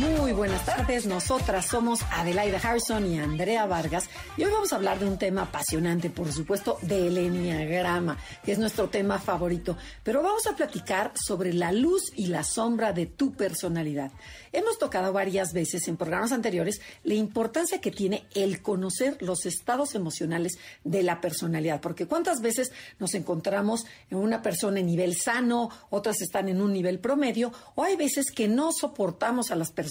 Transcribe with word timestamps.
Muy 0.00 0.32
buenas 0.32 0.64
tardes, 0.64 1.04
nosotras 1.04 1.66
somos 1.66 2.00
Adelaida 2.10 2.56
Harrison 2.56 3.04
y 3.04 3.18
Andrea 3.18 3.66
Vargas 3.66 4.08
y 4.34 4.44
hoy 4.44 4.50
vamos 4.50 4.72
a 4.72 4.76
hablar 4.76 4.98
de 4.98 5.04
un 5.04 5.18
tema 5.18 5.42
apasionante, 5.42 6.08
por 6.08 6.32
supuesto, 6.32 6.78
del 6.80 7.18
Enneagrama, 7.18 8.16
que 8.42 8.52
es 8.52 8.58
nuestro 8.58 8.88
tema 8.88 9.18
favorito, 9.18 9.76
pero 10.02 10.22
vamos 10.22 10.46
a 10.46 10.56
platicar 10.56 11.12
sobre 11.14 11.52
la 11.52 11.70
luz 11.70 12.12
y 12.16 12.28
la 12.28 12.44
sombra 12.44 12.94
de 12.94 13.04
tu 13.04 13.34
personalidad. 13.34 14.10
Hemos 14.52 14.78
tocado 14.78 15.12
varias 15.12 15.52
veces 15.52 15.86
en 15.86 15.98
programas 15.98 16.32
anteriores 16.32 16.80
la 17.04 17.14
importancia 17.14 17.82
que 17.82 17.90
tiene 17.90 18.26
el 18.34 18.62
conocer 18.62 19.18
los 19.20 19.44
estados 19.44 19.94
emocionales 19.94 20.54
de 20.82 21.02
la 21.02 21.20
personalidad, 21.20 21.82
porque 21.82 22.06
cuántas 22.06 22.40
veces 22.40 22.72
nos 22.98 23.12
encontramos 23.12 23.84
en 24.08 24.16
una 24.16 24.40
persona 24.40 24.80
en 24.80 24.86
nivel 24.86 25.14
sano, 25.14 25.68
otras 25.90 26.22
están 26.22 26.48
en 26.48 26.62
un 26.62 26.72
nivel 26.72 27.00
promedio, 27.00 27.52
o 27.74 27.84
hay 27.84 27.96
veces 27.96 28.30
que 28.30 28.48
no 28.48 28.72
soportamos 28.72 29.50
a 29.50 29.56
las 29.56 29.70
personas 29.70 29.89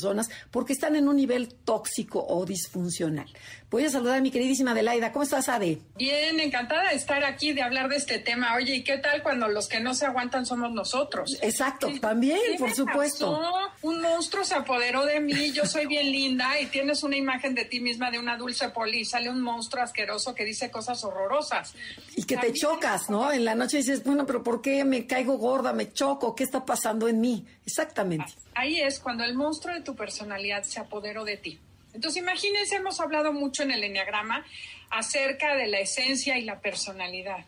porque 0.52 0.74
están 0.74 0.96
en 0.96 1.08
un 1.08 1.16
nivel 1.16 1.54
tóxico 1.54 2.26
o 2.28 2.46
disfuncional. 2.46 3.28
Voy 3.70 3.86
a 3.86 3.90
saludar 3.90 4.18
a 4.18 4.22
mi 4.22 4.32
queridísima 4.32 4.72
Adelaida. 4.72 5.12
¿Cómo 5.12 5.24
estás, 5.24 5.48
Ade? 5.48 5.80
Bien, 5.96 6.40
encantada 6.40 6.90
de 6.90 6.96
estar 6.96 7.24
aquí, 7.24 7.54
de 7.54 7.62
hablar 7.62 7.88
de 7.88 7.98
este 7.98 8.18
tema. 8.18 8.56
Oye, 8.56 8.78
¿y 8.78 8.84
qué 8.84 8.98
tal 8.98 9.22
cuando 9.22 9.48
los 9.48 9.68
que 9.68 9.80
no 9.80 9.94
se 9.94 10.08
aguantan 10.08 10.46
somos 10.46 10.72
nosotros? 10.72 11.38
Exacto, 11.42 11.88
también, 12.02 12.40
por 12.58 12.72
supuesto. 12.74 13.40
Un 13.84 14.02
monstruo 14.02 14.44
se 14.44 14.56
apoderó 14.56 15.06
de 15.06 15.20
mí, 15.20 15.52
yo 15.52 15.66
soy 15.66 15.86
bien 15.86 16.12
linda 16.12 16.60
y 16.60 16.66
tienes 16.66 17.04
una 17.04 17.16
imagen 17.16 17.54
de 17.54 17.66
ti 17.66 17.80
misma 17.80 18.10
de 18.10 18.18
una 18.18 18.38
dulce 18.38 18.70
poli, 18.70 19.06
sale 19.06 19.30
un 19.30 19.42
monstruo 19.42 19.84
asqueroso 19.84 20.34
que 20.34 20.46
dice 20.46 20.72
cosas 20.72 21.04
horrorosas. 21.04 21.76
Y 22.16 22.24
que 22.24 22.38
te 22.38 22.52
chocas, 22.54 23.10
¿no? 23.10 23.32
En 23.32 23.46
la 23.46 23.54
noche 23.54 23.78
dices, 23.78 24.04
bueno, 24.04 24.26
pero 24.26 24.44
¿por 24.44 24.62
qué 24.62 24.84
me 24.84 25.06
caigo 25.06 25.38
gorda, 25.38 25.74
me 25.74 25.94
choco? 25.94 26.36
¿Qué 26.36 26.44
está 26.44 26.66
pasando 26.66 27.08
en 27.08 27.22
mí? 27.22 27.46
Exactamente. 27.66 28.34
Ahí 28.56 28.82
es 28.82 29.00
cuando 29.00 29.24
el 29.24 29.36
monstruo 29.36 29.74
de 29.76 29.82
tu 29.82 29.89
personalidad 29.96 30.64
se 30.64 30.80
apoderó 30.80 31.26
de 31.26 31.38
ti. 31.38 31.60
Entonces, 31.94 32.22
imagínense, 32.22 32.76
hemos 32.76 33.00
hablado 33.00 33.34
mucho 33.34 33.64
en 33.64 33.72
el 33.72 33.84
Enneagrama 33.84 34.46
acerca 34.90 35.56
de 35.56 35.68
la 35.68 35.80
esencia 35.80 36.38
y 36.38 36.44
la 36.44 36.60
personalidad. 36.60 37.46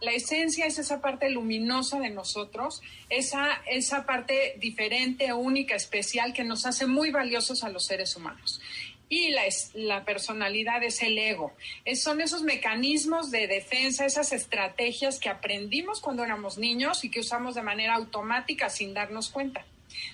La 0.00 0.12
esencia 0.12 0.66
es 0.66 0.78
esa 0.78 1.00
parte 1.00 1.30
luminosa 1.30 1.98
de 1.98 2.10
nosotros, 2.10 2.82
esa, 3.08 3.62
esa 3.66 4.04
parte 4.04 4.56
diferente, 4.58 5.32
única, 5.32 5.74
especial 5.74 6.34
que 6.34 6.44
nos 6.44 6.66
hace 6.66 6.86
muy 6.86 7.10
valiosos 7.10 7.64
a 7.64 7.70
los 7.70 7.86
seres 7.86 8.14
humanos. 8.14 8.60
Y 9.08 9.30
la, 9.30 9.42
la 9.74 10.04
personalidad 10.04 10.82
es 10.82 11.00
el 11.02 11.16
ego. 11.16 11.54
son 11.94 12.20
esos 12.20 12.42
mecanismos 12.42 13.30
de 13.30 13.46
defensa, 13.46 14.04
esas 14.04 14.32
estrategias 14.32 15.18
que 15.18 15.30
aprendimos 15.30 16.00
cuando 16.00 16.24
éramos 16.24 16.58
niños 16.58 17.04
y 17.04 17.10
que 17.10 17.20
usamos 17.20 17.54
de 17.54 17.62
manera 17.62 17.94
automática 17.94 18.68
sin 18.68 18.92
darnos 18.92 19.30
cuenta. 19.30 19.64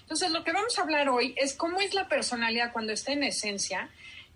Entonces, 0.00 0.30
lo 0.30 0.44
que 0.44 0.52
vamos 0.52 0.78
a 0.78 0.82
hablar 0.82 1.08
hoy 1.08 1.34
es 1.36 1.54
cómo 1.54 1.80
es 1.80 1.94
la 1.94 2.08
personalidad 2.08 2.72
cuando 2.72 2.92
está 2.92 3.12
en 3.12 3.24
esencia 3.24 3.90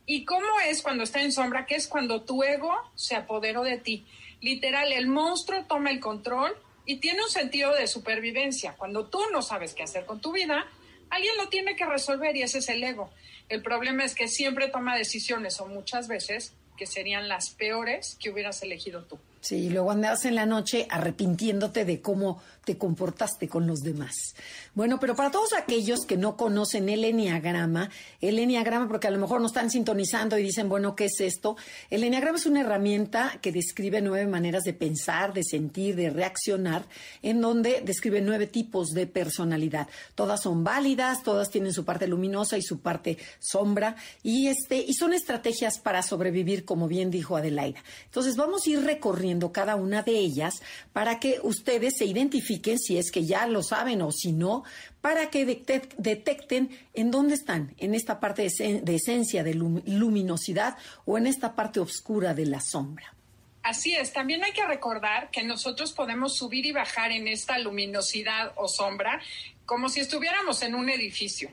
y 0.06 0.24
cómo 0.24 0.46
es 0.66 0.82
cuando 0.82 1.02
está 1.02 1.20
en 1.20 1.32
sombra, 1.32 1.66
que 1.66 1.74
es 1.74 1.88
cuando 1.88 2.22
tu 2.22 2.42
ego 2.42 2.72
se 2.94 3.16
apoderó 3.16 3.62
de 3.62 3.78
ti. 3.78 4.06
Literal, 4.40 4.92
el 4.92 5.08
monstruo 5.08 5.64
toma 5.64 5.90
el 5.90 6.00
control 6.00 6.56
y 6.84 6.96
tiene 6.98 7.22
un 7.22 7.28
sentido 7.28 7.74
de 7.74 7.86
supervivencia. 7.86 8.74
Cuando 8.76 9.06
tú 9.06 9.20
no 9.32 9.42
sabes 9.42 9.74
qué 9.74 9.82
hacer 9.82 10.06
con 10.06 10.20
tu 10.20 10.32
vida, 10.32 10.66
alguien 11.10 11.36
lo 11.36 11.48
tiene 11.48 11.74
que 11.74 11.84
resolver 11.84 12.36
y 12.36 12.42
ese 12.42 12.58
es 12.58 12.68
el 12.68 12.82
ego. 12.84 13.10
El 13.48 13.62
problema 13.62 14.04
es 14.04 14.14
que 14.14 14.28
siempre 14.28 14.68
toma 14.68 14.96
decisiones 14.96 15.60
o 15.60 15.66
muchas 15.66 16.08
veces 16.08 16.54
que 16.76 16.86
serían 16.86 17.28
las 17.28 17.50
peores 17.50 18.16
que 18.20 18.30
hubieras 18.30 18.62
elegido 18.62 19.04
tú. 19.04 19.18
Sí, 19.40 19.56
y 19.56 19.70
luego 19.70 19.92
andas 19.92 20.24
en 20.24 20.34
la 20.34 20.44
noche 20.44 20.88
arrepintiéndote 20.90 21.84
de 21.84 22.00
cómo 22.00 22.42
te 22.64 22.76
comportaste 22.76 23.48
con 23.48 23.64
los 23.64 23.78
demás. 23.78 24.34
Bueno, 24.74 24.98
pero 24.98 25.14
para 25.14 25.30
todos 25.30 25.52
aquellos 25.52 26.00
que 26.04 26.16
no 26.16 26.36
conocen 26.36 26.88
el 26.88 27.04
Enneagrama, 27.04 27.88
el 28.20 28.40
Enneagrama, 28.40 28.88
porque 28.88 29.06
a 29.06 29.12
lo 29.12 29.20
mejor 29.20 29.40
no 29.40 29.46
están 29.46 29.70
sintonizando 29.70 30.36
y 30.36 30.42
dicen, 30.42 30.68
bueno, 30.68 30.96
¿qué 30.96 31.04
es 31.04 31.20
esto? 31.20 31.56
El 31.90 32.02
Enneagrama 32.02 32.38
es 32.38 32.46
una 32.46 32.62
herramienta 32.62 33.38
que 33.40 33.52
describe 33.52 34.00
nueve 34.00 34.26
maneras 34.26 34.64
de 34.64 34.72
pensar, 34.72 35.32
de 35.32 35.44
sentir, 35.44 35.94
de 35.94 36.10
reaccionar, 36.10 36.84
en 37.22 37.40
donde 37.40 37.82
describe 37.84 38.20
nueve 38.20 38.48
tipos 38.48 38.88
de 38.88 39.06
personalidad. 39.06 39.86
Todas 40.16 40.42
son 40.42 40.64
válidas, 40.64 41.22
todas 41.22 41.50
tienen 41.50 41.72
su 41.72 41.84
parte 41.84 42.08
luminosa 42.08 42.58
y 42.58 42.62
su 42.62 42.80
parte 42.80 43.16
sombra, 43.38 43.94
y, 44.24 44.48
este, 44.48 44.78
y 44.78 44.94
son 44.94 45.12
estrategias 45.12 45.78
para 45.78 46.02
sobrevivir, 46.02 46.64
como 46.64 46.88
bien 46.88 47.12
dijo 47.12 47.36
Adelaida. 47.36 47.84
Entonces, 48.06 48.36
vamos 48.36 48.66
a 48.66 48.70
ir 48.70 48.80
recorriendo 48.80 49.25
cada 49.52 49.76
una 49.76 50.02
de 50.02 50.12
ellas 50.12 50.62
para 50.92 51.18
que 51.20 51.38
ustedes 51.42 51.96
se 51.98 52.04
identifiquen 52.04 52.78
si 52.78 52.98
es 52.98 53.10
que 53.10 53.24
ya 53.24 53.46
lo 53.46 53.62
saben 53.62 54.02
o 54.02 54.12
si 54.12 54.32
no, 54.32 54.64
para 55.00 55.30
que 55.30 55.44
detecten 55.44 56.70
en 56.94 57.10
dónde 57.10 57.34
están, 57.34 57.74
en 57.78 57.94
esta 57.94 58.20
parte 58.20 58.42
de, 58.42 58.94
esencia, 58.94 59.42
de 59.42 59.54
luminosidad 59.54 60.76
o 61.04 61.18
en 61.18 61.26
esta 61.26 61.54
parte 61.54 61.80
oscura 61.80 62.34
de 62.34 62.46
la 62.46 62.60
sombra. 62.60 63.14
Así 63.62 63.96
es, 63.96 64.12
también 64.12 64.44
hay 64.44 64.52
que 64.52 64.64
recordar 64.64 65.30
que 65.30 65.42
nosotros 65.42 65.92
podemos 65.92 66.36
subir 66.36 66.66
y 66.66 66.72
bajar 66.72 67.10
en 67.10 67.26
esta 67.26 67.58
luminosidad 67.58 68.52
o 68.56 68.68
sombra 68.68 69.20
como 69.64 69.88
si 69.88 70.00
estuviéramos 70.00 70.62
en 70.62 70.76
un 70.76 70.88
edificio. 70.88 71.50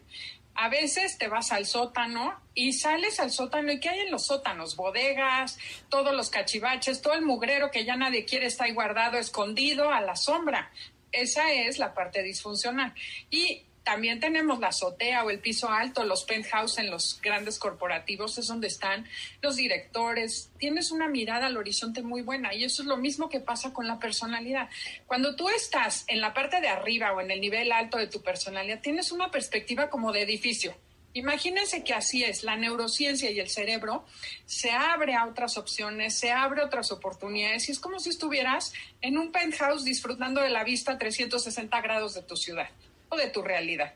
A 0.55 0.69
veces 0.69 1.17
te 1.17 1.27
vas 1.27 1.51
al 1.51 1.65
sótano 1.65 2.39
y 2.53 2.73
sales 2.73 3.19
al 3.19 3.31
sótano 3.31 3.71
y 3.71 3.79
¿qué 3.79 3.89
hay 3.89 3.99
en 4.01 4.11
los 4.11 4.27
sótanos? 4.27 4.75
Bodegas, 4.75 5.57
todos 5.89 6.15
los 6.15 6.29
cachivaches, 6.29 7.01
todo 7.01 7.13
el 7.13 7.23
mugrero 7.23 7.71
que 7.71 7.85
ya 7.85 7.95
nadie 7.95 8.25
quiere 8.25 8.45
está 8.45 8.65
ahí 8.65 8.73
guardado, 8.73 9.17
escondido 9.17 9.91
a 9.91 10.01
la 10.01 10.15
sombra. 10.15 10.71
Esa 11.11 11.51
es 11.51 11.79
la 11.79 11.93
parte 11.93 12.21
disfuncional. 12.23 12.93
Y 13.29 13.63
también 13.83 14.19
tenemos 14.19 14.59
la 14.59 14.67
azotea 14.67 15.25
o 15.25 15.29
el 15.29 15.39
piso 15.39 15.69
alto, 15.69 16.05
los 16.05 16.23
penthouse 16.23 16.77
en 16.77 16.89
los 16.89 17.19
grandes 17.21 17.59
corporativos, 17.59 18.37
es 18.37 18.47
donde 18.47 18.67
están 18.67 19.05
los 19.41 19.57
directores. 19.57 20.51
Tienes 20.57 20.91
una 20.91 21.09
mirada 21.09 21.47
al 21.47 21.57
horizonte 21.57 22.01
muy 22.01 22.21
buena 22.21 22.53
y 22.53 22.63
eso 22.63 22.81
es 22.81 22.87
lo 22.87 22.97
mismo 22.97 23.29
que 23.29 23.41
pasa 23.41 23.73
con 23.73 23.87
la 23.87 23.99
personalidad. 23.99 24.69
Cuando 25.05 25.35
tú 25.35 25.49
estás 25.49 26.05
en 26.07 26.21
la 26.21 26.33
parte 26.33 26.61
de 26.61 26.69
arriba 26.69 27.11
o 27.11 27.19
en 27.19 27.31
el 27.31 27.41
nivel 27.41 27.71
alto 27.71 27.97
de 27.97 28.07
tu 28.07 28.21
personalidad, 28.21 28.79
tienes 28.79 29.11
una 29.11 29.31
perspectiva 29.31 29.89
como 29.89 30.13
de 30.13 30.21
edificio. 30.21 30.73
Imagínense 31.15 31.83
que 31.83 31.93
así 31.93 32.23
es, 32.23 32.43
la 32.43 32.55
neurociencia 32.55 33.29
y 33.29 33.39
el 33.39 33.49
cerebro 33.49 34.03
se 34.45 34.71
abre 34.71 35.13
a 35.13 35.27
otras 35.27 35.57
opciones, 35.57 36.17
se 36.17 36.31
abre 36.31 36.63
otras 36.63 36.91
oportunidades 36.91 37.69
y 37.69 37.71
es 37.73 37.79
como 37.79 37.99
si 37.99 38.09
estuvieras 38.09 38.73
en 39.01 39.19
un 39.19 39.31
penthouse 39.31 39.83
disfrutando 39.83 40.41
de 40.41 40.49
la 40.49 40.63
vista 40.63 40.97
360 40.97 41.81
grados 41.81 42.15
de 42.15 42.23
tu 42.23 42.35
ciudad 42.35 42.69
de 43.15 43.27
tu 43.27 43.41
realidad. 43.41 43.93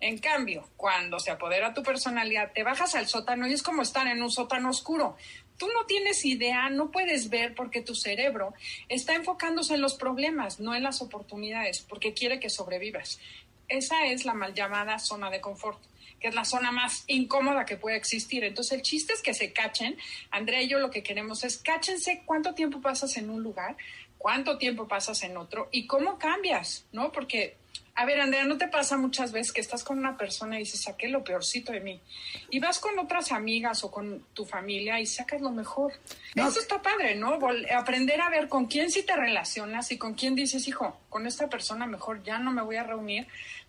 En 0.00 0.16
cambio, 0.16 0.66
cuando 0.78 1.20
se 1.20 1.30
apodera 1.30 1.74
tu 1.74 1.82
personalidad, 1.82 2.52
te 2.52 2.62
bajas 2.62 2.94
al 2.94 3.06
sótano 3.06 3.46
y 3.46 3.52
es 3.52 3.62
como 3.62 3.82
estar 3.82 4.06
en 4.06 4.22
un 4.22 4.30
sótano 4.30 4.70
oscuro. 4.70 5.16
Tú 5.58 5.68
no 5.68 5.84
tienes 5.84 6.24
idea, 6.24 6.70
no 6.70 6.90
puedes 6.90 7.28
ver 7.28 7.54
porque 7.54 7.82
tu 7.82 7.94
cerebro 7.94 8.54
está 8.88 9.14
enfocándose 9.14 9.74
en 9.74 9.82
los 9.82 9.94
problemas, 9.94 10.58
no 10.58 10.74
en 10.74 10.84
las 10.84 11.02
oportunidades, 11.02 11.82
porque 11.82 12.14
quiere 12.14 12.40
que 12.40 12.48
sobrevivas. 12.48 13.20
Esa 13.68 14.06
es 14.06 14.24
la 14.24 14.32
mal 14.32 14.54
llamada 14.54 14.98
zona 14.98 15.28
de 15.30 15.42
confort, 15.42 15.78
que 16.18 16.28
es 16.28 16.34
la 16.34 16.46
zona 16.46 16.72
más 16.72 17.04
incómoda 17.06 17.66
que 17.66 17.76
puede 17.76 17.96
existir. 17.96 18.42
Entonces, 18.42 18.72
el 18.72 18.82
chiste 18.82 19.12
es 19.12 19.20
que 19.20 19.34
se 19.34 19.52
cachen. 19.52 19.98
Andrea 20.30 20.62
y 20.62 20.68
yo 20.68 20.78
lo 20.78 20.90
que 20.90 21.02
queremos 21.02 21.44
es 21.44 21.58
cáchense 21.58 22.22
cuánto 22.24 22.54
tiempo 22.54 22.80
pasas 22.80 23.18
en 23.18 23.28
un 23.28 23.42
lugar, 23.42 23.76
cuánto 24.16 24.56
tiempo 24.56 24.88
pasas 24.88 25.22
en 25.24 25.36
otro 25.36 25.68
y 25.72 25.86
cómo 25.86 26.18
cambias, 26.18 26.86
¿no? 26.92 27.12
Porque 27.12 27.59
a 28.00 28.06
ver, 28.06 28.18
Andrea, 28.18 28.44
¿no 28.46 28.56
te 28.56 28.66
pasa 28.66 28.96
muchas 28.96 29.30
veces 29.30 29.52
que 29.52 29.60
estás 29.60 29.84
con 29.84 29.98
una 29.98 30.16
persona 30.16 30.56
y 30.56 30.60
dices, 30.60 30.84
saqué 30.84 31.08
lo 31.08 31.22
peorcito 31.22 31.70
de 31.70 31.80
mí? 31.80 32.00
Y 32.48 32.58
vas 32.58 32.78
con 32.78 32.98
otras 32.98 33.30
amigas 33.30 33.84
o 33.84 33.90
con 33.90 34.24
tu 34.32 34.46
familia 34.46 34.98
y 35.00 35.04
sacas 35.04 35.42
lo 35.42 35.50
mejor. 35.50 35.92
Eso 36.34 36.60
está 36.60 36.80
padre, 36.80 37.14
¿no? 37.14 37.38
aprender 37.76 38.22
a 38.22 38.30
ver 38.30 38.48
con 38.48 38.68
quién 38.68 38.90
sí 38.90 39.02
te 39.02 39.14
relacionas 39.14 39.92
y 39.92 39.98
con 39.98 40.14
quién 40.14 40.34
dices, 40.34 40.66
hijo, 40.66 40.98
con 41.10 41.26
esta 41.26 41.50
persona 41.50 41.84
mejor 41.84 42.22
ya 42.22 42.38
no 42.38 42.52
me 42.52 42.62
voy 42.62 42.76
a 42.76 42.84
reunir 42.84 43.26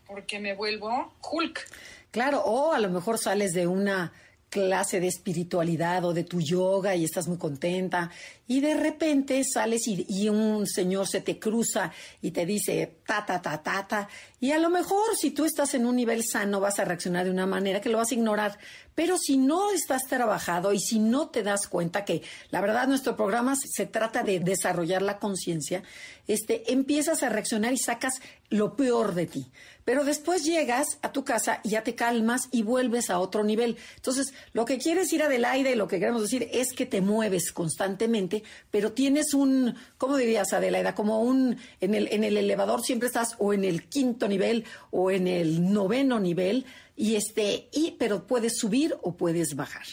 porque 0.08 0.40
me 0.40 0.54
vuelvo 0.54 1.14
Hulk. 1.30 1.68
Claro, 2.12 2.42
o 2.46 2.72
a 2.72 2.80
lo 2.80 2.90
mejor 2.90 3.18
sales 3.18 3.52
de 3.52 3.68
una 3.68 4.14
clase 4.52 5.00
de 5.00 5.08
espiritualidad 5.08 6.04
o 6.04 6.14
de 6.14 6.26
tu 6.26 6.42
yoga 6.42 6.94
y 6.94 7.06
estás 7.06 7.30
muy 7.30 7.38
contenta 7.38 8.12
y 8.48 8.60
de 8.60 8.74
repente 8.74 9.42
sales 9.46 9.88
y, 9.88 10.28
un 10.28 10.68
señor 10.68 11.08
se 11.08 11.22
te 11.22 11.40
cruza 11.40 11.90
y 12.22 12.32
te 12.32 12.46
dice 12.46 12.98
ta, 13.06 13.26
ta, 13.26 13.42
ta, 13.42 13.64
ta, 13.64 13.88
ta. 13.88 14.10
Y 14.42 14.52
a 14.52 14.60
lo 14.60 14.70
mejor 14.70 15.16
si 15.18 15.32
tú 15.32 15.46
estás 15.46 15.74
en 15.74 15.86
un 15.86 15.96
nivel 15.96 16.22
sano 16.26 16.60
vas 16.60 16.78
a 16.78 16.84
reaccionar 16.84 17.24
de 17.24 17.32
una 17.32 17.46
manera 17.46 17.80
que 17.80 17.88
lo 17.88 17.98
vas 17.98 18.12
a 18.12 18.16
ignorar. 18.16 18.60
Pero 18.94 19.18
si 19.18 19.38
no 19.38 19.72
estás 19.72 20.06
trabajado 20.10 20.74
y 20.74 20.82
si 20.82 21.00
no 21.00 21.30
te 21.30 21.44
das 21.44 21.66
cuenta 21.68 22.04
que 22.04 22.24
la 22.50 22.60
verdad 22.60 22.90
nuestro 22.90 23.16
programa 23.16 23.56
se 23.56 23.86
trata 23.86 24.22
de 24.22 24.42
desarrollar 24.42 25.02
la 25.02 25.18
conciencia, 25.18 25.82
este, 26.28 26.74
empiezas 26.74 27.24
a 27.24 27.30
reaccionar 27.30 27.72
y 27.72 27.78
sacas 27.78 28.16
lo 28.50 28.76
peor 28.76 29.16
de 29.16 29.28
ti. 29.28 29.46
Pero 29.92 30.06
después 30.06 30.46
llegas 30.46 31.00
a 31.02 31.12
tu 31.12 31.26
casa 31.26 31.60
y 31.66 31.72
ya 31.72 31.84
te 31.84 31.96
calmas 31.96 32.48
y 32.50 32.64
vuelves 32.64 33.10
a 33.10 33.20
otro 33.20 33.44
nivel. 33.44 33.76
Entonces, 33.98 34.34
lo 34.54 34.64
que 34.64 34.78
quieres 34.78 35.12
ir 35.12 35.22
adelante 35.22 35.70
y 35.70 35.76
lo 35.76 35.90
que 35.90 36.00
queremos 36.00 36.22
decir 36.22 36.48
es 36.54 36.72
que 36.72 36.86
te 36.86 37.02
mueves 37.02 37.52
constantemente, 37.52 38.42
pero 38.72 38.94
tienes 38.94 39.34
un, 39.34 39.76
¿cómo 39.98 40.16
dirías, 40.16 40.54
Adelaida? 40.54 40.96
Como 40.96 41.20
un, 41.24 41.58
en 41.82 41.94
el, 41.94 42.08
en 42.14 42.24
el 42.24 42.38
elevador 42.38 42.84
siempre 42.84 43.08
estás 43.08 43.36
o 43.38 43.52
en 43.52 43.66
el 43.66 43.90
quinto 43.90 44.30
nivel 44.30 44.64
o 44.92 45.12
en 45.12 45.28
el 45.28 45.74
noveno 45.74 46.22
nivel, 46.22 46.66
y 46.96 47.18
este, 47.18 47.68
y, 47.74 47.98
pero 48.00 48.26
puedes 48.28 48.60
subir 48.60 48.96
o 49.02 49.18
puedes 49.18 49.58
bajar. 49.58 49.84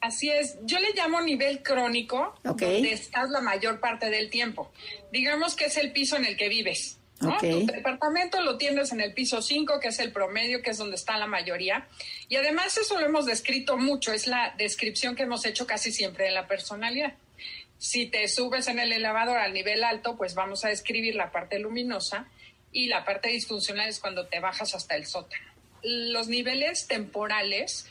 Así 0.00 0.30
es, 0.30 0.58
yo 0.62 0.80
le 0.80 0.94
llamo 0.96 1.20
nivel 1.20 1.62
crónico, 1.62 2.34
donde 2.42 2.92
estás 2.92 3.30
la 3.30 3.40
mayor 3.40 3.78
parte 3.78 4.10
del 4.10 4.30
tiempo. 4.30 4.72
Digamos 5.12 5.54
que 5.54 5.66
es 5.66 5.76
el 5.76 5.92
piso 5.92 6.16
en 6.16 6.24
el 6.24 6.36
que 6.36 6.48
vives. 6.48 6.98
Tu 7.18 7.66
departamento 7.66 8.40
lo 8.42 8.58
tienes 8.58 8.92
en 8.92 9.00
el 9.00 9.14
piso 9.14 9.40
5, 9.40 9.80
que 9.80 9.88
es 9.88 9.98
el 9.98 10.12
promedio, 10.12 10.62
que 10.62 10.70
es 10.70 10.78
donde 10.78 10.96
está 10.96 11.16
la 11.16 11.26
mayoría. 11.26 11.86
Y 12.28 12.36
además 12.36 12.76
eso 12.76 12.98
lo 12.98 13.06
hemos 13.06 13.24
descrito 13.26 13.76
mucho, 13.76 14.12
es 14.12 14.26
la 14.26 14.54
descripción 14.58 15.14
que 15.14 15.22
hemos 15.22 15.46
hecho 15.46 15.66
casi 15.66 15.92
siempre 15.92 16.24
de 16.24 16.32
la 16.32 16.46
personalidad. 16.46 17.14
Si 17.78 18.06
te 18.06 18.26
subes 18.28 18.68
en 18.68 18.78
el 18.78 18.92
elevador 18.92 19.38
al 19.38 19.52
nivel 19.52 19.84
alto, 19.84 20.16
pues 20.16 20.34
vamos 20.34 20.64
a 20.64 20.68
describir 20.68 21.14
la 21.14 21.30
parte 21.30 21.58
luminosa 21.58 22.28
y 22.72 22.86
la 22.88 23.04
parte 23.04 23.28
disfuncional 23.28 23.88
es 23.88 24.00
cuando 24.00 24.26
te 24.26 24.40
bajas 24.40 24.74
hasta 24.74 24.96
el 24.96 25.06
sótano. 25.06 25.52
Los 25.82 26.28
niveles 26.28 26.86
temporales 26.88 27.86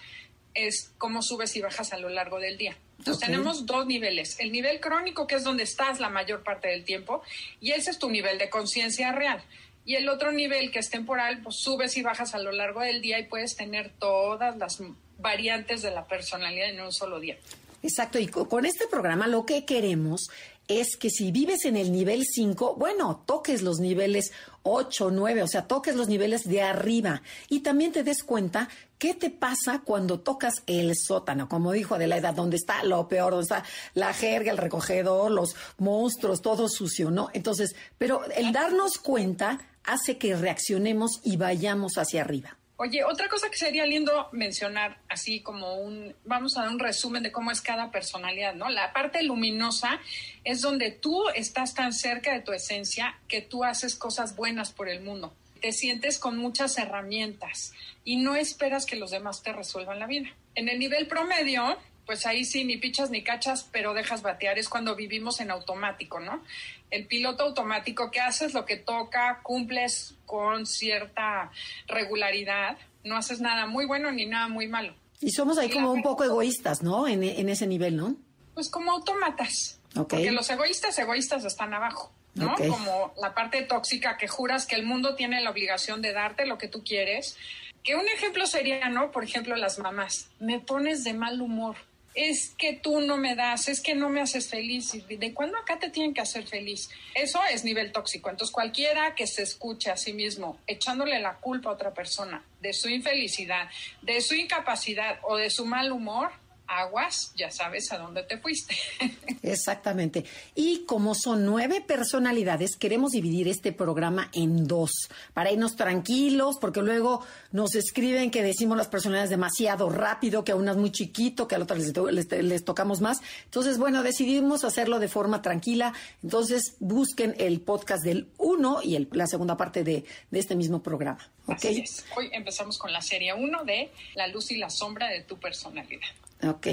es 0.53 0.91
cómo 0.97 1.21
subes 1.21 1.55
y 1.55 1.61
bajas 1.61 1.93
a 1.93 1.97
lo 1.97 2.09
largo 2.09 2.39
del 2.39 2.57
día. 2.57 2.77
Entonces 2.99 3.25
tenemos 3.25 3.65
dos 3.65 3.85
niveles. 3.85 4.39
El 4.39 4.51
nivel 4.51 4.79
crónico, 4.79 5.27
que 5.27 5.35
es 5.35 5.43
donde 5.43 5.63
estás 5.63 5.99
la 5.99 6.09
mayor 6.09 6.43
parte 6.43 6.69
del 6.69 6.85
tiempo, 6.85 7.21
y 7.59 7.71
ese 7.71 7.91
es 7.91 7.99
tu 7.99 8.09
nivel 8.09 8.37
de 8.37 8.49
conciencia 8.49 9.11
real. 9.11 9.43
Y 9.85 9.95
el 9.95 10.07
otro 10.07 10.31
nivel, 10.31 10.71
que 10.71 10.79
es 10.79 10.89
temporal, 10.89 11.41
pues 11.43 11.57
subes 11.57 11.97
y 11.97 12.01
bajas 12.01 12.33
a 12.33 12.39
lo 12.39 12.51
largo 12.51 12.79
del 12.81 13.01
día 13.01 13.19
y 13.19 13.25
puedes 13.25 13.55
tener 13.55 13.91
todas 13.99 14.55
las 14.57 14.81
variantes 15.19 15.81
de 15.81 15.91
la 15.91 16.05
personalidad 16.07 16.69
en 16.69 16.81
un 16.81 16.93
solo 16.93 17.19
día. 17.19 17.37
Exacto, 17.81 18.17
y 18.17 18.27
con 18.27 18.65
este 18.65 18.87
programa 18.87 19.27
lo 19.27 19.45
que 19.45 19.65
queremos 19.65 20.29
es 20.67 20.95
que 20.95 21.09
si 21.09 21.31
vives 21.31 21.65
en 21.65 21.75
el 21.75 21.91
nivel 21.91 22.23
5, 22.25 22.75
bueno, 22.77 23.23
toques 23.25 23.61
los 23.61 23.79
niveles 23.79 24.31
8, 24.63 25.11
9, 25.11 25.43
o 25.43 25.47
sea, 25.47 25.67
toques 25.67 25.95
los 25.95 26.07
niveles 26.07 26.43
de 26.43 26.61
arriba 26.61 27.21
y 27.49 27.59
también 27.59 27.91
te 27.91 28.03
des 28.03 28.23
cuenta 28.23 28.69
qué 28.97 29.13
te 29.13 29.29
pasa 29.29 29.81
cuando 29.83 30.21
tocas 30.21 30.63
el 30.65 30.93
sótano, 30.95 31.49
como 31.49 31.73
dijo 31.73 31.95
Adelaida, 31.95 32.31
donde 32.31 32.55
está 32.55 32.83
lo 32.83 33.07
peor, 33.07 33.31
donde 33.31 33.43
está 33.43 33.63
la 33.93 34.13
jerga, 34.13 34.51
el 34.51 34.57
recogedor, 34.57 35.31
los 35.31 35.55
monstruos, 35.77 36.41
todo 36.41 36.69
sucio, 36.69 37.11
¿no? 37.11 37.29
Entonces, 37.33 37.75
pero 37.97 38.23
el 38.31 38.53
darnos 38.53 38.97
cuenta 38.97 39.59
hace 39.83 40.17
que 40.17 40.35
reaccionemos 40.35 41.19
y 41.23 41.35
vayamos 41.35 41.97
hacia 41.97 42.21
arriba. 42.21 42.57
Oye, 42.83 43.05
otra 43.05 43.29
cosa 43.29 43.49
que 43.49 43.55
sería 43.55 43.85
lindo 43.85 44.27
mencionar, 44.33 44.97
así 45.07 45.39
como 45.39 45.75
un, 45.75 46.13
vamos 46.25 46.57
a 46.57 46.63
dar 46.63 46.69
un 46.69 46.79
resumen 46.79 47.23
de 47.23 47.31
cómo 47.31 47.49
es 47.49 47.61
cada 47.61 47.91
personalidad, 47.91 48.55
¿no? 48.55 48.67
La 48.67 48.91
parte 48.91 49.23
luminosa 49.23 50.01
es 50.43 50.59
donde 50.59 50.91
tú 50.91 51.29
estás 51.33 51.75
tan 51.75 51.93
cerca 51.93 52.33
de 52.33 52.41
tu 52.41 52.51
esencia 52.51 53.17
que 53.29 53.39
tú 53.39 53.63
haces 53.63 53.95
cosas 53.95 54.35
buenas 54.35 54.73
por 54.73 54.89
el 54.89 54.99
mundo. 54.99 55.33
Te 55.61 55.71
sientes 55.71 56.19
con 56.19 56.37
muchas 56.37 56.77
herramientas 56.77 57.71
y 58.03 58.17
no 58.17 58.35
esperas 58.35 58.85
que 58.85 58.97
los 58.97 59.11
demás 59.11 59.43
te 59.43 59.53
resuelvan 59.53 59.99
la 59.99 60.07
vida. 60.07 60.35
En 60.53 60.67
el 60.67 60.77
nivel 60.77 61.07
promedio, 61.07 61.77
pues 62.05 62.25
ahí 62.25 62.43
sí, 62.43 62.65
ni 62.65 62.77
pichas 62.77 63.09
ni 63.09 63.23
cachas, 63.23 63.67
pero 63.71 63.93
dejas 63.93 64.21
batear, 64.21 64.57
es 64.57 64.69
cuando 64.69 64.95
vivimos 64.95 65.39
en 65.39 65.51
automático, 65.51 66.19
¿no? 66.19 66.43
El 66.91 67.07
piloto 67.07 67.43
automático 67.43 68.11
que 68.11 68.19
haces 68.19 68.53
lo 68.53 68.65
que 68.65 68.77
toca, 68.77 69.39
cumples 69.41 70.15
con 70.25 70.65
cierta 70.65 71.51
regularidad, 71.87 72.77
no 73.03 73.17
haces 73.17 73.39
nada 73.39 73.65
muy 73.65 73.85
bueno 73.85 74.11
ni 74.11 74.25
nada 74.25 74.47
muy 74.47 74.67
malo. 74.67 74.93
Y 75.21 75.31
somos 75.31 75.57
ahí 75.57 75.69
como 75.69 75.91
un 75.91 76.01
poco 76.01 76.23
egoístas, 76.25 76.83
¿no? 76.83 77.07
En, 77.07 77.23
ese 77.23 77.65
nivel, 77.65 77.95
¿no? 77.95 78.15
Pues 78.53 78.69
como 78.69 78.91
autómatas. 78.91 79.79
Porque 79.93 80.31
los 80.31 80.49
egoístas, 80.49 80.97
egoístas 80.99 81.45
están 81.45 81.73
abajo. 81.73 82.11
¿no? 82.35 82.55
Como 82.55 83.13
la 83.21 83.33
parte 83.35 83.61
tóxica 83.61 84.17
que 84.17 84.27
juras 84.27 84.65
que 84.65 84.75
el 84.75 84.85
mundo 84.85 85.15
tiene 85.15 85.39
la 85.41 85.51
obligación 85.51 86.01
de 86.01 86.13
darte 86.13 86.45
lo 86.45 86.57
que 86.57 86.67
tú 86.67 86.83
quieres. 86.83 87.37
Que 87.83 87.95
un 87.95 88.07
ejemplo 88.07 88.47
sería, 88.47 88.89
¿no? 88.89 89.11
Por 89.11 89.23
ejemplo, 89.23 89.55
las 89.55 89.77
mamás. 89.79 90.29
Me 90.39 90.59
pones 90.59 91.03
de 91.03 91.13
mal 91.13 91.41
humor 91.41 91.75
es 92.15 92.53
que 92.57 92.73
tú 92.73 93.01
no 93.01 93.17
me 93.17 93.35
das, 93.35 93.67
es 93.67 93.81
que 93.81 93.95
no 93.95 94.09
me 94.09 94.21
haces 94.21 94.47
feliz. 94.47 94.91
¿De 95.07 95.33
cuándo 95.33 95.57
acá 95.57 95.79
te 95.79 95.89
tienen 95.89 96.13
que 96.13 96.21
hacer 96.21 96.45
feliz? 96.45 96.89
Eso 97.15 97.39
es 97.51 97.63
nivel 97.63 97.91
tóxico. 97.91 98.29
Entonces, 98.29 98.53
cualquiera 98.53 99.15
que 99.15 99.27
se 99.27 99.43
escuche 99.43 99.89
a 99.89 99.97
sí 99.97 100.13
mismo 100.13 100.59
echándole 100.67 101.19
la 101.19 101.35
culpa 101.37 101.69
a 101.69 101.73
otra 101.73 101.93
persona 101.93 102.43
de 102.61 102.73
su 102.73 102.89
infelicidad, 102.89 103.69
de 104.01 104.21
su 104.21 104.35
incapacidad 104.35 105.19
o 105.23 105.37
de 105.37 105.49
su 105.49 105.65
mal 105.65 105.91
humor, 105.91 106.31
aguas, 106.79 107.33
ya 107.35 107.51
sabes 107.51 107.91
a 107.91 107.97
dónde 107.97 108.23
te 108.23 108.37
fuiste. 108.37 108.75
Exactamente. 109.43 110.25
Y 110.55 110.85
como 110.85 111.15
son 111.15 111.45
nueve 111.45 111.81
personalidades, 111.81 112.75
queremos 112.75 113.11
dividir 113.11 113.47
este 113.47 113.71
programa 113.71 114.29
en 114.33 114.67
dos, 114.67 114.91
para 115.33 115.51
irnos 115.51 115.75
tranquilos, 115.75 116.57
porque 116.59 116.81
luego 116.81 117.25
nos 117.51 117.75
escriben 117.75 118.31
que 118.31 118.43
decimos 118.43 118.77
las 118.77 118.87
personalidades 118.87 119.29
demasiado 119.29 119.89
rápido, 119.89 120.43
que 120.43 120.51
a 120.51 120.55
unas 120.55 120.77
muy 120.77 120.91
chiquito, 120.91 121.47
que 121.47 121.55
a 121.55 121.59
otras 121.59 121.93
les, 122.11 122.65
tocamos 122.65 123.01
más. 123.01 123.19
Entonces, 123.45 123.77
bueno, 123.77 124.03
decidimos 124.03 124.63
hacerlo 124.63 124.99
de 124.99 125.07
forma 125.07 125.41
tranquila. 125.41 125.93
Entonces, 126.21 126.75
busquen 126.79 127.35
el 127.37 127.61
podcast 127.61 128.03
del 128.03 128.27
uno 128.37 128.81
y 128.83 129.07
la 129.11 129.27
segunda 129.27 129.57
parte 129.57 129.83
de, 129.83 130.05
este 130.31 130.55
mismo 130.55 130.81
programa. 130.81 131.31
¿okay? 131.45 131.83
Hoy 132.17 132.29
empezamos 132.33 132.77
con 132.77 132.91
la 132.91 133.01
serie 133.01 133.33
uno 133.33 133.63
de 133.63 133.91
La 134.15 134.27
luz 134.27 134.51
y 134.51 134.57
la 134.57 134.69
sombra 134.69 135.07
de 135.07 135.21
tu 135.21 135.37
personalidad. 135.39 136.07
Ok, 136.47 136.67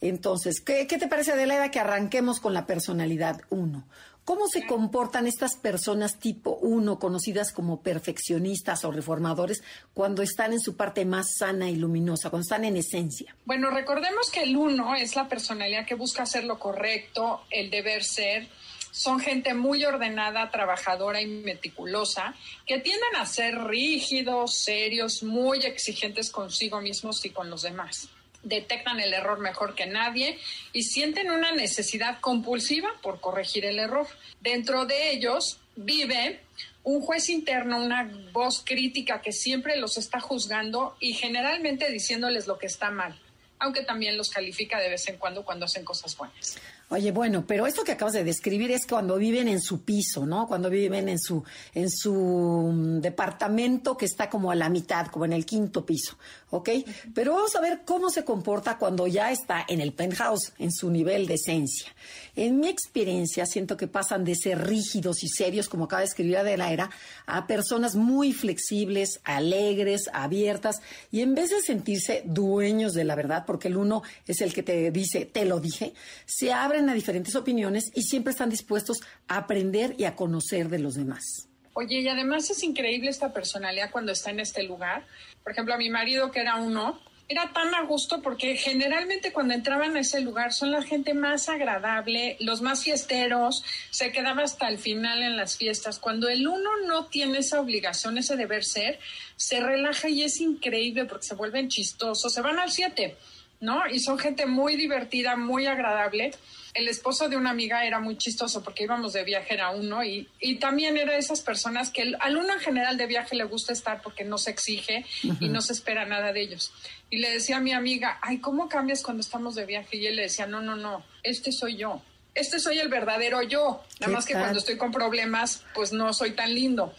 entonces, 0.00 0.60
¿qué, 0.60 0.84
te 0.84 1.08
parece, 1.08 1.32
Adelaida, 1.32 1.70
que 1.70 1.80
arranquemos 1.80 2.38
con 2.38 2.52
la 2.52 2.66
personalidad 2.66 3.40
1? 3.48 3.88
¿Cómo 4.26 4.48
se 4.48 4.66
comportan 4.66 5.26
estas 5.26 5.56
personas 5.56 6.18
tipo 6.18 6.58
1, 6.60 6.98
conocidas 6.98 7.52
como 7.52 7.82
perfeccionistas 7.82 8.84
o 8.84 8.90
reformadores, 8.90 9.62
cuando 9.94 10.22
están 10.22 10.52
en 10.52 10.60
su 10.60 10.76
parte 10.76 11.06
más 11.06 11.36
sana 11.38 11.70
y 11.70 11.76
luminosa, 11.76 12.28
cuando 12.28 12.42
están 12.42 12.66
en 12.66 12.76
esencia? 12.76 13.34
Bueno, 13.46 13.70
recordemos 13.70 14.30
que 14.30 14.42
el 14.42 14.56
1 14.56 14.96
es 14.96 15.16
la 15.16 15.26
personalidad 15.26 15.86
que 15.86 15.94
busca 15.94 16.24
hacer 16.24 16.44
lo 16.44 16.58
correcto, 16.58 17.42
el 17.50 17.70
deber 17.70 18.04
ser. 18.04 18.48
Son 18.90 19.20
gente 19.20 19.54
muy 19.54 19.86
ordenada, 19.86 20.50
trabajadora 20.50 21.20
y 21.22 21.26
meticulosa, 21.26 22.34
que 22.66 22.78
tienden 22.78 23.16
a 23.16 23.24
ser 23.24 23.58
rígidos, 23.64 24.54
serios, 24.54 25.22
muy 25.22 25.60
exigentes 25.60 26.30
consigo 26.30 26.82
mismos 26.82 27.24
y 27.24 27.30
con 27.30 27.48
los 27.48 27.62
demás 27.62 28.10
detectan 28.44 29.00
el 29.00 29.12
error 29.12 29.40
mejor 29.40 29.74
que 29.74 29.86
nadie 29.86 30.38
y 30.72 30.84
sienten 30.84 31.30
una 31.30 31.52
necesidad 31.52 32.20
compulsiva 32.20 32.90
por 33.02 33.20
corregir 33.20 33.64
el 33.64 33.78
error. 33.78 34.06
Dentro 34.40 34.86
de 34.86 35.10
ellos 35.10 35.58
vive 35.76 36.40
un 36.84 37.00
juez 37.00 37.30
interno, 37.30 37.82
una 37.82 38.08
voz 38.32 38.62
crítica 38.64 39.20
que 39.22 39.32
siempre 39.32 39.76
los 39.76 39.96
está 39.96 40.20
juzgando 40.20 40.96
y 41.00 41.14
generalmente 41.14 41.90
diciéndoles 41.90 42.46
lo 42.46 42.58
que 42.58 42.66
está 42.66 42.90
mal, 42.90 43.18
aunque 43.58 43.82
también 43.82 44.16
los 44.16 44.30
califica 44.30 44.78
de 44.78 44.90
vez 44.90 45.08
en 45.08 45.16
cuando 45.16 45.44
cuando 45.44 45.64
hacen 45.64 45.84
cosas 45.84 46.16
buenas. 46.16 46.58
Oye, 46.90 47.12
bueno, 47.12 47.44
pero 47.46 47.66
esto 47.66 47.82
que 47.82 47.92
acabas 47.92 48.12
de 48.12 48.24
describir 48.24 48.70
es 48.70 48.86
cuando 48.86 49.16
viven 49.16 49.48
en 49.48 49.60
su 49.60 49.82
piso, 49.82 50.26
¿no? 50.26 50.46
Cuando 50.46 50.68
viven 50.68 51.08
en 51.08 51.18
su 51.18 51.42
en 51.72 51.90
su 51.90 52.12
mm, 52.14 53.00
departamento 53.00 53.96
que 53.96 54.04
está 54.04 54.28
como 54.28 54.50
a 54.50 54.54
la 54.54 54.68
mitad, 54.68 55.06
como 55.06 55.24
en 55.24 55.32
el 55.32 55.46
quinto 55.46 55.86
piso, 55.86 56.18
¿ok? 56.50 56.70
Pero 57.14 57.34
vamos 57.34 57.56
a 57.56 57.60
ver 57.60 57.82
cómo 57.84 58.10
se 58.10 58.24
comporta 58.24 58.78
cuando 58.78 59.06
ya 59.06 59.32
está 59.32 59.64
en 59.66 59.80
el 59.80 59.92
penthouse, 59.92 60.52
en 60.58 60.70
su 60.72 60.90
nivel 60.90 61.26
de 61.26 61.34
esencia. 61.34 61.92
En 62.36 62.58
mi 62.58 62.68
experiencia, 62.68 63.46
siento 63.46 63.76
que 63.76 63.86
pasan 63.86 64.24
de 64.24 64.34
ser 64.34 64.66
rígidos 64.66 65.22
y 65.22 65.28
serios, 65.28 65.68
como 65.68 65.84
acaba 65.84 66.00
de 66.00 66.06
escribir 66.06 66.36
Adela, 66.36 66.90
a 67.26 67.46
personas 67.46 67.94
muy 67.94 68.32
flexibles, 68.32 69.20
alegres, 69.24 70.10
abiertas, 70.12 70.80
y 71.12 71.20
en 71.20 71.34
vez 71.34 71.50
de 71.50 71.60
sentirse 71.60 72.22
dueños 72.24 72.92
de 72.92 73.04
la 73.04 73.14
verdad, 73.14 73.44
porque 73.46 73.68
el 73.68 73.76
uno 73.76 74.02
es 74.26 74.40
el 74.40 74.52
que 74.52 74.62
te 74.62 74.90
dice, 74.90 75.26
te 75.26 75.44
lo 75.44 75.60
dije, 75.60 75.94
se 76.26 76.52
abren 76.74 76.90
a 76.90 76.94
diferentes 76.94 77.36
opiniones 77.36 77.92
y 77.94 78.02
siempre 78.02 78.32
están 78.32 78.50
dispuestos 78.50 78.98
a 79.28 79.36
aprender 79.36 79.94
y 79.96 80.04
a 80.04 80.16
conocer 80.16 80.68
de 80.68 80.80
los 80.80 80.94
demás. 80.94 81.48
Oye, 81.74 82.00
y 82.00 82.08
además 82.08 82.50
es 82.50 82.64
increíble 82.64 83.10
esta 83.10 83.32
personalidad 83.32 83.92
cuando 83.92 84.10
está 84.10 84.30
en 84.30 84.40
este 84.40 84.64
lugar. 84.64 85.06
Por 85.44 85.52
ejemplo, 85.52 85.74
a 85.74 85.78
mi 85.78 85.88
marido, 85.88 86.32
que 86.32 86.40
era 86.40 86.56
uno, 86.56 87.00
era 87.28 87.52
tan 87.52 87.72
a 87.76 87.82
gusto 87.82 88.22
porque 88.22 88.56
generalmente 88.56 89.32
cuando 89.32 89.54
entraban 89.54 89.96
a 89.96 90.00
ese 90.00 90.20
lugar 90.20 90.52
son 90.52 90.72
la 90.72 90.82
gente 90.82 91.14
más 91.14 91.48
agradable, 91.48 92.36
los 92.40 92.60
más 92.60 92.82
fiesteros, 92.82 93.64
se 93.90 94.10
quedaba 94.10 94.42
hasta 94.42 94.68
el 94.68 94.78
final 94.78 95.22
en 95.22 95.36
las 95.36 95.56
fiestas. 95.56 96.00
Cuando 96.00 96.28
el 96.28 96.48
uno 96.48 96.70
no 96.88 97.06
tiene 97.06 97.38
esa 97.38 97.60
obligación, 97.60 98.18
ese 98.18 98.34
deber 98.36 98.64
ser, 98.64 98.98
se 99.36 99.60
relaja 99.60 100.08
y 100.08 100.24
es 100.24 100.40
increíble 100.40 101.04
porque 101.04 101.26
se 101.26 101.36
vuelven 101.36 101.68
chistosos, 101.68 102.34
se 102.34 102.42
van 102.42 102.58
al 102.58 102.72
siete, 102.72 103.16
¿no? 103.60 103.86
Y 103.88 104.00
son 104.00 104.18
gente 104.18 104.46
muy 104.46 104.74
divertida, 104.74 105.36
muy 105.36 105.66
agradable 105.66 106.32
el 106.74 106.88
esposo 106.88 107.28
de 107.28 107.36
una 107.36 107.50
amiga 107.50 107.84
era 107.84 108.00
muy 108.00 108.18
chistoso 108.18 108.62
porque 108.62 108.82
íbamos 108.82 109.12
de 109.12 109.22
viaje 109.22 109.58
a 109.60 109.70
uno 109.70 110.04
y, 110.04 110.28
y 110.40 110.56
también 110.56 110.96
era 110.96 111.12
de 111.12 111.18
esas 111.18 111.40
personas 111.40 111.90
que 111.90 112.14
al 112.18 112.36
uno 112.36 112.52
en 112.52 112.58
general 112.58 112.96
de 112.96 113.06
viaje 113.06 113.36
le 113.36 113.44
gusta 113.44 113.72
estar 113.72 114.02
porque 114.02 114.24
no 114.24 114.38
se 114.38 114.50
exige 114.50 115.06
y 115.40 115.48
no 115.48 115.60
se 115.60 115.72
espera 115.72 116.04
nada 116.04 116.32
de 116.32 116.42
ellos. 116.42 116.72
Y 117.10 117.18
le 117.18 117.30
decía 117.30 117.58
a 117.58 117.60
mi 117.60 117.72
amiga, 117.72 118.18
ay, 118.20 118.38
¿cómo 118.38 118.68
cambias 118.68 119.02
cuando 119.02 119.20
estamos 119.20 119.54
de 119.54 119.66
viaje? 119.66 119.96
Y 119.96 120.06
él 120.06 120.16
le 120.16 120.22
decía, 120.22 120.46
no, 120.46 120.60
no, 120.62 120.74
no, 120.74 121.04
este 121.22 121.52
soy 121.52 121.76
yo. 121.76 122.02
Este 122.34 122.58
soy 122.58 122.80
el 122.80 122.88
verdadero 122.88 123.42
yo. 123.42 123.84
Nada 124.00 124.12
más 124.12 124.26
que 124.26 124.32
cuando 124.32 124.58
estoy 124.58 124.76
con 124.76 124.90
problemas, 124.90 125.64
pues 125.72 125.92
no 125.92 126.12
soy 126.12 126.32
tan 126.32 126.52
lindo. 126.52 126.92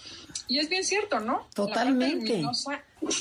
Y 0.48 0.60
es 0.60 0.70
bien 0.70 0.84
cierto, 0.84 1.20
¿no? 1.20 1.48
Totalmente. 1.54 2.44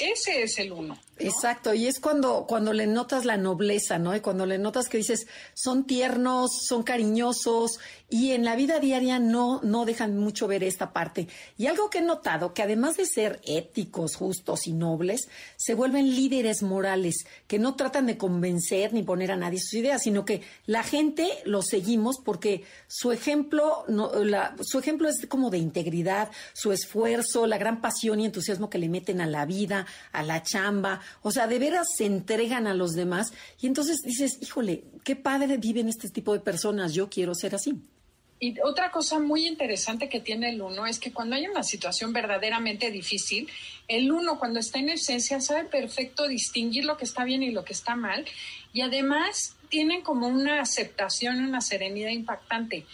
ese 0.01 0.43
es 0.43 0.59
el 0.59 0.73
uno. 0.73 0.99
Exacto, 1.19 1.75
y 1.75 1.87
es 1.87 2.01
cuando, 2.01 2.45
cuando 2.47 2.73
le 2.73 2.89
notas 2.89 3.25
la 3.25 3.37
nobleza, 3.37 3.99
¿no? 3.99 4.17
Y 4.17 4.21
cuando 4.21 4.47
le 4.47 4.59
notas 4.59 4.89
que 4.89 4.99
dices, 4.99 5.27
son 5.55 5.85
tiernos, 5.85 6.51
son 6.67 6.83
cariñosos, 6.83 7.79
y 8.11 8.33
en 8.33 8.45
la 8.45 8.57
vida 8.57 8.81
diaria 8.81 9.19
no, 9.19 9.61
no 9.63 9.85
dejan 9.85 10.17
mucho 10.17 10.47
ver 10.49 10.65
esta 10.65 10.93
parte. 10.93 11.29
Y 11.57 11.67
algo 11.67 11.89
que 11.89 11.99
he 11.99 12.03
notado, 12.03 12.53
que 12.53 12.63
además 12.63 12.97
de 12.97 13.07
ser 13.07 13.41
éticos, 13.45 14.17
justos 14.17 14.67
y 14.67 14.73
nobles, 14.73 15.29
se 15.57 15.75
vuelven 15.75 16.15
líderes 16.15 16.63
morales, 16.63 17.27
que 17.47 17.59
no 17.59 17.77
tratan 17.77 18.07
de 18.07 18.19
convencer 18.19 18.93
ni 18.93 19.03
poner 19.03 19.31
a 19.31 19.37
nadie 19.37 19.61
sus 19.61 19.75
ideas, 19.75 20.03
sino 20.03 20.25
que 20.25 20.43
la 20.67 20.83
gente 20.83 21.29
los 21.45 21.67
seguimos 21.67 22.17
porque 22.25 22.65
su 22.89 23.13
ejemplo, 23.13 23.85
no, 23.89 24.13
la, 24.25 24.57
su 24.63 24.79
ejemplo 24.79 25.09
es 25.09 25.27
como 25.27 25.51
de 25.51 25.59
integridad, 25.59 26.31
su 26.53 26.73
esfuerzo, 26.73 27.04
la 27.47 27.59
gran 27.59 27.81
pasión 27.81 28.21
y 28.21 28.27
entusiasmo 28.27 28.71
que 28.71 28.79
le 28.79 28.89
meten 28.89 29.21
a 29.21 29.27
la 29.27 29.47
vida, 29.47 29.87
a 30.13 30.23
la 30.23 30.43
chamba, 30.43 31.01
o 31.23 31.31
sea, 31.31 31.47
de 31.47 31.59
veras 31.59 31.89
se 31.97 32.07
entregan 32.07 32.67
a 32.67 32.75
los 32.75 32.93
demás 32.93 33.33
y 33.61 33.67
entonces 33.67 33.99
dices, 34.05 34.39
híjole, 34.41 34.85
qué 35.05 35.17
padre 35.17 35.57
viven 35.59 35.89
este 35.89 36.09
tipo 36.09 36.33
de 36.33 36.41
personas, 36.41 36.95
yo 36.95 37.09
quiero 37.09 37.35
ser 37.35 37.55
así. 37.55 37.75
Y 38.41 38.61
otra 38.61 38.91
cosa 38.91 39.21
muy 39.21 39.47
interesante 39.47 40.09
que 40.09 40.21
tiene 40.21 40.51
el 40.51 40.61
uno 40.61 40.87
es 40.87 40.99
que 40.99 41.13
cuando 41.13 41.37
hay 41.37 41.47
una 41.47 41.63
situación 41.63 42.13
verdaderamente 42.13 42.91
difícil, 42.91 43.49
el 43.89 44.11
uno 44.11 44.39
cuando 44.39 44.61
está 44.61 44.81
en 44.81 44.91
esencia 44.91 45.41
sabe 45.41 45.65
perfecto 45.65 46.29
distinguir 46.29 46.85
lo 46.85 46.97
que 46.97 47.05
está 47.05 47.25
bien 47.25 47.43
y 47.43 47.53
lo 47.53 47.65
que 47.65 47.73
está 47.73 47.97
mal 47.97 48.25
y 48.73 48.83
además 48.83 49.57
tienen 49.69 50.03
como 50.03 50.27
una 50.27 50.61
aceptación, 50.61 51.43
una 51.45 51.61
serenidad 51.61 52.11
impactante. 52.11 52.85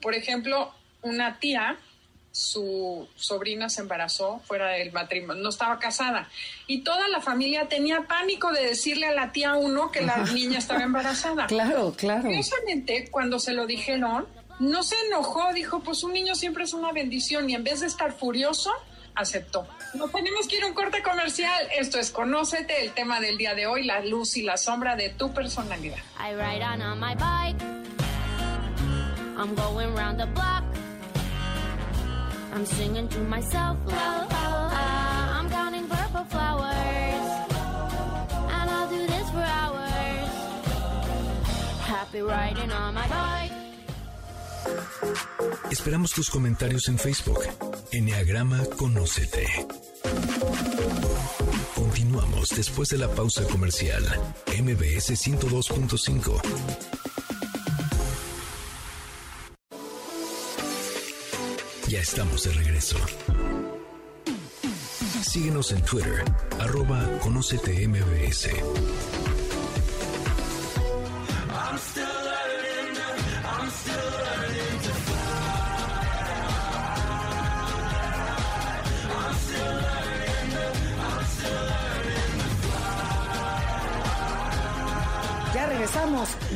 Por 0.00 0.14
ejemplo, 0.14 0.72
una 1.02 1.38
tía 1.38 1.76
su 2.32 3.06
sobrina 3.14 3.68
se 3.68 3.82
embarazó 3.82 4.40
fuera 4.46 4.68
del 4.68 4.90
matrimonio, 4.90 5.42
no 5.42 5.50
estaba 5.50 5.78
casada. 5.78 6.28
Y 6.66 6.82
toda 6.82 7.06
la 7.08 7.20
familia 7.20 7.68
tenía 7.68 8.02
pánico 8.08 8.50
de 8.52 8.66
decirle 8.68 9.06
a 9.06 9.12
la 9.12 9.32
tía 9.32 9.54
uno 9.54 9.90
que 9.90 10.00
la 10.00 10.16
niña 10.34 10.58
estaba 10.58 10.82
embarazada. 10.82 11.46
Claro, 11.46 11.92
claro. 11.92 12.22
Curiosamente, 12.22 13.08
cuando 13.10 13.38
se 13.38 13.52
lo 13.52 13.66
dijeron, 13.66 14.26
no 14.58 14.82
se 14.82 14.96
enojó, 15.06 15.52
dijo, 15.52 15.80
pues 15.80 16.02
un 16.02 16.14
niño 16.14 16.34
siempre 16.34 16.64
es 16.64 16.72
una 16.72 16.90
bendición 16.92 17.50
y 17.50 17.54
en 17.54 17.64
vez 17.64 17.80
de 17.80 17.86
estar 17.86 18.12
furioso, 18.12 18.72
aceptó. 19.14 19.66
No 19.92 20.08
tenemos 20.08 20.48
que 20.48 20.56
ir 20.56 20.64
a 20.64 20.68
un 20.68 20.74
corte 20.74 21.02
comercial. 21.02 21.68
Esto 21.78 21.98
es 21.98 22.10
Conócete, 22.10 22.82
el 22.82 22.92
tema 22.92 23.20
del 23.20 23.36
día 23.36 23.54
de 23.54 23.66
hoy, 23.66 23.84
la 23.84 24.00
luz 24.00 24.36
y 24.38 24.42
la 24.42 24.56
sombra 24.56 24.96
de 24.96 25.10
tu 25.10 25.32
personalidad. 25.34 25.98
I 26.18 26.32
ride 26.34 26.62
on, 26.62 26.98
my 26.98 27.14
bike. 27.14 27.62
I'm 29.36 29.54
going 29.54 29.94
round 29.94 30.18
the 30.18 30.26
block. 30.26 30.62
I'm 32.52 32.66
singing 32.66 33.08
to 33.08 33.18
myself, 33.20 33.78
la, 33.86 34.26
la, 34.30 34.66
la. 34.68 35.38
I'm 35.38 35.48
counting 35.48 35.88
purple 35.88 36.24
flowers. 36.24 37.24
And 38.56 38.70
I'll 38.70 38.88
do 38.90 39.06
this 39.06 39.30
for 39.30 39.40
hours. 39.40 40.28
Happy 41.80 42.20
riding 42.20 42.70
on 42.70 42.92
my 42.94 43.08
bike. 43.08 43.52
Esperamos 45.70 46.12
tus 46.12 46.28
comentarios 46.28 46.88
en 46.88 46.98
Facebook. 46.98 47.42
Enneagrama 47.90 48.62
Conócete. 48.76 49.46
Continuamos 51.74 52.50
después 52.50 52.90
de 52.90 52.98
la 52.98 53.08
pausa 53.08 53.44
comercial. 53.44 54.04
MBS 54.46 55.16
102.5. 55.16 57.21
Ya 61.92 62.00
estamos 62.00 62.44
de 62.44 62.52
regreso. 62.54 62.96
Síguenos 65.20 65.72
en 65.72 65.82
Twitter, 65.82 66.24
arroba 66.58 67.06
Conócete 67.22 67.82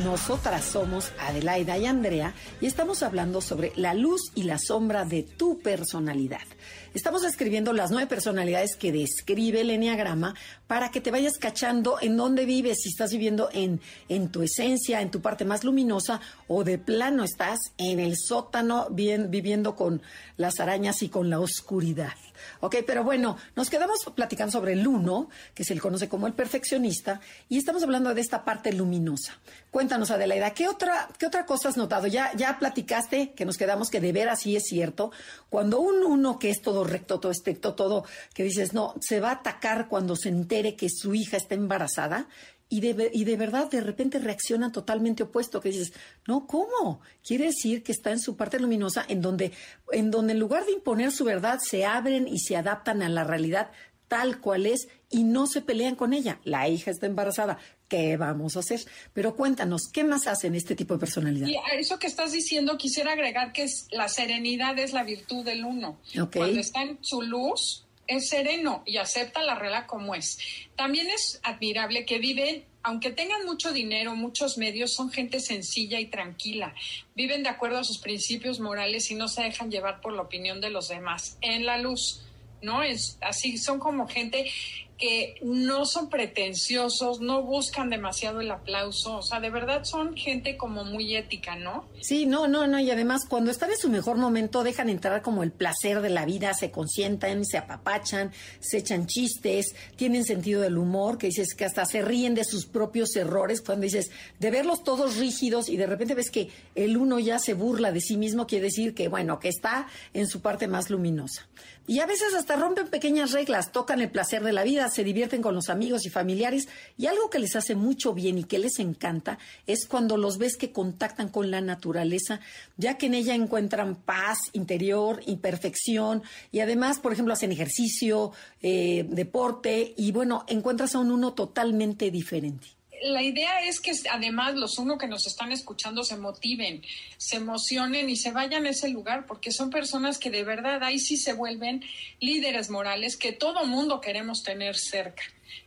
Nosotras 0.03 0.63
somos 0.63 1.11
Adelaida 1.19 1.77
y 1.77 1.85
Andrea 1.85 2.33
y 2.61 2.67
estamos 2.67 3.03
hablando 3.03 3.41
sobre 3.41 3.73
la 3.75 3.93
luz 3.93 4.31
y 4.33 4.43
la 4.43 4.59
sombra 4.59 5.03
de 5.03 5.23
tu 5.23 5.59
personalidad. 5.59 6.45
Estamos 6.93 7.25
escribiendo 7.25 7.73
las 7.73 7.91
nueve 7.91 8.07
personalidades 8.07 8.77
que 8.77 8.93
describe 8.93 9.61
el 9.61 9.69
Enneagrama 9.69 10.35
para 10.67 10.89
que 10.89 11.01
te 11.01 11.11
vayas 11.11 11.37
cachando 11.37 11.97
en 12.01 12.15
dónde 12.15 12.45
vives, 12.45 12.77
si 12.81 12.89
estás 12.89 13.11
viviendo 13.11 13.49
en, 13.51 13.81
en 14.07 14.29
tu 14.29 14.41
esencia, 14.41 15.01
en 15.01 15.11
tu 15.11 15.21
parte 15.21 15.43
más 15.43 15.65
luminosa, 15.65 16.21
o 16.47 16.63
de 16.63 16.77
plano 16.77 17.25
estás 17.25 17.59
en 17.77 17.99
el 17.99 18.15
sótano 18.15 18.87
bien, 18.89 19.31
viviendo 19.31 19.75
con 19.75 20.01
las 20.37 20.61
arañas 20.61 21.03
y 21.03 21.09
con 21.09 21.29
la 21.29 21.41
oscuridad. 21.41 22.13
Ok, 22.59 22.77
pero 22.85 23.03
bueno, 23.03 23.37
nos 23.55 23.69
quedamos 23.69 23.99
platicando 24.15 24.51
sobre 24.51 24.73
el 24.73 24.87
uno, 24.87 25.29
que 25.53 25.63
se 25.63 25.73
le 25.73 25.81
conoce 25.81 26.09
como 26.09 26.27
el 26.27 26.33
perfeccionista, 26.33 27.21
y 27.49 27.57
estamos 27.57 27.83
hablando 27.83 28.13
de 28.13 28.21
esta 28.21 28.43
parte 28.43 28.73
luminosa. 28.73 29.39
Cuéntanos, 29.71 30.11
Adelaida, 30.11 30.51
¿qué 30.51 30.67
otra, 30.67 31.09
qué 31.17 31.25
otra 31.25 31.45
cosa 31.45 31.69
has 31.69 31.77
notado? 31.77 32.07
Ya, 32.07 32.31
ya 32.35 32.57
platicaste 32.59 33.33
que 33.33 33.45
nos 33.45 33.57
quedamos 33.57 33.89
que 33.89 34.01
de 34.01 34.11
ver 34.11 34.29
así 34.29 34.55
es 34.55 34.63
cierto. 34.63 35.11
Cuando 35.49 35.79
un 35.79 36.03
uno 36.03 36.39
que 36.39 36.49
es 36.49 36.61
todo 36.61 36.83
recto, 36.83 37.19
todo 37.19 37.31
estricto, 37.31 37.75
todo, 37.75 38.05
que 38.33 38.43
dices, 38.43 38.73
no, 38.73 38.95
se 39.01 39.19
va 39.19 39.29
a 39.29 39.33
atacar 39.33 39.87
cuando 39.87 40.15
se 40.15 40.29
entere 40.29 40.75
que 40.75 40.89
su 40.89 41.13
hija 41.13 41.37
está 41.37 41.55
embarazada, 41.55 42.27
y 42.69 42.81
de, 42.81 43.11
y 43.13 43.23
de 43.23 43.37
verdad 43.37 43.69
de 43.69 43.81
repente 43.81 44.19
reacciona 44.19 44.71
totalmente 44.71 45.23
opuesto, 45.23 45.61
que 45.61 45.69
dices, 45.69 45.93
no, 46.27 46.47
¿cómo? 46.47 47.01
Quiere 47.25 47.45
decir 47.45 47.83
que 47.83 47.91
está 47.91 48.11
en 48.11 48.19
su 48.19 48.35
parte 48.35 48.59
luminosa, 48.59 49.05
en 49.07 49.21
donde, 49.21 49.51
en 49.91 50.11
donde 50.11 50.33
en 50.33 50.39
lugar 50.39 50.65
de 50.65 50.73
imponer 50.73 51.11
su 51.11 51.23
verdad, 51.23 51.59
se 51.63 51.85
abren 51.85 52.27
y 52.27 52.39
se 52.39 52.57
adaptan 52.57 53.01
a 53.01 53.09
la 53.09 53.23
realidad 53.23 53.71
tal 54.07 54.39
cual 54.39 54.65
es 54.65 54.87
y 55.09 55.23
no 55.23 55.47
se 55.47 55.61
pelean 55.61 55.95
con 55.95 56.13
ella. 56.13 56.39
La 56.43 56.67
hija 56.69 56.91
está 56.91 57.05
embarazada. 57.05 57.57
¿Qué 57.87 58.17
vamos 58.17 58.57
a 58.57 58.59
hacer? 58.59 58.81
Pero 59.13 59.35
cuéntanos, 59.35 59.89
¿qué 59.93 60.03
más 60.03 60.27
hacen 60.27 60.55
este 60.55 60.75
tipo 60.75 60.93
de 60.93 60.99
personalidad? 60.99 61.47
Y 61.47 61.55
a 61.55 61.79
eso 61.79 61.99
que 61.99 62.07
estás 62.07 62.31
diciendo, 62.33 62.77
quisiera 62.77 63.13
agregar 63.13 63.53
que 63.53 63.63
es, 63.63 63.87
la 63.91 64.09
serenidad 64.09 64.77
es 64.79 64.93
la 64.93 65.03
virtud 65.03 65.45
del 65.45 65.63
uno. 65.63 65.99
Cuando 66.33 66.59
está 66.59 66.81
en 66.81 66.99
su 67.01 67.21
luz, 67.21 67.86
es 68.07 68.29
sereno 68.29 68.83
y 68.85 68.97
acepta 68.97 69.43
la 69.43 69.55
regla 69.55 69.85
como 69.85 70.15
es. 70.15 70.39
También 70.75 71.09
es 71.09 71.39
admirable 71.43 72.05
que 72.05 72.19
viven, 72.19 72.65
aunque 72.83 73.11
tengan 73.11 73.45
mucho 73.45 73.71
dinero, 73.71 74.15
muchos 74.15 74.57
medios, 74.57 74.93
son 74.93 75.11
gente 75.11 75.39
sencilla 75.39 75.99
y 75.99 76.07
tranquila. 76.07 76.73
Viven 77.15 77.43
de 77.43 77.49
acuerdo 77.49 77.79
a 77.79 77.83
sus 77.83 77.99
principios 77.99 78.59
morales 78.59 79.11
y 79.11 79.15
no 79.15 79.27
se 79.27 79.43
dejan 79.43 79.69
llevar 79.71 80.01
por 80.01 80.13
la 80.13 80.21
opinión 80.21 80.61
de 80.61 80.69
los 80.69 80.87
demás. 80.87 81.37
En 81.41 81.65
la 81.65 81.77
luz, 81.77 82.21
¿no? 82.61 82.83
Es 82.83 83.17
así, 83.21 83.57
son 83.57 83.79
como 83.79 84.07
gente 84.07 84.49
que 84.97 85.35
no 85.43 85.85
son 85.85 86.09
pretenciosos, 86.09 87.19
no 87.21 87.43
buscan 87.43 87.89
demasiado 87.89 88.41
el 88.41 88.49
aplauso, 88.49 89.17
o 89.17 89.21
sea, 89.21 89.39
de 89.39 89.49
verdad 89.49 89.83
son 89.83 90.15
gente 90.15 90.57
como 90.57 90.83
muy 90.83 91.15
ética, 91.15 91.55
¿no? 91.55 91.85
Sí, 92.01 92.25
no, 92.25 92.47
no, 92.47 92.65
no, 92.67 92.79
y 92.79 92.89
además 92.89 93.25
cuando 93.27 93.51
están 93.51 93.69
en 93.69 93.77
su 93.77 93.89
mejor 93.89 94.17
momento 94.17 94.63
dejan 94.63 94.89
entrar 94.89 95.21
como 95.21 95.43
el 95.43 95.51
placer 95.51 96.01
de 96.01 96.09
la 96.09 96.25
vida, 96.25 96.53
se 96.53 96.71
consientan, 96.71 97.45
se 97.45 97.57
apapachan, 97.57 98.31
se 98.59 98.77
echan 98.77 99.05
chistes, 99.05 99.75
tienen 99.95 100.23
sentido 100.23 100.61
del 100.61 100.77
humor, 100.77 101.17
que 101.17 101.27
dices 101.27 101.53
que 101.53 101.65
hasta 101.65 101.85
se 101.85 102.01
ríen 102.01 102.33
de 102.33 102.43
sus 102.43 102.65
propios 102.65 103.15
errores, 103.15 103.61
cuando 103.61 103.83
dices, 103.83 104.09
de 104.39 104.51
verlos 104.51 104.83
todos 104.83 105.17
rígidos 105.17 105.69
y 105.69 105.77
de 105.77 105.85
repente 105.85 106.15
ves 106.15 106.31
que 106.31 106.49
el 106.75 106.97
uno 106.97 107.19
ya 107.19 107.39
se 107.39 107.53
burla 107.53 107.91
de 107.91 108.01
sí 108.01 108.17
mismo, 108.17 108.47
quiere 108.47 108.65
decir 108.65 108.93
que, 108.93 109.07
bueno, 109.07 109.39
que 109.39 109.49
está 109.49 109.87
en 110.13 110.27
su 110.27 110.41
parte 110.41 110.67
más 110.67 110.89
luminosa. 110.89 111.47
Y 111.89 112.01
a 112.01 112.05
veces 112.05 112.33
hasta 112.33 112.57
rompen 112.57 112.89
pequeñas 112.89 113.31
reglas, 113.31 113.71
tocan 113.71 114.01
el 114.01 114.11
placer 114.11 114.43
de 114.43 114.51
la 114.51 114.65
vida, 114.65 114.89
se 114.89 115.05
divierten 115.05 115.41
con 115.41 115.55
los 115.55 115.69
amigos 115.69 116.05
y 116.05 116.09
familiares. 116.09 116.67
Y 116.97 117.05
algo 117.05 117.29
que 117.29 117.39
les 117.39 117.55
hace 117.55 117.75
mucho 117.75 118.13
bien 118.13 118.37
y 118.37 118.43
que 118.43 118.59
les 118.59 118.79
encanta 118.79 119.39
es 119.67 119.87
cuando 119.87 120.17
los 120.17 120.37
ves 120.37 120.57
que 120.57 120.73
contactan 120.73 121.29
con 121.29 121.49
la 121.49 121.61
naturaleza, 121.61 122.41
ya 122.75 122.97
que 122.97 123.05
en 123.05 123.13
ella 123.13 123.35
encuentran 123.35 123.95
paz 123.95 124.37
interior, 124.51 125.21
imperfección 125.27 126.23
y 126.51 126.59
además, 126.59 126.99
por 126.99 127.13
ejemplo, 127.13 127.33
hacen 127.33 127.53
ejercicio, 127.53 128.33
eh, 128.61 129.05
deporte 129.09 129.93
y 129.95 130.11
bueno, 130.11 130.43
encuentras 130.47 130.93
a 130.93 130.99
un 130.99 131.09
uno 131.09 131.33
totalmente 131.33 132.11
diferente 132.11 132.76
la 133.03 133.21
idea 133.21 133.61
es 133.61 133.79
que 133.79 133.91
además 134.11 134.55
los 134.55 134.77
uno 134.77 134.97
que 134.97 135.07
nos 135.07 135.27
están 135.27 135.51
escuchando 135.51 136.03
se 136.03 136.17
motiven, 136.17 136.81
se 137.17 137.37
emocionen 137.37 138.09
y 138.09 138.15
se 138.15 138.31
vayan 138.31 138.65
a 138.65 138.69
ese 138.69 138.89
lugar, 138.89 139.25
porque 139.25 139.51
son 139.51 139.69
personas 139.69 140.17
que 140.17 140.29
de 140.29 140.43
verdad 140.43 140.83
ahí 140.83 140.99
sí 140.99 141.17
se 141.17 141.33
vuelven 141.33 141.83
líderes 142.19 142.69
morales 142.69 143.17
que 143.17 143.31
todo 143.31 143.65
mundo 143.65 144.01
queremos 144.01 144.43
tener 144.43 144.75
cerca, 144.75 145.23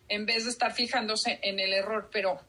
en 0.09 0.27
vez 0.27 0.45
de 0.45 0.51
estar 0.51 0.73
fijándose 0.73 1.39
en 1.43 1.61
el 1.61 1.73
error. 1.73 2.11
Pero, 2.13 2.41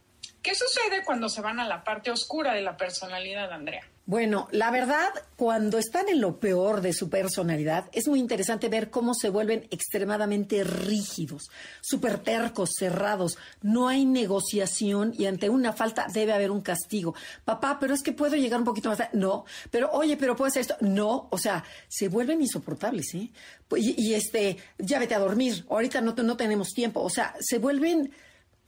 ¿qué 0.42 0.56
sucede 0.56 1.04
cuando 1.06 1.30
se 1.30 1.42
van 1.42 1.60
a 1.60 1.68
la 1.68 1.84
parte 1.84 2.12
oscura 2.12 2.54
de 2.54 2.62
la 2.62 2.78
personalidad, 2.78 3.52
Andrea? 3.52 3.91
Bueno, 4.08 4.48
la 4.52 4.72
verdad, 4.72 5.10
cuando 5.36 5.78
están 5.78 6.10
en 6.10 6.22
lo 6.22 6.40
peor 6.40 6.82
de 6.82 6.92
su 6.92 7.10
personalidad, 7.10 7.86
es 7.94 8.08
muy 8.08 8.20
interesante 8.20 8.68
ver 8.68 8.90
cómo 8.90 9.14
se 9.14 9.30
vuelven 9.30 9.68
extremadamente 9.70 10.64
rígidos, 10.64 11.44
súper 11.82 12.18
tercos, 12.18 12.72
cerrados. 12.78 13.38
No 13.62 13.88
hay 13.88 14.06
negociación 14.06 15.14
y 15.18 15.28
ante 15.28 15.50
una 15.50 15.72
falta 15.72 16.08
debe 16.12 16.34
haber 16.34 16.50
un 16.50 16.62
castigo. 16.62 17.14
Papá, 17.46 17.78
pero 17.80 17.94
es 17.94 18.02
que 18.02 18.12
puedo 18.12 18.36
llegar 18.36 18.60
un 18.60 18.66
poquito 18.66 18.90
más. 18.90 19.00
No, 19.14 19.46
pero 19.70 19.92
oye, 19.92 20.18
pero 20.18 20.36
puedo 20.36 20.50
hacer 20.50 20.62
esto. 20.62 20.78
No, 20.82 21.28
o 21.30 21.38
sea, 21.38 21.64
se 21.88 22.08
vuelven 22.08 22.42
insoportables, 22.42 23.14
¿eh? 23.14 23.30
Y, 23.78 24.10
y 24.10 24.14
este, 24.16 24.58
ya 24.80 24.98
vete 24.98 25.14
a 25.14 25.20
dormir. 25.20 25.64
Ahorita 25.70 26.02
no, 26.02 26.14
no 26.14 26.36
tenemos 26.36 26.70
tiempo. 26.70 27.02
O 27.02 27.10
sea, 27.10 27.36
se 27.40 27.60
vuelven 27.60 28.12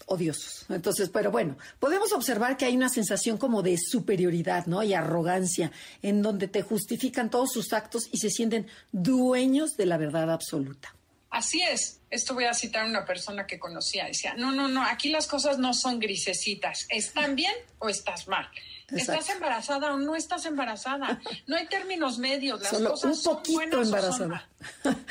odiosos. 0.05 0.65
Entonces, 0.69 1.09
pero 1.09 1.31
bueno, 1.31 1.57
podemos 1.79 2.11
observar 2.13 2.57
que 2.57 2.65
hay 2.65 2.75
una 2.75 2.89
sensación 2.89 3.37
como 3.37 3.61
de 3.61 3.77
superioridad, 3.77 4.65
¿no? 4.65 4.83
Y 4.83 4.93
arrogancia, 4.93 5.71
en 6.01 6.21
donde 6.21 6.47
te 6.47 6.61
justifican 6.61 7.29
todos 7.29 7.51
sus 7.51 7.73
actos 7.73 8.07
y 8.11 8.17
se 8.17 8.29
sienten 8.29 8.67
dueños 8.91 9.77
de 9.77 9.85
la 9.85 9.97
verdad 9.97 10.31
absoluta. 10.31 10.95
Así 11.29 11.63
es. 11.63 11.99
Esto 12.11 12.35
voy 12.35 12.45
a 12.45 12.53
citar 12.53 12.83
a 12.83 12.85
una 12.85 13.05
persona 13.05 13.47
que 13.47 13.57
conocía. 13.57 14.05
Decía, 14.05 14.35
no, 14.37 14.51
no, 14.51 14.67
no, 14.67 14.83
aquí 14.83 15.09
las 15.09 15.25
cosas 15.25 15.57
no 15.57 15.73
son 15.73 15.99
grisecitas. 15.99 16.85
¿Están 16.89 17.35
bien 17.35 17.53
o 17.79 17.89
estás 17.89 18.27
mal? 18.27 18.47
¿Estás 18.91 19.29
embarazada 19.29 19.93
o 19.93 19.97
no 19.97 20.15
estás 20.15 20.45
embarazada? 20.45 21.19
No 21.47 21.55
hay 21.55 21.65
términos 21.65 22.19
medios. 22.19 22.61
Las 22.61 22.73
cosas 22.73 23.25
un 23.25 23.35
poquito 23.35 23.81
embarazada. 23.81 24.47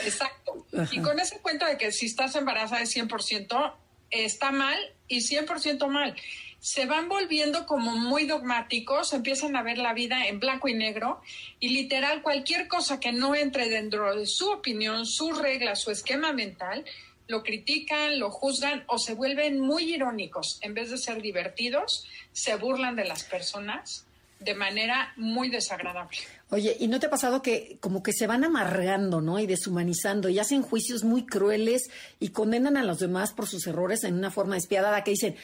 Exacto. 0.05 0.67
Y 0.93 1.01
con 1.01 1.19
ese 1.21 1.39
cuento 1.41 1.67
de 1.67 1.77
que 1.77 1.93
si 1.93 2.07
estás 2.07 2.35
embarazada 2.35 2.81
es 2.81 2.97
100%, 2.97 3.75
está 4.13 4.53
mal 4.53 4.79
y 5.09 5.19
100% 5.19 5.89
mal. 5.89 6.15
Se 6.61 6.87
van 6.87 7.09
volviendo 7.09 7.67
como 7.67 7.97
muy 7.97 8.25
dogmáticos, 8.25 9.13
empiezan 9.13 9.57
a 9.57 9.63
ver 9.63 9.79
la 9.79 9.95
vida 9.95 10.29
en 10.29 10.39
blanco 10.39 10.69
y 10.69 10.75
negro 10.75 11.21
y 11.59 11.71
literal 11.71 12.23
cualquier 12.23 12.69
cosa 12.69 13.01
que 13.01 13.11
no 13.11 13.35
entre 13.35 13.69
dentro 13.69 14.15
de 14.15 14.27
su 14.27 14.49
opinión, 14.49 15.05
sus 15.05 15.39
reglas, 15.39 15.81
su 15.81 15.91
esquema 15.91 16.33
mental, 16.33 16.85
lo 17.27 17.43
critican, 17.43 18.19
lo 18.21 18.31
juzgan 18.31 18.85
o 18.87 18.99
se 18.99 19.15
vuelven 19.15 19.59
muy 19.59 19.95
irónicos. 19.95 20.59
En 20.61 20.75
vez 20.75 20.91
de 20.91 20.99
ser 20.99 21.21
divertidos, 21.21 22.07
se 22.33 22.55
burlan 22.57 22.95
de 22.95 23.07
las 23.07 23.25
personas 23.25 24.07
de 24.39 24.55
manera 24.55 25.13
muy 25.17 25.49
desagradable. 25.49 26.19
Oye, 26.53 26.77
¿y 26.79 26.87
no 26.87 27.01
te 27.01 27.07
ha 27.07 27.11
pasado 27.11 27.41
que 27.41 27.79
como 27.81 28.03
que 28.03 28.13
se 28.13 28.27
van 28.27 28.45
amargando, 28.45 29.23
¿no? 29.23 29.39
Y 29.39 29.47
deshumanizando 29.47 30.29
y 30.29 30.39
hacen 30.39 30.61
juicios 30.61 31.03
muy 31.03 31.25
crueles 31.25 31.85
y 32.21 32.29
condenan 32.29 32.77
a 32.77 32.85
los 32.85 32.99
demás 32.99 33.33
por 33.33 33.49
sus 33.49 33.67
errores 33.67 34.05
en 34.05 34.13
una 34.13 34.31
forma 34.31 34.57
despiadada 34.57 35.03
que 35.03 35.13
dicen, 35.13 35.35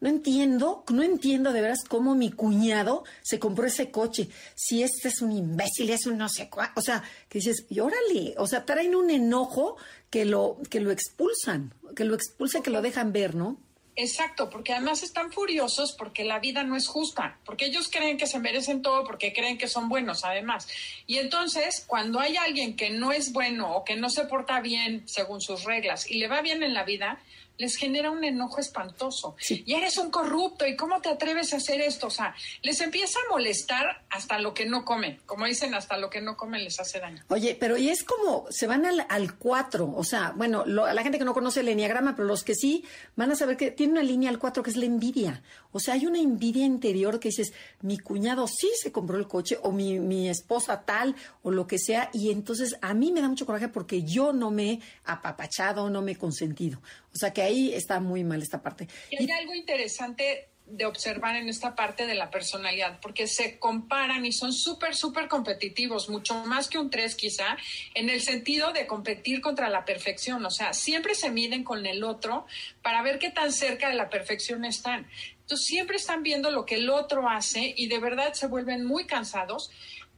no 0.00 0.08
entiendo, 0.08 0.82
no 0.92 1.04
entiendo 1.04 1.52
de 1.52 1.60
veras 1.60 1.84
cómo 1.88 2.16
mi 2.16 2.32
cuñado 2.32 3.04
se 3.22 3.38
compró 3.38 3.68
ese 3.68 3.92
coche. 3.92 4.28
Si 4.56 4.82
este 4.82 5.06
es 5.06 5.22
un 5.22 5.30
imbécil, 5.30 5.88
es 5.90 6.04
un 6.04 6.18
no 6.18 6.28
sé 6.28 6.50
cuál. 6.50 6.70
O 6.74 6.80
sea, 6.80 7.00
que 7.28 7.38
dices, 7.38 7.64
y 7.70 7.78
órale, 7.78 8.34
o 8.36 8.48
sea, 8.48 8.64
traen 8.64 8.96
un 8.96 9.10
enojo 9.10 9.76
que 10.10 10.24
lo, 10.24 10.58
que 10.68 10.80
lo 10.80 10.90
expulsan, 10.90 11.74
que 11.94 12.02
lo 12.02 12.16
expulsan, 12.16 12.64
que 12.64 12.70
lo 12.70 12.82
dejan 12.82 13.12
ver, 13.12 13.36
¿no? 13.36 13.56
Exacto, 13.98 14.50
porque 14.50 14.74
además 14.74 15.02
están 15.02 15.32
furiosos 15.32 15.92
porque 15.92 16.22
la 16.22 16.38
vida 16.38 16.62
no 16.64 16.76
es 16.76 16.86
justa, 16.86 17.38
porque 17.46 17.64
ellos 17.64 17.88
creen 17.90 18.18
que 18.18 18.26
se 18.26 18.38
merecen 18.38 18.82
todo, 18.82 19.04
porque 19.04 19.32
creen 19.32 19.56
que 19.56 19.68
son 19.68 19.88
buenos 19.88 20.22
además. 20.22 20.68
Y 21.06 21.16
entonces, 21.16 21.82
cuando 21.86 22.20
hay 22.20 22.36
alguien 22.36 22.76
que 22.76 22.90
no 22.90 23.10
es 23.10 23.32
bueno 23.32 23.74
o 23.74 23.84
que 23.84 23.96
no 23.96 24.10
se 24.10 24.24
porta 24.24 24.60
bien 24.60 25.08
según 25.08 25.40
sus 25.40 25.64
reglas 25.64 26.10
y 26.10 26.18
le 26.18 26.28
va 26.28 26.42
bien 26.42 26.62
en 26.62 26.74
la 26.74 26.84
vida, 26.84 27.18
les 27.58 27.76
genera 27.76 28.10
un 28.10 28.24
enojo 28.24 28.60
espantoso. 28.60 29.36
Y 29.48 29.74
eres 29.74 29.98
un 29.98 30.10
corrupto, 30.10 30.66
¿y 30.66 30.76
cómo 30.76 31.00
te 31.00 31.08
atreves 31.08 31.52
a 31.52 31.56
hacer 31.56 31.80
esto? 31.80 32.08
O 32.08 32.10
sea, 32.10 32.34
les 32.62 32.80
empieza 32.80 33.18
a 33.18 33.32
molestar 33.32 34.04
hasta 34.10 34.38
lo 34.38 34.54
que 34.54 34.66
no 34.66 34.84
comen. 34.84 35.20
Como 35.26 35.46
dicen, 35.46 35.74
hasta 35.74 35.98
lo 35.98 36.10
que 36.10 36.20
no 36.20 36.36
comen 36.36 36.64
les 36.64 36.78
hace 36.80 37.00
daño. 37.00 37.24
Oye, 37.28 37.56
pero 37.58 37.76
y 37.76 37.88
es 37.88 38.04
como, 38.04 38.46
se 38.50 38.66
van 38.66 38.86
al, 38.86 39.06
al 39.08 39.36
4, 39.36 39.92
o 39.96 40.04
sea, 40.04 40.32
bueno, 40.36 40.62
a 40.62 40.94
la 40.94 41.02
gente 41.02 41.18
que 41.18 41.24
no 41.24 41.34
conoce 41.34 41.60
el 41.60 41.68
enneagrama, 41.68 42.14
pero 42.14 42.28
los 42.28 42.44
que 42.44 42.54
sí, 42.54 42.84
van 43.14 43.30
a 43.30 43.36
saber 43.36 43.56
que 43.56 43.70
tiene 43.70 43.94
una 43.94 44.02
línea 44.02 44.30
al 44.30 44.38
4 44.38 44.62
que 44.62 44.70
es 44.70 44.76
la 44.76 44.86
envidia. 44.86 45.42
O 45.72 45.80
sea, 45.80 45.94
hay 45.94 46.06
una 46.06 46.18
envidia 46.18 46.64
interior 46.64 47.20
que 47.20 47.28
dices, 47.28 47.52
mi 47.82 47.98
cuñado 47.98 48.46
sí 48.46 48.70
se 48.80 48.92
compró 48.92 49.18
el 49.18 49.28
coche, 49.28 49.58
o 49.62 49.72
mi, 49.72 49.98
mi 49.98 50.28
esposa 50.28 50.82
tal, 50.82 51.14
o 51.42 51.50
lo 51.50 51.66
que 51.66 51.78
sea, 51.78 52.10
y 52.12 52.30
entonces 52.30 52.76
a 52.80 52.94
mí 52.94 53.12
me 53.12 53.20
da 53.20 53.28
mucho 53.28 53.46
coraje 53.46 53.68
porque 53.68 54.02
yo 54.02 54.32
no 54.32 54.50
me 54.50 54.72
he 54.72 54.80
apapachado, 55.04 55.90
no 55.90 56.02
me 56.02 56.12
he 56.12 56.16
consentido. 56.16 56.80
O 57.14 57.18
sea 57.18 57.32
que 57.32 57.42
ahí 57.46 57.74
está 57.74 58.00
muy 58.00 58.24
mal 58.24 58.42
esta 58.42 58.62
parte. 58.62 58.88
Y 59.10 59.16
hay 59.16 59.30
algo 59.30 59.54
interesante 59.54 60.48
de 60.66 60.84
observar 60.84 61.36
en 61.36 61.48
esta 61.48 61.76
parte 61.76 62.06
de 62.06 62.14
la 62.14 62.30
personalidad, 62.30 62.98
porque 63.00 63.28
se 63.28 63.58
comparan 63.58 64.26
y 64.26 64.32
son 64.32 64.52
súper, 64.52 64.96
súper 64.96 65.28
competitivos, 65.28 66.08
mucho 66.08 66.34
más 66.44 66.68
que 66.68 66.78
un 66.78 66.90
tres 66.90 67.14
quizá, 67.14 67.56
en 67.94 68.10
el 68.10 68.20
sentido 68.20 68.72
de 68.72 68.86
competir 68.86 69.40
contra 69.40 69.68
la 69.68 69.84
perfección, 69.84 70.44
o 70.44 70.50
sea, 70.50 70.72
siempre 70.72 71.14
se 71.14 71.30
miden 71.30 71.62
con 71.62 71.86
el 71.86 72.02
otro 72.02 72.46
para 72.82 73.00
ver 73.02 73.20
qué 73.20 73.30
tan 73.30 73.52
cerca 73.52 73.88
de 73.88 73.94
la 73.94 74.10
perfección 74.10 74.64
están. 74.64 75.06
Entonces, 75.40 75.66
siempre 75.66 75.96
están 75.96 76.24
viendo 76.24 76.50
lo 76.50 76.66
que 76.66 76.74
el 76.74 76.90
otro 76.90 77.28
hace 77.28 77.72
y 77.76 77.86
de 77.86 78.00
verdad 78.00 78.32
se 78.32 78.48
vuelven 78.48 78.84
muy 78.84 79.06
cansados. 79.06 79.70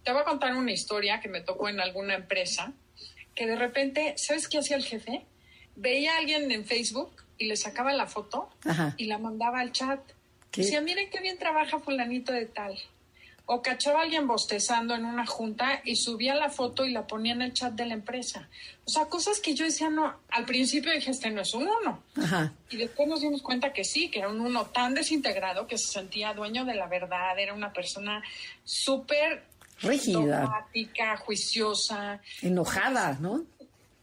Te 0.02 0.12
voy 0.12 0.22
a 0.22 0.24
contar 0.24 0.56
una 0.56 0.72
historia 0.72 1.20
que 1.20 1.28
me 1.28 1.42
tocó 1.42 1.68
en 1.68 1.80
alguna 1.80 2.14
empresa, 2.14 2.72
que 3.34 3.46
de 3.46 3.56
repente, 3.56 4.14
¿sabes 4.16 4.48
qué 4.48 4.58
hacía 4.58 4.78
el 4.78 4.84
jefe? 4.84 5.26
Veía 5.78 6.14
a 6.14 6.18
alguien 6.18 6.50
en 6.50 6.64
Facebook 6.64 7.10
y 7.38 7.46
le 7.46 7.56
sacaba 7.56 7.92
la 7.92 8.06
foto 8.06 8.50
y 8.96 9.06
la 9.06 9.18
mandaba 9.18 9.60
al 9.60 9.72
chat. 9.72 10.00
Decía, 10.52 10.80
miren 10.80 11.08
qué 11.10 11.20
bien 11.20 11.38
trabaja 11.38 11.78
fulanito 11.78 12.32
de 12.32 12.46
tal. 12.46 12.76
O 13.50 13.62
cachaba 13.62 14.00
a 14.00 14.02
alguien 14.02 14.26
bostezando 14.26 14.94
en 14.94 15.06
una 15.06 15.24
junta 15.24 15.80
y 15.82 15.96
subía 15.96 16.34
la 16.34 16.50
foto 16.50 16.84
y 16.84 16.92
la 16.92 17.06
ponía 17.06 17.32
en 17.32 17.40
el 17.40 17.54
chat 17.54 17.72
de 17.72 17.86
la 17.86 17.94
empresa. 17.94 18.46
O 18.84 18.90
sea, 18.90 19.06
cosas 19.06 19.40
que 19.40 19.54
yo 19.54 19.64
decía, 19.64 19.88
no, 19.88 20.20
al 20.28 20.44
principio 20.44 20.92
dije, 20.92 21.10
este 21.12 21.30
no 21.30 21.40
es 21.40 21.54
un 21.54 21.66
uno. 21.66 22.02
Y 22.68 22.76
después 22.76 23.08
nos 23.08 23.22
dimos 23.22 23.40
cuenta 23.40 23.72
que 23.72 23.84
sí, 23.84 24.10
que 24.10 24.18
era 24.18 24.28
un 24.28 24.40
uno 24.40 24.66
tan 24.66 24.94
desintegrado 24.94 25.66
que 25.66 25.78
se 25.78 25.86
sentía 25.86 26.34
dueño 26.34 26.66
de 26.66 26.74
la 26.74 26.88
verdad, 26.88 27.38
era 27.38 27.54
una 27.54 27.72
persona 27.72 28.22
súper 28.64 29.44
rígida, 29.80 31.16
juiciosa. 31.24 32.20
Enojada, 32.42 33.16
¿no? 33.20 33.44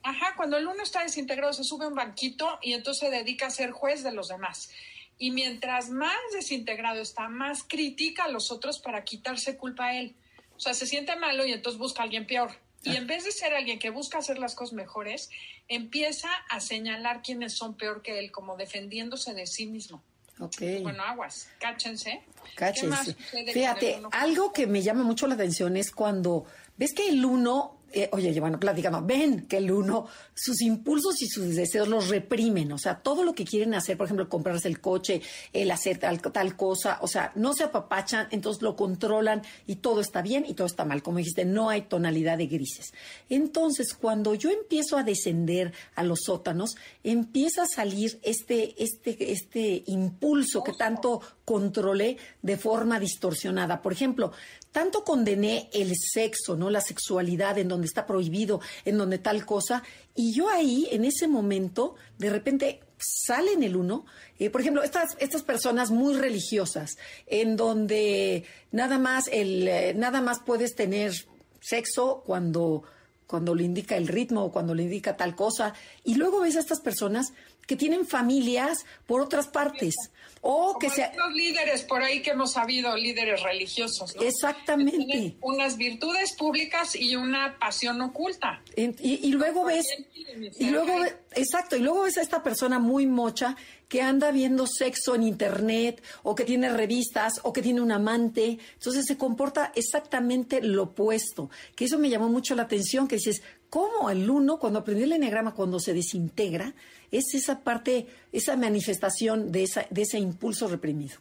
Ajá, 0.06 0.36
cuando 0.38 0.58
el 0.58 0.68
uno 0.68 0.84
está 0.84 1.02
desintegrado 1.02 1.52
se 1.52 1.64
sube 1.64 1.86
a 1.86 1.88
un 1.88 1.96
banquito 1.96 2.60
y 2.62 2.74
entonces 2.74 3.10
se 3.10 3.10
dedica 3.10 3.48
a 3.48 3.50
ser 3.50 3.72
juez 3.72 4.04
de 4.04 4.12
los 4.12 4.28
demás. 4.28 4.70
Y 5.18 5.32
mientras 5.32 5.90
más 5.90 6.16
desintegrado 6.32 7.02
está, 7.02 7.28
más 7.28 7.64
critica 7.64 8.26
a 8.26 8.28
los 8.28 8.52
otros 8.52 8.78
para 8.78 9.04
quitarse 9.04 9.58
culpa 9.58 9.88
a 9.88 9.98
él. 9.98 10.16
O 10.56 10.60
sea, 10.60 10.76
se 10.76 10.86
siente 10.86 11.16
malo 11.16 11.44
y 11.44 11.54
entonces 11.54 11.80
busca 11.80 12.02
a 12.02 12.04
alguien 12.04 12.28
peor. 12.28 12.52
Y 12.84 12.92
ah. 12.92 12.98
en 12.98 13.08
vez 13.08 13.24
de 13.24 13.32
ser 13.32 13.56
alguien 13.56 13.80
que 13.80 13.90
busca 13.90 14.20
hacer 14.20 14.38
las 14.38 14.54
cosas 14.54 14.74
mejores, 14.74 15.32
empieza 15.68 16.30
a 16.50 16.60
señalar 16.60 17.24
quiénes 17.24 17.58
son 17.58 17.76
peor 17.76 18.04
que 18.04 18.20
él, 18.20 18.32
como 18.32 18.58
defendiéndose 18.58 19.34
de 19.34 19.48
sí 19.48 19.66
mismo. 19.66 20.04
Okay. 20.40 20.84
Bueno, 20.84 21.02
aguas, 21.02 21.50
cáchense. 21.60 22.22
Cáchense. 22.56 23.16
Fíjate, 23.52 24.04
algo 24.12 24.54
que 24.54 24.68
me 24.68 24.84
llama 24.84 25.04
mucho 25.04 25.26
la 25.26 25.34
atención 25.34 25.78
es 25.78 25.90
cuando 25.90 26.46
ves 26.78 26.94
que 26.94 27.10
el 27.10 27.26
uno 27.26 27.80
eh, 27.96 28.10
oye, 28.12 28.38
bueno, 28.42 28.60
platicando, 28.60 29.02
ven 29.02 29.48
que 29.48 29.58
el 29.58 29.72
uno, 29.72 30.08
sus 30.34 30.62
impulsos 30.62 31.22
y 31.22 31.28
sus 31.28 31.56
deseos 31.56 31.88
los 31.88 32.10
reprimen, 32.10 32.74
o 32.74 32.78
sea, 32.78 33.00
todo 33.00 33.24
lo 33.24 33.34
que 33.34 33.46
quieren 33.46 33.74
hacer, 33.74 33.96
por 33.96 34.06
ejemplo, 34.06 34.28
comprarse 34.28 34.68
el 34.68 34.82
coche, 34.82 35.22
el 35.54 35.72
hacer 35.72 35.98
tal, 35.98 36.22
tal 36.22 36.58
cosa, 36.58 37.00
o 37.02 37.08
sea, 37.08 37.32
no 37.36 37.54
se 37.54 37.64
apapachan, 37.64 38.28
entonces 38.32 38.62
lo 38.62 38.76
controlan 38.76 39.44
y 39.66 39.78
todo 39.78 40.02
está 40.02 40.22
bien 40.22 40.46
y 40.46 40.56
todo 40.56 40.68
está 40.68 40.84
mal. 40.84 41.02
Como 41.02 41.20
dijiste, 41.20 41.46
no 41.46 41.70
hay 41.70 41.84
tonalidad 41.84 42.38
de 42.38 42.48
grises. 42.48 42.94
Entonces, 43.30 43.94
cuando 43.94 44.36
yo 44.36 44.50
empiezo 44.50 44.98
a 44.98 45.04
descender 45.04 45.72
a 45.96 46.04
los 46.04 46.24
sótanos, 46.26 46.76
empieza 47.02 47.64
a 47.64 47.68
salir 47.68 48.20
este, 48.24 48.76
este, 48.84 49.32
este 49.32 49.84
impulso 49.88 50.64
que 50.64 50.74
tanto 50.74 51.22
controlé 51.46 52.18
de 52.42 52.58
forma 52.58 53.00
distorsionada. 53.00 53.82
Por 53.82 53.94
ejemplo, 53.94 54.34
tanto 54.76 55.06
condené 55.06 55.70
el 55.72 55.94
sexo, 55.96 56.58
¿no? 56.58 56.70
La 56.70 56.82
sexualidad 56.82 57.58
en 57.58 57.70
donde 57.70 57.88
está 57.88 58.06
prohibido, 58.06 58.60
en 58.84 58.98
donde 58.98 59.20
tal 59.20 59.46
cosa. 59.46 59.84
Y 60.14 60.34
yo 60.34 60.50
ahí, 60.50 60.90
en 60.92 61.06
ese 61.06 61.30
momento, 61.30 61.96
de 62.18 62.30
repente 62.30 62.82
sale 62.98 63.54
en 63.54 63.64
el 63.64 63.78
uno, 63.78 64.06
eh, 64.38 64.50
por 64.50 64.60
ejemplo, 64.60 64.84
estas, 64.84 65.16
estas 65.20 65.44
personas 65.44 65.92
muy 65.92 66.16
religiosas, 66.16 66.98
en 67.26 67.56
donde 67.56 68.44
nada 68.74 69.00
más, 69.00 69.30
el, 69.32 69.66
eh, 69.66 69.94
nada 69.96 70.20
más 70.20 70.40
puedes 70.46 70.76
tener 70.76 71.14
sexo 71.62 72.22
cuando 72.26 72.84
cuando 73.28 73.56
le 73.56 73.64
indica 73.64 73.98
el 73.98 74.08
ritmo 74.08 74.44
o 74.44 74.52
cuando 74.52 74.76
le 74.76 74.84
indica 74.84 75.18
tal 75.18 75.36
cosa. 75.36 75.74
Y 76.04 76.14
luego 76.14 76.42
ves 76.42 76.58
a 76.58 76.60
estas 76.60 76.80
personas 76.80 77.34
que 77.66 77.76
tienen 77.76 78.06
familias 78.06 78.86
por 79.08 79.22
otras 79.22 79.48
partes. 79.48 79.96
O 80.48 80.78
que 80.78 80.92
sean 80.92 81.10
los 81.18 81.34
líderes 81.34 81.82
por 81.82 82.04
ahí 82.04 82.22
que 82.22 82.30
hemos 82.30 82.52
sabido, 82.52 82.96
líderes 82.96 83.42
religiosos. 83.42 84.16
Exactamente. 84.22 85.36
unas 85.42 85.76
virtudes 85.76 86.36
públicas 86.38 86.96
y 86.96 87.16
una 87.16 87.58
pasión 87.58 88.00
oculta. 88.02 88.62
Y, 88.76 89.32
luego 89.32 89.66
ves, 89.66 89.88
y 90.60 90.70
luego, 90.70 91.04
exacto, 91.32 91.76
y 91.76 91.80
luego 91.80 92.04
ves 92.04 92.20
a 92.20 92.22
esta 92.22 92.44
persona 92.44 92.78
muy 92.78 93.08
mocha 93.08 93.56
que 93.90 94.04
anda 94.04 94.30
viendo 94.30 94.68
sexo 94.68 95.16
en 95.16 95.24
internet 95.24 96.04
o 96.22 96.36
que 96.36 96.44
tiene 96.44 96.70
revistas 96.70 97.40
o 97.42 97.52
que 97.52 97.64
tiene 97.64 97.82
un 97.82 97.92
amante. 97.92 98.60
Entonces 98.74 99.06
se 99.08 99.18
comporta 99.18 99.72
exactamente 99.74 100.62
lo 100.62 100.84
opuesto. 100.84 101.50
Que 101.76 101.86
eso 101.86 101.98
me 101.98 102.10
llamó 102.10 102.30
mucho 102.30 102.54
la 102.54 102.64
atención, 102.64 103.08
que 103.08 103.16
dices, 103.16 103.42
¿cómo 103.76 104.10
el 104.10 104.30
uno, 104.30 104.58
cuando 104.58 104.80
aprendió 104.80 105.04
el 105.04 105.12
enneagrama, 105.12 105.54
cuando 105.54 105.82
se 105.82 105.94
desintegra, 105.94 106.74
es 107.12 107.34
esa 107.34 107.60
parte, 107.60 108.08
esa 108.32 108.56
manifestación 108.56 109.52
de, 109.52 109.64
esa, 109.64 109.86
de 109.90 110.04
ese 110.04 110.18
impulso 110.18 110.70
reprimido. 110.70 111.18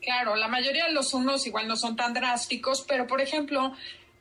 Claro, 0.00 0.36
la 0.36 0.46
mayoría 0.46 0.84
de 0.84 0.92
los 0.92 1.12
unos 1.12 1.44
igual 1.48 1.66
no 1.66 1.74
son 1.74 1.96
tan 1.96 2.14
drásticos, 2.14 2.84
pero 2.86 3.08
por 3.08 3.20
ejemplo, 3.20 3.72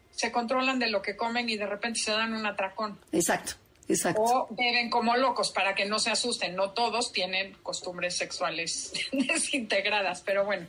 se 0.09 0.31
controlan 0.31 0.79
de 0.79 0.89
lo 0.89 1.03
que 1.03 1.15
comen 1.15 1.49
y 1.49 1.55
de 1.55 1.67
repente 1.67 1.99
se 1.99 2.09
dan 2.09 2.33
un 2.33 2.47
atracón. 2.47 2.99
Exacto. 3.11 3.53
Exacto. 3.87 4.21
O 4.21 4.47
beben 4.51 4.89
como 4.89 5.15
locos 5.15 5.51
para 5.51 5.73
que 5.73 5.85
no 5.85 5.99
se 5.99 6.09
asusten. 6.09 6.55
No 6.55 6.71
todos 6.71 7.11
tienen 7.11 7.53
costumbres 7.63 8.17
sexuales 8.17 8.91
desintegradas, 9.11 10.21
pero 10.21 10.45
bueno. 10.45 10.67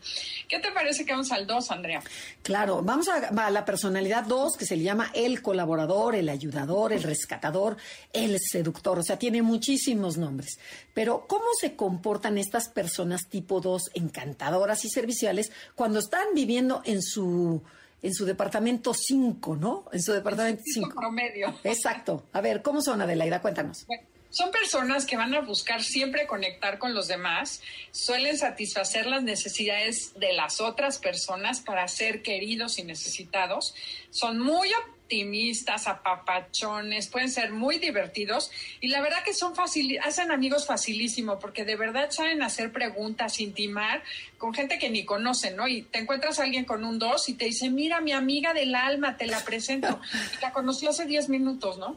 ¿Qué 0.48 0.60
te 0.60 0.70
parece 0.70 1.04
que 1.04 1.12
vamos 1.12 1.32
al 1.32 1.46
2, 1.46 1.70
Andrea? 1.70 2.02
Claro, 2.42 2.82
vamos 2.82 3.08
a, 3.08 3.50
la 3.50 3.64
personalidad 3.64 4.24
2, 4.24 4.56
que 4.56 4.66
se 4.66 4.76
le 4.76 4.84
llama 4.84 5.10
el 5.14 5.42
colaborador, 5.42 6.14
el 6.14 6.28
ayudador, 6.28 6.92
el 6.92 7.02
rescatador, 7.02 7.76
el 8.12 8.38
seductor. 8.40 8.98
O 8.98 9.02
sea, 9.02 9.18
tiene 9.18 9.42
muchísimos 9.42 10.16
nombres. 10.16 10.58
Pero, 10.94 11.26
¿cómo 11.26 11.46
se 11.60 11.74
comportan 11.74 12.38
estas 12.38 12.68
personas 12.68 13.28
tipo 13.28 13.60
2 13.60 13.90
encantadoras 13.94 14.84
y 14.84 14.88
serviciales 14.88 15.50
cuando 15.74 15.98
están 15.98 16.26
viviendo 16.34 16.82
en 16.84 17.02
su 17.02 17.62
en 18.02 18.14
su 18.14 18.24
departamento 18.24 18.94
5, 18.94 19.56
¿no? 19.56 19.84
En 19.92 20.02
su 20.02 20.12
departamento 20.12 20.62
5. 20.64 20.94
promedio. 20.94 21.54
Exacto. 21.64 22.24
A 22.32 22.40
ver, 22.40 22.62
¿cómo 22.62 22.80
son, 22.80 23.00
Adelaida? 23.00 23.40
Cuéntanos. 23.40 23.86
son 24.30 24.50
personas 24.50 25.06
que 25.06 25.16
van 25.16 25.34
a 25.34 25.40
buscar 25.40 25.82
siempre 25.82 26.26
conectar 26.26 26.78
con 26.78 26.94
los 26.94 27.08
demás, 27.08 27.62
suelen 27.90 28.36
satisfacer 28.36 29.06
las 29.06 29.22
necesidades 29.22 30.12
de 30.18 30.32
las 30.34 30.60
otras 30.60 30.98
personas 30.98 31.60
para 31.60 31.88
ser 31.88 32.22
queridos 32.22 32.78
y 32.78 32.84
necesitados, 32.84 33.74
son 34.10 34.38
muy 34.38 34.70
optimistas, 35.08 35.86
apapachones, 35.86 37.08
pueden 37.08 37.30
ser 37.30 37.50
muy 37.50 37.78
divertidos 37.78 38.50
y 38.78 38.88
la 38.88 39.00
verdad 39.00 39.24
que 39.24 39.32
son 39.32 39.54
fácil, 39.56 39.98
hacen 40.00 40.30
amigos 40.30 40.66
facilísimo 40.66 41.38
porque 41.38 41.64
de 41.64 41.76
verdad 41.76 42.10
saben 42.10 42.42
hacer 42.42 42.72
preguntas, 42.72 43.40
intimar 43.40 44.02
con 44.36 44.52
gente 44.52 44.78
que 44.78 44.90
ni 44.90 45.06
conocen, 45.06 45.56
¿no? 45.56 45.66
Y 45.66 45.80
te 45.80 46.00
encuentras 46.00 46.38
a 46.38 46.42
alguien 46.42 46.66
con 46.66 46.84
un 46.84 46.98
dos 46.98 47.30
y 47.30 47.34
te 47.34 47.46
dice, 47.46 47.70
mira, 47.70 48.02
mi 48.02 48.12
amiga 48.12 48.52
del 48.52 48.74
alma, 48.74 49.16
te 49.16 49.26
la 49.26 49.42
presento. 49.44 49.98
Y 50.38 50.42
la 50.42 50.52
conoció 50.52 50.90
hace 50.90 51.06
10 51.06 51.30
minutos, 51.30 51.78
¿no? 51.78 51.96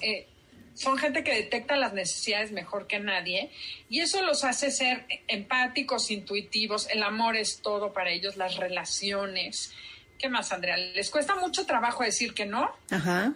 Eh, 0.00 0.26
son 0.74 0.98
gente 0.98 1.24
que 1.24 1.34
detecta 1.34 1.76
las 1.76 1.94
necesidades 1.94 2.52
mejor 2.52 2.86
que 2.86 2.98
nadie 2.98 3.50
y 3.88 4.00
eso 4.00 4.20
los 4.22 4.44
hace 4.44 4.70
ser 4.70 5.06
empáticos, 5.26 6.10
intuitivos. 6.10 6.86
El 6.90 7.02
amor 7.02 7.36
es 7.36 7.62
todo 7.62 7.94
para 7.94 8.10
ellos, 8.10 8.36
las 8.36 8.56
relaciones. 8.56 9.72
¿Qué 10.22 10.28
más, 10.28 10.52
Andrea? 10.52 10.76
Les 10.76 11.10
cuesta 11.10 11.34
mucho 11.34 11.66
trabajo 11.66 12.04
decir 12.04 12.32
que 12.32 12.46
no 12.46 12.70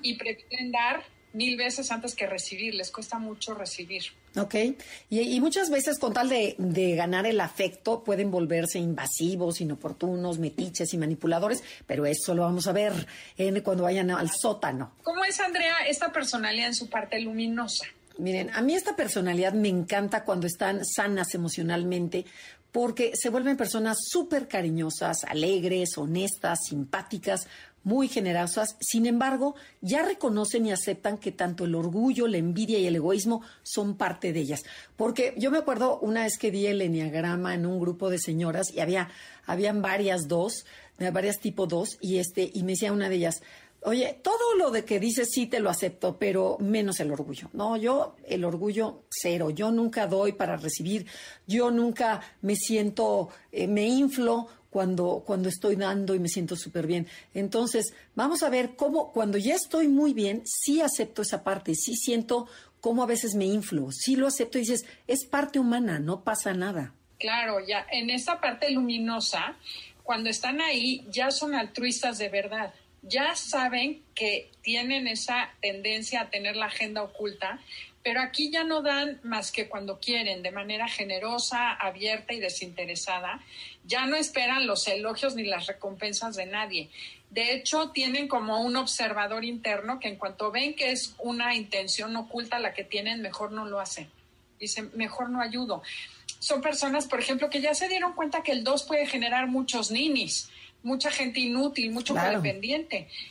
y 0.02 0.14
prefieren 0.14 0.70
dar 0.70 1.02
mil 1.32 1.56
veces 1.56 1.90
antes 1.90 2.14
que 2.14 2.28
recibir. 2.28 2.76
Les 2.76 2.92
cuesta 2.92 3.18
mucho 3.18 3.54
recibir. 3.54 4.04
Ok. 4.36 4.54
Y, 5.10 5.40
muchas 5.40 5.68
veces, 5.68 5.98
con 5.98 6.12
tal 6.12 6.28
de, 6.28 6.94
ganar 6.94 7.26
el 7.26 7.40
afecto, 7.40 8.04
pueden 8.04 8.30
volverse 8.30 8.78
invasivos, 8.78 9.60
inoportunos, 9.60 10.38
metiches 10.38 10.94
y 10.94 10.96
manipuladores, 10.96 11.64
pero 11.88 12.06
eso 12.06 12.36
lo 12.36 12.42
vamos 12.42 12.68
a 12.68 12.72
ver 12.72 12.92
en, 13.36 13.60
cuando 13.62 13.82
vayan 13.82 14.12
al 14.12 14.30
sótano. 14.30 14.92
¿Cómo 15.02 15.24
es, 15.24 15.40
Andrea, 15.40 15.78
esta 15.88 16.12
personalidad 16.12 16.68
en 16.68 16.74
su 16.76 16.88
parte 16.88 17.18
luminosa? 17.20 17.84
Miren, 18.18 18.50
a 18.54 18.62
mí 18.62 18.74
esta 18.74 18.96
personalidad 18.96 19.52
me 19.52 19.68
encanta 19.68 20.24
cuando 20.24 20.46
están 20.46 20.84
sanas 20.86 21.34
emocionalmente, 21.34 22.24
porque 22.72 23.12
se 23.14 23.30
vuelven 23.30 23.56
personas 23.56 23.98
súper 24.10 24.48
cariñosas, 24.48 25.24
alegres, 25.24 25.96
honestas, 25.96 26.60
simpáticas, 26.68 27.48
muy 27.86 28.08
generosas. 28.08 28.76
Sin 28.80 29.06
embargo, 29.06 29.54
ya 29.80 30.02
reconocen 30.02 30.66
y 30.66 30.72
aceptan 30.72 31.18
que 31.18 31.30
tanto 31.30 31.64
el 31.64 31.74
orgullo, 31.76 32.26
la 32.26 32.36
envidia 32.36 32.80
y 32.80 32.86
el 32.86 32.96
egoísmo 32.96 33.42
son 33.62 33.96
parte 33.96 34.32
de 34.32 34.40
ellas. 34.40 34.64
Porque 34.96 35.34
yo 35.38 35.52
me 35.52 35.58
acuerdo 35.58 36.00
una 36.00 36.24
vez 36.24 36.36
que 36.36 36.50
di 36.50 36.66
el 36.66 36.82
enneagrama 36.82 37.54
en 37.54 37.64
un 37.64 37.78
grupo 37.78 38.10
de 38.10 38.18
señoras 38.18 38.72
y 38.74 38.80
había 38.80 39.08
habían 39.46 39.82
varias 39.82 40.26
dos, 40.26 40.66
varias 40.98 41.38
tipo 41.38 41.66
dos 41.66 41.98
y 42.00 42.18
este 42.18 42.50
y 42.52 42.64
me 42.64 42.72
decía 42.72 42.92
una 42.92 43.08
de 43.08 43.14
ellas, 43.14 43.42
Oye, 43.86 44.18
todo 44.20 44.56
lo 44.56 44.72
de 44.72 44.84
que 44.84 44.98
dices 44.98 45.28
sí 45.30 45.46
te 45.46 45.60
lo 45.60 45.70
acepto, 45.70 46.18
pero 46.18 46.56
menos 46.58 46.98
el 46.98 47.12
orgullo. 47.12 47.50
No, 47.52 47.76
yo 47.76 48.16
el 48.26 48.44
orgullo 48.44 49.04
cero. 49.08 49.50
Yo 49.50 49.70
nunca 49.70 50.08
doy 50.08 50.32
para 50.32 50.56
recibir. 50.56 51.06
Yo 51.46 51.70
nunca 51.70 52.20
me 52.42 52.56
siento, 52.56 53.28
eh, 53.52 53.68
me 53.68 53.86
inflo 53.86 54.48
cuando, 54.70 55.22
cuando 55.24 55.48
estoy 55.48 55.76
dando 55.76 56.16
y 56.16 56.18
me 56.18 56.28
siento 56.28 56.56
súper 56.56 56.88
bien. 56.88 57.06
Entonces, 57.32 57.94
vamos 58.16 58.42
a 58.42 58.48
ver 58.48 58.74
cómo, 58.74 59.12
cuando 59.12 59.38
ya 59.38 59.54
estoy 59.54 59.86
muy 59.86 60.12
bien, 60.12 60.42
sí 60.44 60.80
acepto 60.80 61.22
esa 61.22 61.44
parte, 61.44 61.76
sí 61.76 61.94
siento 61.94 62.48
cómo 62.80 63.04
a 63.04 63.06
veces 63.06 63.36
me 63.36 63.44
inflo, 63.44 63.92
sí 63.92 64.16
lo 64.16 64.26
acepto 64.26 64.58
y 64.58 64.62
dices, 64.62 64.84
es 65.06 65.24
parte 65.26 65.60
humana, 65.60 66.00
no 66.00 66.24
pasa 66.24 66.54
nada. 66.54 66.92
Claro, 67.20 67.64
ya 67.64 67.86
en 67.92 68.10
esa 68.10 68.40
parte 68.40 68.68
luminosa, 68.72 69.54
cuando 70.02 70.28
están 70.28 70.60
ahí, 70.60 71.06
ya 71.08 71.30
son 71.30 71.54
altruistas 71.54 72.18
de 72.18 72.30
verdad 72.30 72.74
ya 73.02 73.34
saben 73.36 74.02
que 74.14 74.50
tienen 74.62 75.06
esa 75.06 75.50
tendencia 75.60 76.22
a 76.22 76.30
tener 76.30 76.56
la 76.56 76.66
agenda 76.66 77.02
oculta, 77.02 77.60
pero 78.02 78.20
aquí 78.20 78.50
ya 78.52 78.62
no 78.62 78.82
dan 78.82 79.18
más 79.24 79.50
que 79.50 79.68
cuando 79.68 79.98
quieren, 79.98 80.42
de 80.42 80.52
manera 80.52 80.88
generosa, 80.88 81.72
abierta 81.72 82.34
y 82.34 82.40
desinteresada. 82.40 83.40
Ya 83.84 84.06
no 84.06 84.16
esperan 84.16 84.68
los 84.68 84.86
elogios 84.86 85.34
ni 85.34 85.42
las 85.42 85.66
recompensas 85.66 86.36
de 86.36 86.46
nadie. 86.46 86.88
De 87.30 87.52
hecho, 87.52 87.90
tienen 87.90 88.28
como 88.28 88.60
un 88.60 88.76
observador 88.76 89.44
interno 89.44 89.98
que 89.98 90.06
en 90.06 90.16
cuanto 90.16 90.52
ven 90.52 90.74
que 90.74 90.92
es 90.92 91.16
una 91.18 91.56
intención 91.56 92.14
oculta 92.14 92.60
la 92.60 92.74
que 92.74 92.84
tienen, 92.84 93.22
mejor 93.22 93.50
no 93.50 93.64
lo 93.64 93.80
hacen. 93.80 94.08
Dicen, 94.60 94.90
mejor 94.94 95.28
no 95.30 95.40
ayudo. 95.40 95.82
Son 96.38 96.60
personas, 96.60 97.06
por 97.06 97.18
ejemplo, 97.18 97.50
que 97.50 97.60
ya 97.60 97.74
se 97.74 97.88
dieron 97.88 98.12
cuenta 98.12 98.44
que 98.44 98.52
el 98.52 98.62
2 98.62 98.84
puede 98.84 99.06
generar 99.06 99.48
muchos 99.48 99.90
ninis 99.90 100.48
mucha 100.86 101.10
gente 101.10 101.40
inútil, 101.40 101.90
mucho 101.90 102.14
claro. 102.14 102.40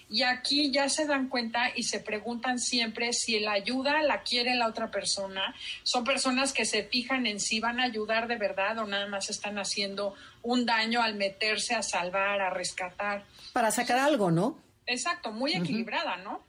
Y 0.10 0.24
aquí 0.24 0.72
ya 0.72 0.90
se 0.90 1.06
dan 1.06 1.30
cuenta 1.30 1.72
y 1.74 1.84
se 1.84 2.02
preguntan 2.02 2.60
siempre 2.60 3.14
si 3.14 3.40
la 3.40 3.54
ayuda 3.54 4.04
la 4.04 4.24
quiere 4.24 4.56
la 4.56 4.68
otra 4.68 4.92
persona. 4.92 5.56
Son 5.84 6.04
personas 6.04 6.52
que 6.52 6.66
se 6.66 6.84
fijan 6.84 7.26
en 7.26 7.40
si 7.40 7.62
van 7.62 7.80
a 7.80 7.86
ayudar 7.86 8.28
de 8.28 8.36
verdad 8.36 8.78
o 8.80 8.86
nada 8.86 9.08
más 9.08 9.30
están 9.30 9.58
haciendo 9.58 10.16
un 10.44 10.66
daño 10.66 11.02
al 11.02 11.16
meterse 11.16 11.74
a 11.74 11.82
salvar, 11.82 12.42
a 12.42 12.50
rescatar. 12.50 13.24
Para 13.54 13.72
sacar 13.72 14.00
algo, 14.00 14.32
¿no? 14.32 14.60
Exacto, 14.86 15.32
muy 15.32 15.54
equilibrada, 15.54 16.18
¿no? 16.18 16.44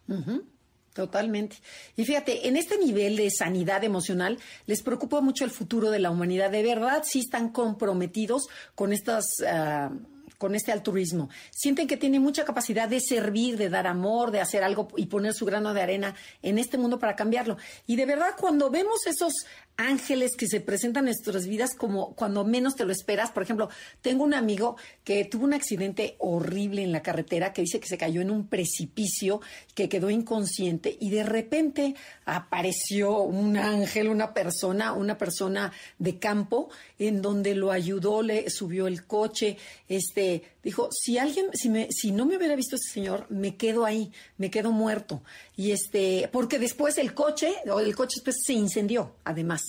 Totalmente. 0.92 1.57
Y 1.95 2.05
fíjate, 2.05 2.49
en 2.49 2.57
este 2.57 2.79
nivel 2.79 3.16
de 3.16 3.31
sanidad 3.31 3.85
emocional 3.85 4.38
les 4.66 4.83
preocupa 4.83 5.21
mucho 5.21 5.45
el 5.45 5.51
futuro 5.53 5.90
de 5.90 6.01
la 6.01 6.11
humanidad. 6.11 6.51
De 6.51 6.64
verdad, 6.64 7.05
sí 7.05 7.21
están 7.21 7.51
comprometidos 7.51 8.49
con 8.75 8.92
estas... 8.92 9.25
Ah, 9.47 9.90
con 10.38 10.55
este 10.55 10.72
altruismo. 10.72 11.29
Sienten 11.51 11.87
que 11.87 11.96
tienen 11.96 12.22
mucha 12.22 12.44
capacidad 12.44 12.88
de 12.88 13.01
servir, 13.01 13.57
de 13.57 13.68
dar 13.68 13.87
amor, 13.87 14.31
de 14.31 14.40
hacer 14.40 14.62
algo 14.62 14.88
y 14.96 15.07
poner 15.07 15.35
su 15.35 15.44
grano 15.46 15.75
de 15.75 15.83
arena 15.83 16.14
en 16.42 16.59
este 16.59 16.79
mundo 16.79 16.99
para 16.99 17.16
cambiarlo. 17.16 17.57
Y 17.87 17.96
de 17.96 18.07
verdad, 18.07 18.35
cuando 18.38 18.70
vemos 18.70 19.07
esos 19.07 19.33
ángeles 19.77 20.37
que 20.37 20.46
se 20.46 20.61
presentan 20.61 21.05
en 21.05 21.07
nuestras 21.07 21.46
vidas 21.46 21.75
como 21.75 22.14
cuando 22.14 22.44
menos 22.44 22.77
te 22.77 22.85
lo 22.85 22.92
esperas. 22.92 23.31
Por 23.31 23.42
ejemplo, 23.42 23.68
tengo 24.01 24.25
un 24.25 24.35
amigo 24.35 24.77
que 25.05 25.25
tuvo 25.25 25.44
un 25.44 25.55
accidente 25.55 26.16
horrible 26.18 26.83
en 26.83 26.92
la 26.92 27.03
carretera 27.03 27.53
que 27.53 27.62
dice 27.62 27.81
que 27.81 27.88
se 27.88 27.99
cayó 27.99 28.20
en 28.20 28.31
un 28.31 28.49
precipicio, 28.49 29.40
que 29.75 29.88
quedó 29.88 30.11
inconsciente 30.11 30.96
y 30.99 31.11
de 31.11 31.25
repente 31.25 31.94
apareció 32.25 33.20
un 33.20 33.57
ángel, 33.57 34.09
una 34.09 34.33
persona, 34.33 34.92
una 34.92 35.18
persona 35.18 35.72
de 35.99 36.18
campo 36.18 36.70
en 36.98 37.22
donde 37.22 37.54
lo 37.54 37.70
ayudó, 37.70 38.22
le 38.22 38.48
subió 38.50 38.87
el 38.87 39.06
coche, 39.06 39.59
este 39.88 40.42
dijo, 40.62 40.88
si 40.90 41.18
alguien, 41.18 41.46
si 41.52 41.68
me, 41.68 41.88
si 41.90 42.11
no 42.11 42.26
me 42.26 42.37
hubiera 42.37 42.56
visto 42.56 42.76
este 42.76 42.94
señor, 42.94 43.26
me 43.28 43.56
quedo 43.56 43.85
ahí, 43.85 44.11
me 44.38 44.50
quedo 44.50 44.72
muerto. 44.72 45.22
Y 45.56 45.70
este, 45.70 46.28
porque 46.32 46.59
después 46.59 46.98
el 46.98 47.14
coche, 47.14 47.54
o 47.70 47.80
el 47.80 47.94
coche 47.94 48.16
después 48.16 48.37
se 48.44 48.54
incendió, 48.54 49.14
además. 49.24 49.62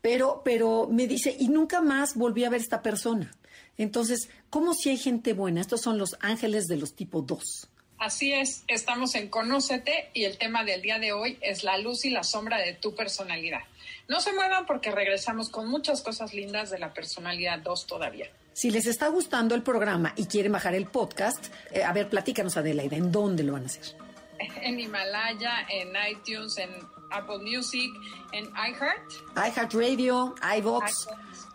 Pero, 0.00 0.42
pero 0.44 0.88
me 0.90 1.06
dice, 1.06 1.34
y 1.38 1.48
nunca 1.48 1.80
más 1.80 2.14
volví 2.14 2.44
a 2.44 2.50
ver 2.50 2.60
esta 2.60 2.82
persona. 2.82 3.34
Entonces, 3.78 4.28
¿cómo 4.50 4.74
si 4.74 4.90
hay 4.90 4.96
gente 4.96 5.32
buena? 5.32 5.60
Estos 5.60 5.82
son 5.82 5.98
los 5.98 6.16
ángeles 6.20 6.66
de 6.66 6.76
los 6.76 6.94
tipo 6.94 7.22
2. 7.22 7.68
Así 7.98 8.32
es, 8.32 8.62
estamos 8.68 9.14
en 9.14 9.28
Conócete 9.28 10.10
y 10.12 10.24
el 10.24 10.36
tema 10.36 10.64
del 10.64 10.82
día 10.82 10.98
de 10.98 11.12
hoy 11.12 11.38
es 11.40 11.64
la 11.64 11.78
luz 11.78 12.04
y 12.04 12.10
la 12.10 12.24
sombra 12.24 12.58
de 12.58 12.74
tu 12.74 12.94
personalidad. 12.94 13.60
No 14.08 14.20
se 14.20 14.34
muevan 14.34 14.66
porque 14.66 14.90
regresamos 14.90 15.48
con 15.48 15.68
muchas 15.68 16.02
cosas 16.02 16.34
lindas 16.34 16.70
de 16.70 16.78
la 16.78 16.92
personalidad 16.92 17.58
2 17.60 17.86
todavía. 17.86 18.30
Si 18.52 18.70
les 18.70 18.86
está 18.86 19.08
gustando 19.08 19.54
el 19.54 19.62
programa 19.62 20.12
y 20.16 20.26
quieren 20.26 20.52
bajar 20.52 20.74
el 20.74 20.86
podcast, 20.86 21.46
eh, 21.72 21.84
a 21.84 21.92
ver, 21.92 22.08
platícanos 22.10 22.56
Adelaida, 22.56 22.96
¿en 22.96 23.10
dónde 23.10 23.42
lo 23.42 23.54
van 23.54 23.64
a 23.64 23.66
hacer? 23.66 23.96
En 24.62 24.78
Himalaya, 24.78 25.66
en 25.70 25.92
iTunes, 26.10 26.58
en 26.58 26.68
Apple 27.10 27.38
Music, 27.38 27.90
en 28.32 28.44
iHeart. 28.44 29.10
iHeart 29.36 29.72
Radio, 29.72 30.34
iVox. 30.58 31.08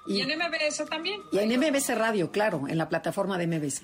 Y, 0.08 0.16
y, 0.16 0.22
en 0.22 0.40
MBS 0.40 0.86
también. 0.90 1.22
Y 1.32 1.38
en 1.38 1.60
MBS 1.60 1.96
Radio, 1.96 2.32
claro, 2.32 2.68
en 2.68 2.80
la 2.80 2.90
plataforma 2.90 3.38
de 3.38 3.46
MBS. 3.46 3.84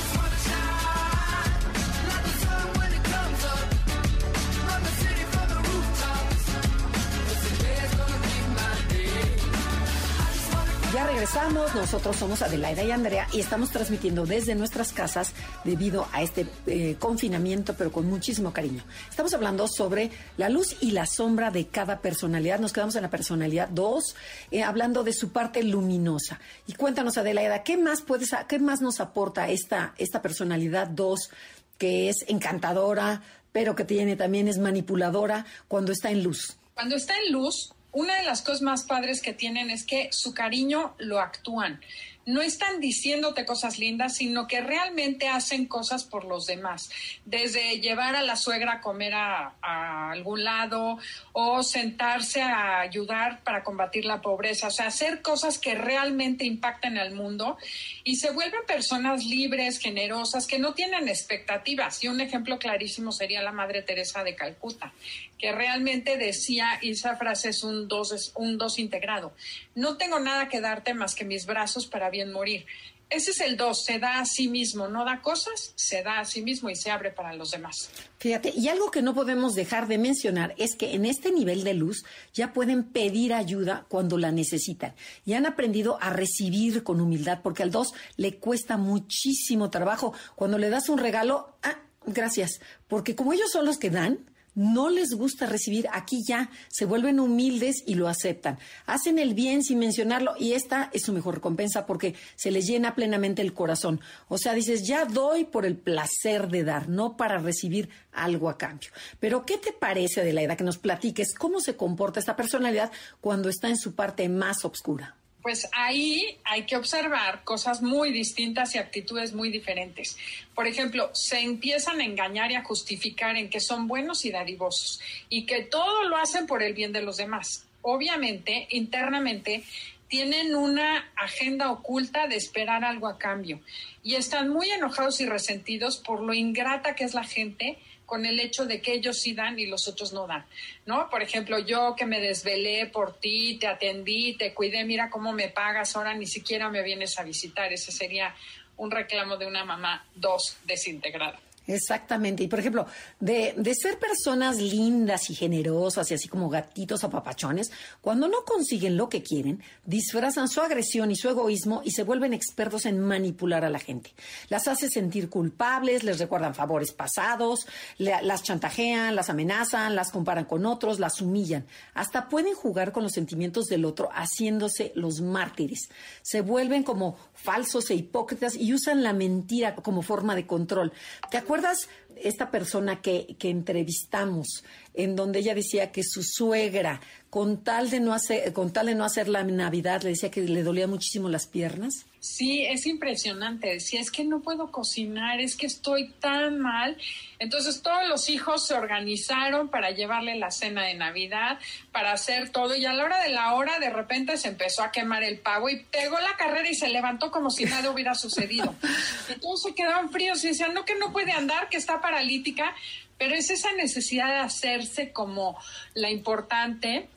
Regresamos. 11.05 11.73
Nosotros 11.75 12.15
somos 12.15 12.41
Adelaida 12.41 12.83
y 12.83 12.91
Andrea 12.91 13.27
y 13.33 13.39
estamos 13.39 13.71
transmitiendo 13.71 14.25
desde 14.25 14.55
nuestras 14.55 14.93
casas 14.93 15.33
debido 15.63 16.07
a 16.11 16.21
este 16.21 16.47
eh, 16.67 16.95
confinamiento, 16.99 17.75
pero 17.77 17.91
con 17.91 18.07
muchísimo 18.07 18.53
cariño. 18.53 18.83
Estamos 19.09 19.33
hablando 19.33 19.67
sobre 19.67 20.11
la 20.37 20.49
luz 20.49 20.77
y 20.81 20.91
la 20.91 21.05
sombra 21.05 21.51
de 21.51 21.67
cada 21.67 21.99
personalidad. 21.99 22.59
Nos 22.59 22.73
quedamos 22.73 22.95
en 22.95 23.03
la 23.03 23.09
personalidad 23.09 23.69
2, 23.69 24.15
eh, 24.51 24.63
hablando 24.63 25.03
de 25.03 25.13
su 25.13 25.31
parte 25.31 25.63
luminosa. 25.63 26.39
Y 26.67 26.73
cuéntanos, 26.73 27.17
Adelaida, 27.17 27.63
¿qué 27.63 27.77
más, 27.77 28.01
puedes, 28.01 28.31
qué 28.47 28.59
más 28.59 28.81
nos 28.81 28.99
aporta 28.99 29.49
esta, 29.49 29.93
esta 29.97 30.21
personalidad 30.21 30.87
2 30.87 31.29
que 31.77 32.09
es 32.09 32.17
encantadora, 32.27 33.23
pero 33.51 33.75
que 33.75 33.85
tiene 33.85 34.15
también 34.15 34.47
es 34.47 34.59
manipuladora 34.59 35.45
cuando 35.67 35.91
está 35.91 36.11
en 36.11 36.23
luz? 36.23 36.57
Cuando 36.75 36.95
está 36.95 37.13
en 37.17 37.33
luz, 37.33 37.73
una 37.91 38.17
de 38.17 38.23
las 38.23 38.41
cosas 38.41 38.61
más 38.61 38.83
padres 38.83 39.21
que 39.21 39.33
tienen 39.33 39.69
es 39.69 39.85
que 39.85 40.09
su 40.11 40.33
cariño 40.33 40.95
lo 40.97 41.19
actúan 41.19 41.81
no 42.25 42.41
están 42.41 42.79
diciéndote 42.79 43.45
cosas 43.45 43.79
lindas, 43.79 44.15
sino 44.17 44.47
que 44.47 44.61
realmente 44.61 45.27
hacen 45.27 45.65
cosas 45.65 46.03
por 46.03 46.25
los 46.25 46.45
demás. 46.45 46.89
Desde 47.25 47.79
llevar 47.79 48.15
a 48.15 48.21
la 48.21 48.35
suegra 48.35 48.73
a 48.73 48.81
comer 48.81 49.13
a, 49.13 50.11
algún 50.11 50.43
lado 50.43 50.97
o 51.31 51.63
sentarse 51.63 52.41
a 52.41 52.81
ayudar 52.81 53.43
para 53.43 53.63
combatir 53.63 54.05
la 54.05 54.21
pobreza. 54.21 54.67
O 54.67 54.71
sea, 54.71 54.87
hacer 54.87 55.21
cosas 55.21 55.57
que 55.57 55.73
realmente 55.73 56.45
impacten 56.45 56.97
al 56.97 57.13
mundo 57.13 57.57
y 58.03 58.17
se 58.17 58.31
vuelven 58.31 58.61
personas 58.67 59.25
libres, 59.25 59.79
generosas, 59.79 60.47
que 60.47 60.59
no 60.59 60.73
tienen 60.73 61.07
expectativas. 61.07 62.03
Y 62.03 62.07
un 62.07 62.21
ejemplo 62.21 62.59
clarísimo 62.59 63.11
sería 63.11 63.41
la 63.41 63.51
Madre 63.51 63.81
Teresa 63.81 64.23
de 64.23 64.35
Calcuta, 64.35 64.93
que 65.41 65.51
realmente 65.51 66.17
decía, 66.17 66.77
y 66.81 66.91
esa 66.91 67.15
frase 67.17 67.49
es 67.49 67.63
un 67.63 67.87
dos, 67.87 68.31
un 68.35 68.59
dos 68.59 68.77
integrado, 68.77 69.33
no 69.73 69.97
tengo 69.97 70.19
nada 70.19 70.47
que 70.47 70.61
darte 70.61 70.93
más 70.93 71.15
que 71.15 71.25
mis 71.25 71.47
brazos 71.47 71.87
para 71.87 72.11
bien 72.11 72.31
morir. 72.31 72.65
Ese 73.09 73.31
es 73.31 73.41
el 73.41 73.57
dos, 73.57 73.83
se 73.83 73.99
da 73.99 74.19
a 74.19 74.25
sí 74.25 74.47
mismo, 74.47 74.87
no 74.87 75.03
da 75.03 75.21
cosas, 75.21 75.73
se 75.75 76.01
da 76.01 76.19
a 76.19 76.25
sí 76.25 76.43
mismo 76.43 76.69
y 76.69 76.77
se 76.77 76.91
abre 76.91 77.11
para 77.11 77.33
los 77.33 77.51
demás. 77.51 77.89
Fíjate, 78.19 78.53
y 78.55 78.69
algo 78.69 78.89
que 78.89 79.01
no 79.01 79.13
podemos 79.13 79.53
dejar 79.53 79.89
de 79.89 79.97
mencionar 79.97 80.55
es 80.57 80.75
que 80.75 80.93
en 80.93 81.03
este 81.03 81.29
nivel 81.31 81.65
de 81.65 81.73
luz 81.73 82.05
ya 82.33 82.53
pueden 82.53 82.85
pedir 82.85 83.33
ayuda 83.33 83.85
cuando 83.89 84.17
la 84.17 84.31
necesitan 84.31 84.93
y 85.25 85.33
han 85.33 85.45
aprendido 85.45 85.97
a 86.01 86.11
recibir 86.11 86.83
con 86.83 87.01
humildad, 87.01 87.41
porque 87.43 87.63
al 87.63 87.71
dos 87.71 87.93
le 88.15 88.37
cuesta 88.37 88.77
muchísimo 88.77 89.69
trabajo. 89.69 90.13
Cuando 90.35 90.57
le 90.57 90.69
das 90.69 90.87
un 90.87 90.97
regalo, 90.97 91.57
ah, 91.63 91.79
gracias, 92.05 92.61
porque 92.87 93.13
como 93.13 93.33
ellos 93.33 93.51
son 93.51 93.65
los 93.65 93.77
que 93.77 93.89
dan, 93.89 94.30
no 94.55 94.89
les 94.89 95.13
gusta 95.13 95.45
recibir, 95.45 95.87
aquí 95.91 96.23
ya 96.27 96.49
se 96.69 96.85
vuelven 96.85 97.19
humildes 97.19 97.83
y 97.85 97.95
lo 97.95 98.07
aceptan. 98.07 98.59
Hacen 98.85 99.19
el 99.19 99.33
bien 99.33 99.63
sin 99.63 99.79
mencionarlo 99.79 100.33
y 100.37 100.53
esta 100.53 100.89
es 100.93 101.03
su 101.03 101.13
mejor 101.13 101.35
recompensa 101.35 101.85
porque 101.85 102.15
se 102.35 102.51
les 102.51 102.67
llena 102.67 102.95
plenamente 102.95 103.41
el 103.41 103.53
corazón. 103.53 104.01
O 104.27 104.37
sea, 104.37 104.53
dices, 104.53 104.85
ya 104.85 105.05
doy 105.05 105.45
por 105.45 105.65
el 105.65 105.77
placer 105.77 106.49
de 106.49 106.63
dar, 106.63 106.89
no 106.89 107.17
para 107.17 107.37
recibir 107.37 107.89
algo 108.11 108.49
a 108.49 108.57
cambio. 108.57 108.89
Pero, 109.19 109.45
¿qué 109.45 109.57
te 109.57 109.71
parece 109.71 110.23
de 110.23 110.33
la 110.33 110.41
edad 110.41 110.57
que 110.57 110.63
nos 110.63 110.77
platiques 110.77 111.33
cómo 111.33 111.59
se 111.61 111.75
comporta 111.75 112.19
esta 112.19 112.35
personalidad 112.35 112.91
cuando 113.21 113.49
está 113.49 113.69
en 113.69 113.77
su 113.77 113.95
parte 113.95 114.27
más 114.29 114.65
oscura? 114.65 115.20
Pues 115.41 115.67
ahí 115.73 116.37
hay 116.43 116.63
que 116.63 116.75
observar 116.75 117.43
cosas 117.43 117.81
muy 117.81 118.11
distintas 118.11 118.75
y 118.75 118.77
actitudes 118.77 119.33
muy 119.33 119.49
diferentes. 119.49 120.17
Por 120.53 120.67
ejemplo, 120.67 121.09
se 121.13 121.39
empiezan 121.39 121.99
a 121.99 122.05
engañar 122.05 122.51
y 122.51 122.55
a 122.55 122.63
justificar 122.63 123.35
en 123.37 123.49
que 123.49 123.59
son 123.59 123.87
buenos 123.87 124.25
y 124.25 124.31
dadivosos 124.31 125.01
y 125.29 125.45
que 125.45 125.63
todo 125.63 126.03
lo 126.03 126.17
hacen 126.17 126.47
por 126.47 126.61
el 126.63 126.73
bien 126.73 126.91
de 126.91 127.01
los 127.01 127.17
demás. 127.17 127.65
Obviamente, 127.81 128.67
internamente, 128.69 129.63
tienen 130.07 130.55
una 130.55 131.09
agenda 131.15 131.71
oculta 131.71 132.27
de 132.27 132.35
esperar 132.35 132.83
algo 132.83 133.07
a 133.07 133.17
cambio 133.17 133.61
y 134.03 134.15
están 134.15 134.49
muy 134.49 134.69
enojados 134.69 135.21
y 135.21 135.25
resentidos 135.25 135.97
por 135.97 136.19
lo 136.19 136.33
ingrata 136.33 136.95
que 136.95 137.05
es 137.05 137.13
la 137.13 137.23
gente 137.23 137.77
con 138.11 138.25
el 138.25 138.41
hecho 138.41 138.65
de 138.65 138.81
que 138.81 138.91
ellos 138.91 139.21
sí 139.21 139.31
dan 139.31 139.57
y 139.57 139.67
los 139.67 139.87
otros 139.87 140.11
no 140.11 140.27
dan, 140.27 140.45
¿no? 140.85 141.09
Por 141.09 141.23
ejemplo, 141.23 141.59
yo 141.59 141.95
que 141.95 142.05
me 142.05 142.19
desvelé 142.19 142.87
por 142.87 143.17
ti, 143.17 143.57
te 143.57 143.67
atendí, 143.67 144.35
te 144.35 144.53
cuidé, 144.53 144.83
mira 144.83 145.09
cómo 145.09 145.31
me 145.31 145.47
pagas, 145.47 145.95
ahora 145.95 146.13
ni 146.13 146.27
siquiera 146.27 146.69
me 146.69 146.83
vienes 146.83 147.17
a 147.17 147.23
visitar. 147.23 147.71
Ese 147.71 147.93
sería 147.93 148.35
un 148.75 148.91
reclamo 148.91 149.37
de 149.37 149.45
una 149.47 149.63
mamá 149.63 150.05
dos 150.13 150.57
desintegrada. 150.65 151.39
Exactamente. 151.67 152.43
Y 152.43 152.47
por 152.47 152.59
ejemplo, 152.59 152.87
de, 153.19 153.53
de, 153.55 153.75
ser 153.75 153.99
personas 153.99 154.57
lindas 154.57 155.29
y 155.29 155.35
generosas 155.35 156.09
y 156.09 156.15
así 156.15 156.27
como 156.27 156.49
gatitos 156.49 157.03
apapachones, 157.03 157.71
cuando 158.01 158.27
no 158.27 158.43
consiguen 158.45 158.97
lo 158.97 159.09
que 159.09 159.21
quieren, 159.21 159.61
disfrazan 159.85 160.47
su 160.47 160.61
agresión 160.61 161.11
y 161.11 161.15
su 161.15 161.29
egoísmo 161.29 161.81
y 161.85 161.91
se 161.91 162.03
vuelven 162.03 162.33
expertos 162.33 162.85
en 162.85 162.99
manipular 162.99 163.63
a 163.63 163.69
la 163.69 163.79
gente. 163.79 164.13
Las 164.49 164.67
hace 164.67 164.89
sentir 164.89 165.29
culpables, 165.29 166.03
les 166.03 166.19
recuerdan 166.19 166.55
favores 166.55 166.91
pasados, 166.91 167.67
las 167.97 168.43
chantajean, 168.43 169.15
las 169.15 169.29
amenazan, 169.29 169.95
las 169.95 170.11
comparan 170.11 170.45
con 170.45 170.65
otros, 170.65 170.99
las 170.99 171.21
humillan. 171.21 171.65
Hasta 171.93 172.27
pueden 172.27 172.55
jugar 172.55 172.91
con 172.91 173.03
los 173.03 173.13
sentimientos 173.13 173.67
del 173.67 173.85
otro 173.85 174.09
haciéndose 174.11 174.91
los 174.95 175.21
mártires. 175.21 175.89
Se 176.21 176.41
vuelven 176.41 176.83
como 176.83 177.17
falsos 177.33 177.89
e 177.91 177.95
hipócritas 177.95 178.55
y 178.55 178.73
usan 178.73 179.03
la 179.03 179.13
mentira 179.13 179.75
como 179.75 180.01
forma 180.01 180.35
de 180.35 180.45
control. 180.45 180.91
¿Te 181.29 181.37
acuerdas 181.37 181.60
Us. 181.63 181.87
Esta 182.17 182.51
persona 182.51 183.01
que, 183.01 183.35
que 183.39 183.49
entrevistamos, 183.49 184.63
en 184.93 185.15
donde 185.15 185.39
ella 185.39 185.55
decía 185.55 185.91
que 185.91 186.03
su 186.03 186.23
suegra, 186.23 187.01
con 187.29 187.63
tal 187.63 187.89
de 187.89 187.99
no 187.99 188.13
hacer, 188.13 188.51
con 188.53 188.73
tal 188.73 188.87
de 188.87 188.95
no 188.95 189.05
hacer 189.05 189.29
la 189.29 189.43
Navidad, 189.43 190.01
le 190.03 190.09
decía 190.09 190.29
que 190.31 190.41
le 190.41 190.63
dolía 190.63 190.87
muchísimo 190.87 191.29
las 191.29 191.47
piernas? 191.47 192.05
Sí, 192.21 192.63
es 192.67 192.85
impresionante. 192.85 193.67
Decía, 193.69 193.99
es 193.99 194.11
que 194.11 194.23
no 194.23 194.41
puedo 194.41 194.71
cocinar, 194.71 195.41
es 195.41 195.55
que 195.55 195.65
estoy 195.65 196.11
tan 196.19 196.59
mal. 196.59 196.95
Entonces 197.39 197.81
todos 197.81 198.07
los 198.07 198.29
hijos 198.29 198.67
se 198.67 198.75
organizaron 198.75 199.69
para 199.69 199.89
llevarle 199.89 200.35
la 200.35 200.51
cena 200.51 200.83
de 200.83 200.93
Navidad, 200.93 201.57
para 201.91 202.11
hacer 202.11 202.49
todo. 202.49 202.75
Y 202.75 202.85
a 202.85 202.93
la 202.93 203.05
hora 203.05 203.23
de 203.23 203.29
la 203.29 203.55
hora, 203.55 203.79
de 203.79 203.89
repente 203.89 204.37
se 204.37 204.49
empezó 204.49 204.83
a 204.83 204.91
quemar 204.91 205.23
el 205.23 205.39
pavo 205.39 205.69
y 205.69 205.83
pegó 205.85 206.19
la 206.19 206.37
carrera 206.37 206.69
y 206.69 206.75
se 206.75 206.89
levantó 206.89 207.31
como 207.31 207.49
si 207.49 207.65
nada 207.65 207.89
hubiera 207.89 208.13
sucedido. 208.13 208.75
Y 209.29 209.39
todos 209.39 209.63
se 209.63 209.73
quedaban 209.73 210.11
fríos 210.11 210.43
y 210.43 210.49
decían, 210.49 210.73
no, 210.73 210.83
que 210.83 210.95
no 210.95 211.13
puede 211.13 211.31
andar, 211.31 211.69
que 211.69 211.77
está 211.77 212.00
paralítica 212.01 212.75
pero 213.17 213.35
es 213.35 213.51
esa 213.51 213.71
necesidad 213.73 214.29
de 214.29 214.37
hacerse 214.37 215.11
como 215.11 215.55
la 215.93 216.09
importante. 216.09 217.07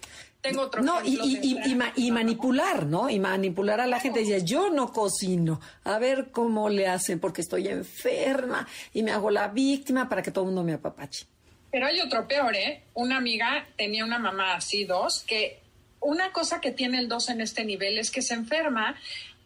Tengo 0.43 0.61
otro 0.61 0.83
No, 0.83 1.03
y, 1.03 1.15
ejemplo 1.15 1.25
y, 1.27 1.35
de 1.37 1.47
y- 1.47 1.55
esta- 1.57 1.69
y 1.69 1.75
ma- 1.77 1.93
y 1.97 2.11
manipular, 2.11 2.85
¿no? 2.85 3.09
Y 3.09 3.19
manipular 3.19 3.81
a 3.81 3.87
la 3.87 3.99
gente. 4.01 4.21
Dice, 4.21 4.45
yo 4.45 4.69
no 4.69 4.93
cocino. 4.93 5.63
A 5.85 5.99
ver 5.99 6.29
cómo 6.31 6.69
le 6.69 6.89
hacen 6.89 7.21
porque 7.21 7.41
estoy 7.41 7.69
enferma 7.69 8.69
y 8.93 9.03
me 9.03 9.13
hago 9.13 9.31
la 9.31 9.49
víctima 9.49 10.07
para 10.07 10.21
que 10.23 10.31
todo 10.31 10.45
el 10.45 10.49
mundo 10.49 10.63
me 10.63 10.75
apapache. 10.75 11.25
Pero 11.73 11.87
hay 11.87 11.99
otro 12.01 12.29
peor, 12.29 12.55
¿eh? 12.55 12.83
Una 12.93 13.17
amiga 13.17 13.67
tenía 13.79 14.05
una 14.05 14.19
mamá 14.19 14.57
así, 14.57 14.85
dos, 14.85 15.25
que 15.27 15.61
una 16.01 16.33
cosa 16.33 16.61
que 16.61 16.71
tiene 16.71 16.99
el 16.99 17.09
dos 17.09 17.31
en 17.31 17.41
este 17.41 17.65
nivel 17.65 17.97
es 17.99 18.11
que 18.11 18.21
se 18.21 18.35
enferma 18.35 18.95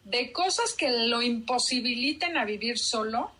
de 0.03 0.33
cosas 0.33 0.73
que 0.73 0.91
lo 1.07 1.21
imposibiliten 1.21 2.37
a 2.37 2.43
vivir 2.43 2.77
solo, 2.77 3.31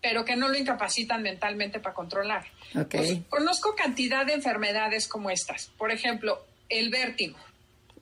pero 0.00 0.24
que 0.24 0.36
no 0.36 0.48
lo 0.48 0.56
incapacitan 0.56 1.22
mentalmente 1.22 1.80
para 1.80 1.94
controlar. 1.94 2.46
Pues, 2.90 3.18
conozco 3.28 3.74
cantidad 3.74 4.24
de 4.26 4.34
enfermedades 4.34 5.08
como 5.08 5.30
estas. 5.30 5.70
Por 5.76 5.90
ejemplo, 5.90 6.44
el 6.68 6.90
vértigo. 6.90 7.36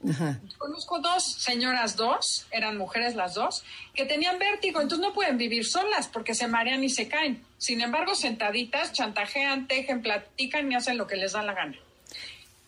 Ajá. 0.09 0.40
Conozco 0.59 1.00
dos 1.00 1.24
señoras, 1.24 1.96
dos, 1.96 2.46
eran 2.50 2.76
mujeres 2.76 3.14
las 3.14 3.35
dos, 3.35 3.64
que 3.94 4.04
tenían 4.04 4.38
vértigo, 4.38 4.80
entonces 4.80 5.06
no 5.06 5.14
pueden 5.14 5.38
vivir 5.38 5.64
solas 5.64 6.09
porque 6.09 6.35
se 6.35 6.48
marean 6.48 6.85
y 6.85 6.90
se 6.90 7.09
caen. 7.09 7.42
Sin 7.59 7.80
embargo, 7.80 8.14
sentaditas, 8.14 8.92
chantajean, 8.92 9.66
tejen, 9.66 10.02
platican 10.02 10.70
y 10.70 10.74
hacen 10.74 10.98
lo 10.98 11.06
que 11.06 11.16
les 11.16 11.32
da 11.32 11.42
la 11.42 11.54
gana. 11.54 11.78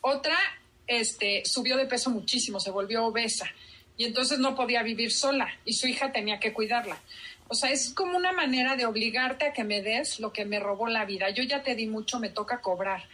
Otra, 0.00 0.36
este, 0.86 1.42
subió 1.44 1.76
de 1.76 1.86
peso 1.86 2.10
muchísimo, 2.10 2.60
se 2.60 2.70
volvió 2.70 3.04
obesa 3.04 3.46
y 3.98 4.04
entonces 4.04 4.38
no 4.38 4.54
podía 4.54 4.82
vivir 4.82 5.12
sola 5.12 5.48
y 5.64 5.74
su 5.74 5.86
hija 5.86 6.12
tenía 6.12 6.40
que 6.40 6.52
cuidarla. 6.52 6.98
O 7.48 7.54
sea, 7.54 7.70
es 7.70 7.90
como 7.94 8.16
una 8.16 8.32
manera 8.32 8.76
de 8.76 8.84
obligarte 8.86 9.46
a 9.46 9.52
que 9.52 9.64
me 9.64 9.80
des 9.82 10.20
lo 10.20 10.32
que 10.32 10.44
me 10.44 10.60
robó 10.60 10.86
la 10.88 11.04
vida. 11.04 11.30
Yo 11.30 11.42
ya 11.44 11.62
te 11.62 11.74
di 11.74 11.86
mucho, 11.86 12.18
me 12.20 12.28
toca 12.28 12.60
cobrar. 12.60 13.04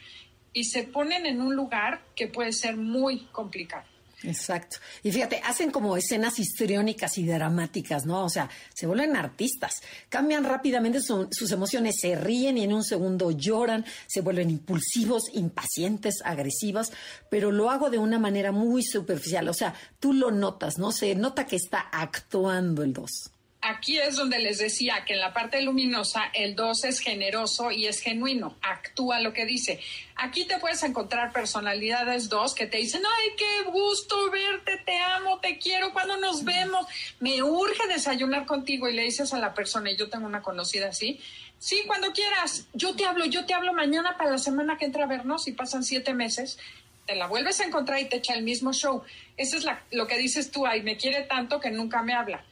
Y 0.53 0.64
se 0.64 0.85
ponen 0.85 1.27
en 1.27 1.40
un 1.40 1.55
lugar 1.55 2.01
que 2.16 2.27
puede 2.29 2.53
ser 2.53 2.77
muy 2.77 3.27
complicado. 3.33 3.85
Exacto. 4.23 4.79
Y 5.03 5.12
fíjate, 5.12 5.40
hacen 5.44 5.70
como 5.70 5.97
escenas 5.99 6.38
histriónicas 6.38 7.18
y 7.18 7.27
dramáticas, 7.27 8.07
¿no? 8.07 8.25
O 8.25 8.31
sea, 8.31 8.49
se 8.73 8.87
vuelven 8.87 9.16
artistas, 9.16 9.83
cambian 10.09 10.44
rápidamente 10.44 11.03
su- 11.03 11.29
sus 11.31 11.53
emociones, 11.53 11.97
se 12.01 12.16
ríen 12.16 12.57
y 12.57 12.64
en 12.64 12.73
un 12.73 12.85
segundo 12.85 13.33
lloran, 13.33 13.85
se 14.07 14.23
vuelven 14.23 14.49
impulsivos, 14.49 15.25
impacientes, 15.35 16.23
agresivos, 16.25 16.90
pero 17.31 17.53
lo 17.53 17.70
hago 17.70 17.90
de 17.90 17.99
una 17.99 18.18
manera 18.18 18.51
muy 18.51 18.83
superficial. 18.83 19.47
O 19.49 19.55
sea, 19.55 19.75
tú 20.01 20.14
lo 20.14 20.31
notas, 20.31 20.79
¿no? 20.79 20.90
Se 20.90 21.14
nota 21.14 21.47
que 21.47 21.57
está 21.57 21.81
actuando 21.81 22.83
el 22.83 22.94
dos. 22.94 23.31
Aquí 23.66 23.98
es 23.98 24.16
donde 24.16 24.40
les 24.40 24.59
decía 24.59 25.07
que 25.07 25.14
en 25.14 25.20
la 25.20 25.33
parte 25.33 25.62
luminosa 25.62 26.24
el 26.35 26.55
2 26.55 26.85
es 26.85 26.98
generoso 27.00 27.70
y 27.70 27.87
es 27.87 28.00
genuino, 28.00 28.59
actúa 28.61 29.20
lo 29.20 29.33
que 29.33 29.46
dice. 29.46 29.81
Aquí 30.16 30.44
te 30.44 30.59
puedes 30.59 30.83
encontrar 30.83 31.33
personalidades 31.33 32.29
2 32.29 32.55
que 32.55 32.66
te 32.66 32.77
dicen, 32.77 33.00
ay, 33.07 33.31
qué 33.38 33.70
gusto 33.70 34.31
verte, 34.31 34.83
te 34.85 34.98
amo, 35.00 35.38
te 35.40 35.57
quiero, 35.59 35.94
cuando 35.94 36.18
nos 36.18 36.44
vemos, 36.44 36.87
me 37.20 37.42
urge 37.42 37.88
desayunar 37.88 38.44
contigo 38.44 38.87
y 38.87 38.92
le 38.92 39.05
dices 39.05 39.33
a 39.33 39.38
la 39.38 39.55
persona, 39.55 39.90
y 39.90 39.96
yo 39.96 40.11
tengo 40.11 40.27
una 40.27 40.42
conocida 40.42 40.90
así, 40.90 41.18
sí, 41.59 41.85
cuando 41.87 42.12
quieras, 42.12 42.66
yo 42.74 42.94
te 42.94 43.07
hablo, 43.07 43.24
yo 43.24 43.46
te 43.46 43.55
hablo 43.55 43.72
mañana 43.72 44.18
para 44.18 44.33
la 44.33 44.38
semana 44.38 44.77
que 44.77 44.85
entra 44.85 45.05
a 45.05 45.07
vernos 45.07 45.48
y 45.48 45.53
pasan 45.53 45.85
siete 45.85 46.12
meses. 46.12 46.59
Te 47.07 47.14
la 47.14 47.29
vuelves 47.29 47.61
a 47.61 47.64
encontrar 47.64 47.98
y 48.00 48.11
te 48.11 48.16
echa 48.16 48.35
el 48.35 48.42
mismo 48.42 48.74
show. 48.74 49.03
Eso 49.38 49.57
es 49.57 49.64
la- 49.64 49.83
lo 49.90 50.07
que 50.07 50.18
dices 50.18 50.50
tú, 50.50 50.66
ay, 50.66 50.83
me 50.83 50.98
quiere 50.98 51.22
tanto 51.22 51.61
que 51.61 51.70
nunca 51.70 52.03
me 52.03 52.12
habla 52.12 52.44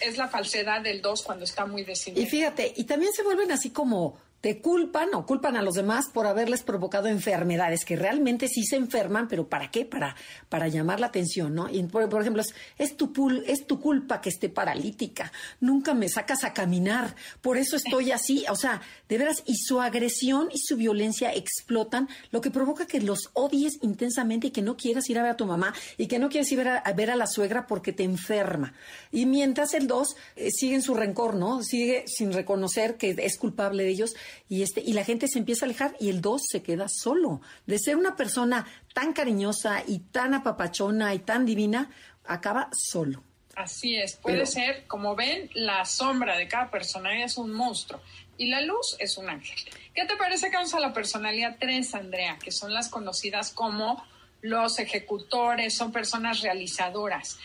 es 0.00 0.16
la 0.16 0.28
falsedad 0.28 0.80
del 0.80 1.00
2 1.02 1.22
cuando 1.22 1.44
está 1.44 1.66
muy 1.66 1.82
Y 1.82 1.84
desinhibido. 1.84 2.30
fíjate, 2.30 2.72
y 2.76 2.84
también 2.84 3.12
se 3.12 3.22
vuelven 3.22 3.50
así 3.52 3.70
como 3.70 4.18
te 4.40 4.60
culpan 4.60 5.08
o 5.14 5.26
culpan 5.26 5.56
a 5.56 5.62
los 5.62 5.74
demás 5.74 6.06
por 6.14 6.26
haberles 6.26 6.62
provocado 6.62 7.08
enfermedades 7.08 7.84
que 7.84 7.96
realmente 7.96 8.46
sí 8.46 8.64
se 8.64 8.76
enferman, 8.76 9.26
pero 9.26 9.48
¿para 9.48 9.70
qué? 9.70 9.84
Para, 9.84 10.14
para 10.48 10.68
llamar 10.68 11.00
la 11.00 11.08
atención, 11.08 11.54
¿no? 11.54 11.68
Y 11.68 11.82
por, 11.84 12.08
por 12.08 12.20
ejemplo, 12.20 12.42
es, 12.42 12.54
es 12.78 12.96
tu 12.96 13.12
pul- 13.12 13.42
es 13.46 13.66
tu 13.66 13.80
culpa 13.80 14.20
que 14.20 14.28
esté 14.28 14.48
paralítica, 14.48 15.32
nunca 15.60 15.92
me 15.94 16.08
sacas 16.08 16.44
a 16.44 16.52
caminar, 16.52 17.16
por 17.40 17.56
eso 17.58 17.74
estoy 17.76 18.12
así, 18.12 18.44
o 18.48 18.54
sea, 18.54 18.80
de 19.08 19.18
veras, 19.18 19.42
y 19.44 19.56
su 19.56 19.80
agresión 19.80 20.48
y 20.52 20.58
su 20.58 20.76
violencia 20.76 21.32
explotan, 21.34 22.08
lo 22.30 22.40
que 22.40 22.50
provoca 22.52 22.86
que 22.86 23.00
los 23.00 23.30
odies 23.32 23.78
intensamente 23.82 24.46
y 24.46 24.50
que 24.52 24.62
no 24.62 24.76
quieras 24.76 25.10
ir 25.10 25.18
a 25.18 25.22
ver 25.22 25.32
a 25.32 25.36
tu 25.36 25.46
mamá 25.46 25.74
y 25.96 26.06
que 26.06 26.18
no 26.20 26.28
quieras 26.28 26.50
ir 26.52 26.60
a 26.60 26.62
ver 26.64 26.72
a, 26.74 26.78
a 26.78 26.92
ver 26.92 27.10
a 27.10 27.16
la 27.16 27.26
suegra 27.26 27.66
porque 27.66 27.92
te 27.92 28.04
enferma. 28.04 28.72
Y 29.10 29.26
mientras 29.26 29.74
el 29.74 29.86
2 29.88 30.14
sigue 30.50 30.76
en 30.76 30.82
su 30.82 30.94
rencor, 30.94 31.34
¿no? 31.34 31.62
Sigue 31.62 32.04
sin 32.06 32.32
reconocer 32.32 32.96
que 32.96 33.16
es 33.18 33.36
culpable 33.38 33.82
de 33.82 33.90
ellos 33.90 34.14
y 34.48 34.62
este 34.62 34.80
y 34.80 34.92
la 34.92 35.04
gente 35.04 35.28
se 35.28 35.38
empieza 35.38 35.64
a 35.64 35.68
alejar 35.68 35.96
y 36.00 36.08
el 36.08 36.20
2 36.20 36.40
se 36.50 36.62
queda 36.62 36.86
solo. 36.88 37.40
De 37.66 37.78
ser 37.78 37.96
una 37.96 38.16
persona 38.16 38.66
tan 38.94 39.12
cariñosa 39.12 39.82
y 39.86 39.98
tan 40.00 40.34
apapachona 40.34 41.14
y 41.14 41.20
tan 41.20 41.46
divina, 41.46 41.90
acaba 42.24 42.68
solo. 42.72 43.22
Así 43.56 43.96
es, 43.96 44.14
puede 44.16 44.36
Pero- 44.36 44.46
ser, 44.46 44.86
como 44.86 45.16
ven, 45.16 45.50
la 45.54 45.84
sombra 45.84 46.36
de 46.36 46.46
cada 46.46 46.70
personalidad 46.70 47.24
es 47.24 47.38
un 47.38 47.52
monstruo 47.52 48.00
y 48.36 48.46
la 48.48 48.60
luz 48.60 48.96
es 49.00 49.18
un 49.18 49.28
ángel. 49.28 49.58
¿Qué 49.94 50.04
te 50.04 50.16
parece 50.16 50.48
que 50.48 50.56
vamos 50.56 50.74
a 50.74 50.80
la 50.80 50.92
personalidad 50.92 51.56
3, 51.58 51.94
Andrea? 51.96 52.38
Que 52.42 52.52
son 52.52 52.72
las 52.72 52.88
conocidas 52.88 53.50
como 53.50 54.04
los 54.42 54.78
ejecutores, 54.78 55.74
son 55.74 55.90
personas 55.90 56.40
realizadoras. 56.42 57.38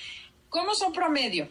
¿Cómo 0.50 0.76
son 0.76 0.94
promedio? 0.94 1.50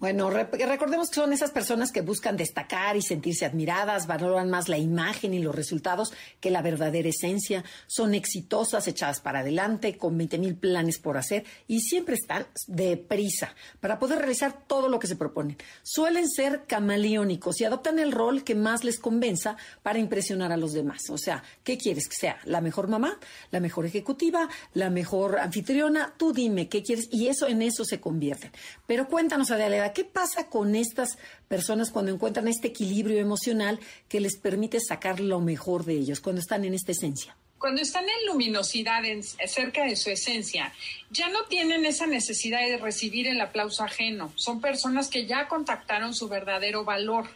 Bueno, 0.00 0.30
re- 0.30 0.48
recordemos 0.66 1.10
que 1.10 1.16
son 1.16 1.34
esas 1.34 1.50
personas 1.50 1.92
que 1.92 2.00
buscan 2.00 2.38
destacar 2.38 2.96
y 2.96 3.02
sentirse 3.02 3.44
admiradas, 3.44 4.06
valoran 4.06 4.48
más 4.48 4.70
la 4.70 4.78
imagen 4.78 5.34
y 5.34 5.40
los 5.40 5.54
resultados 5.54 6.10
que 6.40 6.50
la 6.50 6.62
verdadera 6.62 7.10
esencia, 7.10 7.64
son 7.86 8.14
exitosas, 8.14 8.88
echadas 8.88 9.20
para 9.20 9.40
adelante, 9.40 9.98
con 9.98 10.16
20 10.16 10.38
mil 10.38 10.56
planes 10.56 10.98
por 10.98 11.18
hacer 11.18 11.44
y 11.68 11.80
siempre 11.80 12.14
están 12.14 12.46
deprisa 12.66 13.54
para 13.80 13.98
poder 13.98 14.20
realizar 14.20 14.64
todo 14.66 14.88
lo 14.88 14.98
que 14.98 15.06
se 15.06 15.16
proponen. 15.16 15.58
Suelen 15.82 16.30
ser 16.30 16.62
camaleónicos 16.66 17.60
y 17.60 17.66
adoptan 17.66 17.98
el 17.98 18.12
rol 18.12 18.42
que 18.42 18.54
más 18.54 18.84
les 18.84 18.98
convenza 18.98 19.58
para 19.82 19.98
impresionar 19.98 20.50
a 20.50 20.56
los 20.56 20.72
demás. 20.72 21.10
O 21.10 21.18
sea, 21.18 21.42
¿qué 21.62 21.76
quieres 21.76 22.08
que 22.08 22.16
sea? 22.16 22.38
¿La 22.44 22.62
mejor 22.62 22.88
mamá? 22.88 23.18
¿La 23.50 23.60
mejor 23.60 23.84
ejecutiva? 23.84 24.48
¿La 24.72 24.88
mejor 24.88 25.38
anfitriona? 25.38 26.14
Tú 26.16 26.32
dime 26.32 26.68
qué 26.70 26.82
quieres 26.82 27.06
y 27.12 27.28
eso 27.28 27.46
en 27.48 27.60
eso 27.60 27.84
se 27.84 28.00
convierten. 28.00 28.50
Pero 28.86 29.06
cuéntanos, 29.06 29.50
¿qué 29.92 30.04
pasa 30.04 30.48
con 30.48 30.74
estas 30.74 31.18
personas 31.48 31.90
cuando 31.90 32.12
encuentran 32.12 32.48
este 32.48 32.68
equilibrio 32.68 33.18
emocional 33.18 33.78
que 34.08 34.20
les 34.20 34.36
permite 34.38 34.78
sacar 34.80 35.20
lo 35.20 35.40
mejor 35.40 35.84
de 35.84 35.94
ellos, 35.94 36.20
cuando 36.20 36.40
están 36.40 36.64
en 36.64 36.74
esta 36.74 36.92
esencia? 36.92 37.36
Cuando 37.58 37.82
están 37.82 38.04
en 38.04 38.26
luminosidad, 38.26 39.04
en- 39.04 39.22
cerca 39.22 39.84
de 39.84 39.94
su 39.94 40.08
esencia, 40.08 40.72
ya 41.10 41.28
no 41.28 41.44
tienen 41.44 41.84
esa 41.84 42.06
necesidad 42.06 42.60
de 42.66 42.78
recibir 42.78 43.26
el 43.28 43.38
aplauso 43.40 43.84
ajeno. 43.84 44.32
Son 44.36 44.62
personas 44.62 45.08
que 45.08 45.26
ya 45.26 45.46
contactaron 45.46 46.14
su 46.14 46.28
verdadero 46.28 46.84
valor. 46.84 47.28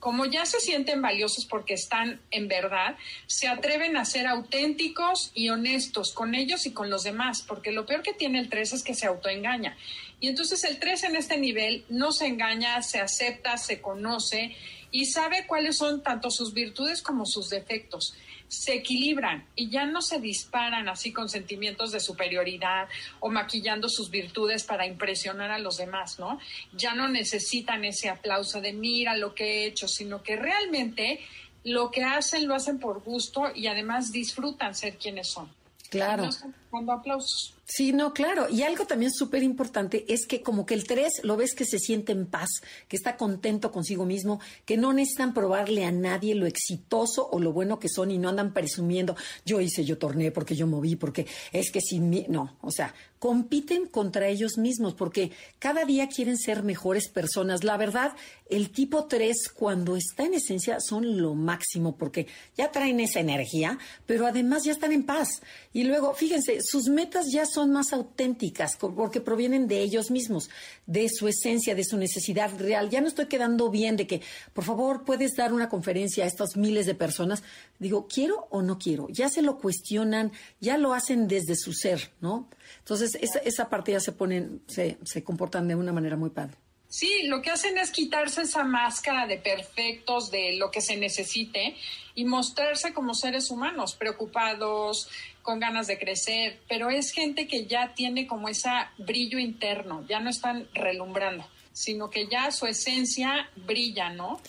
Como 0.00 0.26
ya 0.26 0.46
se 0.46 0.60
sienten 0.60 1.02
valiosos 1.02 1.46
porque 1.46 1.74
están 1.74 2.20
en 2.30 2.48
verdad, 2.48 2.96
se 3.26 3.48
atreven 3.48 3.96
a 3.96 4.04
ser 4.04 4.26
auténticos 4.26 5.32
y 5.34 5.48
honestos 5.48 6.12
con 6.12 6.34
ellos 6.34 6.66
y 6.66 6.72
con 6.72 6.90
los 6.90 7.02
demás, 7.02 7.42
porque 7.42 7.72
lo 7.72 7.86
peor 7.86 8.02
que 8.02 8.12
tiene 8.12 8.38
el 8.38 8.48
3 8.48 8.74
es 8.74 8.82
que 8.82 8.94
se 8.94 9.06
autoengaña. 9.06 9.76
Y 10.20 10.28
entonces 10.28 10.64
el 10.64 10.78
3 10.78 11.04
en 11.04 11.16
este 11.16 11.38
nivel 11.38 11.84
no 11.88 12.12
se 12.12 12.26
engaña, 12.26 12.82
se 12.82 13.00
acepta, 13.00 13.56
se 13.56 13.80
conoce 13.80 14.54
y 14.90 15.06
sabe 15.06 15.46
cuáles 15.46 15.76
son 15.76 16.02
tanto 16.02 16.30
sus 16.30 16.54
virtudes 16.54 17.02
como 17.02 17.26
sus 17.26 17.50
defectos 17.50 18.14
se 18.48 18.74
equilibran 18.74 19.46
y 19.56 19.70
ya 19.70 19.86
no 19.86 20.00
se 20.00 20.20
disparan 20.20 20.88
así 20.88 21.12
con 21.12 21.28
sentimientos 21.28 21.92
de 21.92 22.00
superioridad 22.00 22.88
o 23.20 23.30
maquillando 23.30 23.88
sus 23.88 24.10
virtudes 24.10 24.64
para 24.64 24.86
impresionar 24.86 25.50
a 25.50 25.58
los 25.58 25.76
demás, 25.76 26.18
¿no? 26.18 26.38
Ya 26.72 26.94
no 26.94 27.08
necesitan 27.08 27.84
ese 27.84 28.08
aplauso 28.08 28.60
de 28.60 28.72
mira 28.72 29.16
lo 29.16 29.34
que 29.34 29.44
he 29.44 29.66
hecho, 29.66 29.88
sino 29.88 30.22
que 30.22 30.36
realmente 30.36 31.20
lo 31.64 31.90
que 31.90 32.04
hacen 32.04 32.46
lo 32.46 32.54
hacen 32.54 32.78
por 32.78 33.02
gusto 33.02 33.50
y 33.54 33.66
además 33.66 34.12
disfrutan 34.12 34.74
ser 34.74 34.96
quienes 34.96 35.28
son. 35.28 35.50
Claro. 35.90 36.24
No 36.24 36.30
buscando 36.70 36.92
aplausos. 36.92 37.54
Sí, 37.68 37.92
no, 37.92 38.14
claro. 38.14 38.46
Y 38.48 38.62
algo 38.62 38.86
también 38.86 39.10
súper 39.12 39.42
importante 39.42 40.04
es 40.08 40.26
que 40.26 40.40
como 40.40 40.66
que 40.66 40.74
el 40.74 40.86
3 40.86 41.24
lo 41.24 41.36
ves 41.36 41.52
que 41.54 41.64
se 41.64 41.80
siente 41.80 42.12
en 42.12 42.26
paz, 42.26 42.48
que 42.86 42.96
está 42.96 43.16
contento 43.16 43.72
consigo 43.72 44.06
mismo, 44.06 44.40
que 44.64 44.76
no 44.76 44.92
necesitan 44.92 45.34
probarle 45.34 45.84
a 45.84 45.90
nadie 45.90 46.36
lo 46.36 46.46
exitoso 46.46 47.28
o 47.28 47.40
lo 47.40 47.52
bueno 47.52 47.80
que 47.80 47.88
son 47.88 48.12
y 48.12 48.18
no 48.18 48.28
andan 48.28 48.52
presumiendo, 48.52 49.16
yo 49.44 49.60
hice, 49.60 49.84
yo 49.84 49.98
torné 49.98 50.30
porque 50.30 50.54
yo 50.54 50.68
moví, 50.68 50.94
porque 50.94 51.26
es 51.52 51.72
que 51.72 51.80
sin 51.80 52.08
mí, 52.08 52.26
no, 52.28 52.56
o 52.60 52.70
sea, 52.70 52.94
compiten 53.18 53.86
contra 53.86 54.28
ellos 54.28 54.58
mismos 54.58 54.94
porque 54.94 55.32
cada 55.58 55.84
día 55.84 56.08
quieren 56.08 56.36
ser 56.36 56.62
mejores 56.62 57.08
personas. 57.08 57.64
La 57.64 57.76
verdad, 57.76 58.12
el 58.48 58.70
tipo 58.70 59.06
3 59.06 59.48
cuando 59.54 59.96
está 59.96 60.24
en 60.24 60.34
esencia 60.34 60.78
son 60.80 61.20
lo 61.20 61.34
máximo 61.34 61.96
porque 61.96 62.28
ya 62.56 62.70
traen 62.70 63.00
esa 63.00 63.18
energía, 63.18 63.78
pero 64.04 64.26
además 64.26 64.64
ya 64.64 64.72
están 64.72 64.92
en 64.92 65.04
paz. 65.04 65.42
Y 65.72 65.84
luego, 65.84 66.14
fíjense, 66.14 66.55
sus 66.62 66.88
metas 66.88 67.26
ya 67.30 67.46
son 67.46 67.72
más 67.72 67.92
auténticas 67.92 68.76
porque 68.76 69.20
provienen 69.20 69.68
de 69.68 69.80
ellos 69.80 70.10
mismos, 70.10 70.50
de 70.86 71.08
su 71.08 71.28
esencia, 71.28 71.74
de 71.74 71.84
su 71.84 71.96
necesidad 71.96 72.50
real. 72.58 72.90
Ya 72.90 73.00
no 73.00 73.08
estoy 73.08 73.26
quedando 73.26 73.70
bien 73.70 73.96
de 73.96 74.06
que, 74.06 74.22
por 74.52 74.64
favor, 74.64 75.04
puedes 75.04 75.34
dar 75.36 75.52
una 75.52 75.68
conferencia 75.68 76.24
a 76.24 76.26
estas 76.26 76.56
miles 76.56 76.86
de 76.86 76.94
personas. 76.94 77.42
Digo, 77.78 78.06
¿quiero 78.06 78.48
o 78.50 78.62
no 78.62 78.78
quiero? 78.78 79.08
Ya 79.10 79.28
se 79.28 79.42
lo 79.42 79.58
cuestionan, 79.58 80.32
ya 80.60 80.78
lo 80.78 80.94
hacen 80.94 81.28
desde 81.28 81.56
su 81.56 81.72
ser, 81.72 82.12
¿no? 82.20 82.48
Entonces, 82.78 83.16
esa, 83.20 83.38
esa 83.40 83.68
parte 83.68 83.92
ya 83.92 84.00
se 84.00 84.12
ponen, 84.12 84.62
se, 84.66 84.98
se 85.04 85.22
comportan 85.22 85.68
de 85.68 85.74
una 85.74 85.92
manera 85.92 86.16
muy 86.16 86.30
padre. 86.30 86.56
Sí, 86.98 87.24
lo 87.24 87.42
que 87.42 87.50
hacen 87.50 87.76
es 87.76 87.90
quitarse 87.90 88.40
esa 88.40 88.64
máscara 88.64 89.26
de 89.26 89.36
perfectos, 89.36 90.30
de 90.30 90.56
lo 90.56 90.70
que 90.70 90.80
se 90.80 90.96
necesite, 90.96 91.76
y 92.14 92.24
mostrarse 92.24 92.94
como 92.94 93.12
seres 93.12 93.50
humanos, 93.50 93.94
preocupados, 93.94 95.10
con 95.42 95.60
ganas 95.60 95.88
de 95.88 95.98
crecer, 95.98 96.58
pero 96.66 96.88
es 96.88 97.12
gente 97.12 97.46
que 97.46 97.66
ya 97.66 97.92
tiene 97.92 98.26
como 98.26 98.48
ese 98.48 98.70
brillo 98.96 99.38
interno, 99.38 100.06
ya 100.08 100.20
no 100.20 100.30
están 100.30 100.68
relumbrando, 100.72 101.46
sino 101.74 102.08
que 102.08 102.28
ya 102.28 102.50
su 102.50 102.64
esencia 102.64 103.50
brilla, 103.56 104.08
¿no? 104.08 104.40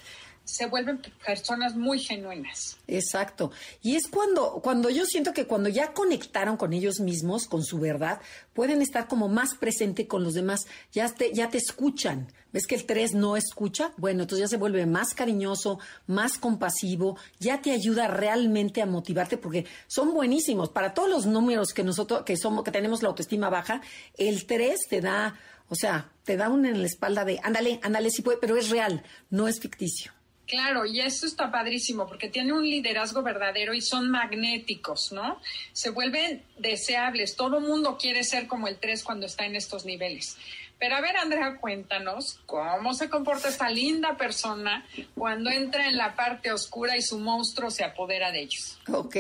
Se 0.48 0.66
vuelven 0.66 1.02
personas 1.26 1.76
muy 1.76 2.00
genuinas. 2.00 2.78
Exacto. 2.88 3.52
Y 3.82 3.96
es 3.96 4.08
cuando, 4.08 4.62
cuando 4.64 4.90
yo 4.90 5.06
siento 5.06 5.34
que 5.34 5.46
cuando 5.46 5.68
ya 5.70 5.94
conectaron 5.94 6.56
con 6.56 6.72
ellos 6.72 7.00
mismos, 7.00 7.48
con 7.48 7.64
su 7.64 7.80
verdad, 7.80 8.22
pueden 8.54 8.82
estar 8.82 9.08
como 9.08 9.28
más 9.28 9.56
presente 9.56 10.08
con 10.08 10.24
los 10.24 10.34
demás. 10.34 10.66
Ya 10.94 11.08
te, 11.10 11.34
ya 11.34 11.50
te 11.50 11.58
escuchan. 11.58 12.28
¿Ves 12.54 12.66
que 12.66 12.76
el 12.76 12.86
3 12.86 13.14
no 13.14 13.36
escucha? 13.36 13.92
Bueno, 13.98 14.24
entonces 14.24 14.46
ya 14.46 14.48
se 14.48 14.58
vuelve 14.58 14.86
más 14.86 15.14
cariñoso, 15.14 15.80
más 16.08 16.38
compasivo, 16.38 17.18
ya 17.40 17.62
te 17.62 17.72
ayuda 17.72 18.08
realmente 18.08 18.82
a 18.82 18.86
motivarte 18.86 19.38
porque 19.38 19.66
son 19.88 20.14
buenísimos. 20.14 20.70
Para 20.70 20.94
todos 20.94 21.10
los 21.10 21.26
números 21.26 21.74
que 21.74 21.84
nosotros, 21.84 22.24
que 22.24 22.38
somos, 22.38 22.64
que 22.64 22.72
tenemos 22.72 23.04
la 23.04 23.10
autoestima 23.10 23.50
baja, 23.50 23.82
el 24.18 24.46
3 24.46 24.80
te 24.90 25.02
da, 25.02 25.38
o 25.68 25.76
sea, 25.76 26.10
te 26.24 26.38
da 26.38 26.50
un 26.50 26.66
en 26.66 26.80
la 26.80 26.88
espalda 26.88 27.26
de, 27.26 27.40
ándale, 27.44 27.82
ándale, 27.84 28.10
sí 28.10 28.22
puede, 28.22 28.38
pero 28.38 28.56
es 28.56 28.70
real, 28.70 29.04
no 29.30 29.50
es 29.50 29.60
ficticio. 29.60 30.17
Claro, 30.48 30.86
y 30.86 31.02
eso 31.02 31.26
está 31.26 31.52
padrísimo 31.52 32.08
porque 32.08 32.30
tiene 32.30 32.54
un 32.54 32.64
liderazgo 32.64 33.22
verdadero 33.22 33.74
y 33.74 33.82
son 33.82 34.10
magnéticos, 34.10 35.12
¿no? 35.12 35.42
Se 35.74 35.90
vuelven 35.90 36.42
deseables. 36.58 37.36
Todo 37.36 37.60
mundo 37.60 37.98
quiere 37.98 38.24
ser 38.24 38.48
como 38.48 38.70
el 38.70 38.78
3 38.78 39.04
cuando 39.04 39.26
está 39.26 39.46
en 39.46 39.58
estos 39.58 39.86
niveles. 39.86 40.38
Pero 40.80 40.96
a 40.96 41.02
ver, 41.02 41.18
Andrea, 41.18 41.58
cuéntanos 41.60 42.40
cómo 42.46 42.94
se 42.94 43.10
comporta 43.10 43.50
esta 43.50 43.70
linda 43.70 44.16
persona 44.16 44.86
cuando 45.16 45.50
entra 45.50 45.88
en 45.88 45.98
la 45.98 46.16
parte 46.16 46.52
oscura 46.52 46.96
y 46.96 47.02
su 47.02 47.20
monstruo 47.20 47.70
se 47.70 47.84
apodera 47.84 48.32
de 48.32 48.42
ellos. 48.42 48.80
Ok, 48.88 49.18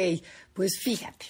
pues 0.54 0.80
fíjate, 0.80 1.26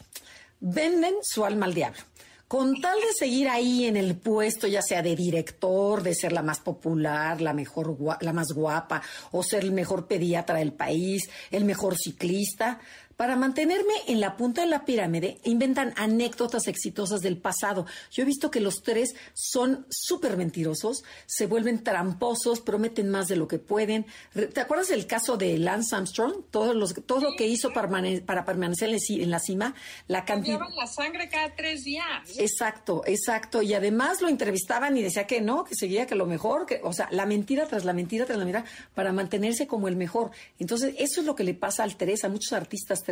venden 0.60 1.16
su 1.24 1.44
alma 1.44 1.66
al 1.66 1.74
diablo 1.74 2.02
con 2.48 2.80
tal 2.80 2.98
de 3.00 3.14
seguir 3.18 3.50
ahí 3.50 3.86
en 3.86 3.98
el 3.98 4.16
puesto, 4.16 4.68
ya 4.68 4.82
sea 4.82 5.02
de 5.02 5.16
director, 5.16 6.02
de 6.02 6.16
ser 6.16 6.32
la 6.32 6.42
más 6.42 6.60
popular, 6.60 7.42
la 7.42 7.54
mejor, 7.54 7.98
la 8.22 8.34
más 8.34 8.48
guapa, 8.54 9.02
o 9.32 9.44
ser 9.44 9.64
el 9.64 9.74
mejor 9.74 10.08
pediatra 10.08 10.60
del 10.60 10.72
país, 10.72 11.30
el 11.52 11.66
mejor 11.66 11.98
ciclista, 11.98 12.80
para 13.18 13.36
mantenerme 13.36 13.94
en 14.08 14.22
la 14.22 14.38
punta 14.38 14.62
de 14.62 14.68
la 14.68 14.86
pirámide, 14.86 15.40
inventan 15.44 15.94
anécdotas 15.98 16.68
exitosas 16.68 17.22
del 17.22 17.38
pasado. 17.38 17.88
Yo 18.12 18.22
he 18.22 18.26
visto 18.26 18.52
que 18.52 18.62
los 18.62 18.84
tres 18.84 19.16
son 19.34 19.88
súper 19.90 20.38
mentirosos, 20.38 21.04
se 21.26 21.48
vuelven 21.48 21.84
tramposos, 21.84 22.62
prometen 22.62 23.10
más 23.10 23.28
de 23.28 23.36
lo 23.36 23.48
que 23.48 23.58
pueden. 23.58 24.06
¿Te 24.34 24.62
acuerdas 24.62 24.90
del 24.90 25.08
caso 25.08 25.36
de 25.36 25.58
Lance 25.58 25.96
Armstrong? 25.96 26.44
Todo, 26.52 26.76
los, 26.76 26.94
todo 27.06 27.22
lo 27.22 27.36
que 27.36 27.48
hizo 27.48 27.74
para, 27.74 27.90
para 28.24 28.46
permanecer 28.46 28.96
en 29.10 29.32
la 29.32 29.40
cima. 29.40 29.74
La 30.08 30.24
cantidad. 30.24 30.60
la 30.78 30.86
sangre 30.88 31.28
cada 31.28 31.56
tres 31.56 31.84
días. 31.84 32.06
Exacto, 32.38 33.02
exacto. 33.08 33.64
Y 33.64 33.74
además 33.74 34.22
lo 34.22 34.30
entrevistaban 34.30 34.96
y 34.96 35.02
decía 35.02 35.26
que 35.26 35.42
no, 35.42 35.64
que 35.64 35.74
seguía 35.74 36.06
que 36.06 36.14
lo 36.14 36.28
mejor, 36.28 36.68
que, 36.68 36.82
o 36.84 36.94
sea, 36.94 37.10
la 37.12 37.26
mentira 37.26 37.66
tras 37.66 37.84
la 37.84 37.94
mentira 37.94 38.26
tras 38.26 38.38
la 38.38 38.46
mentira, 38.46 38.66
para 38.94 39.12
mantenerse 39.12 39.66
como 39.66 39.88
el 39.88 39.96
mejor. 39.96 40.30
Entonces, 40.60 40.94
eso 41.00 41.22
es 41.22 41.26
lo 41.26 41.36
que 41.36 41.44
le 41.44 41.56
pasa 41.56 41.84
al 41.84 41.96
Teresa, 41.98 42.28
a 42.28 42.30
muchos 42.30 42.54
artistas 42.54 43.04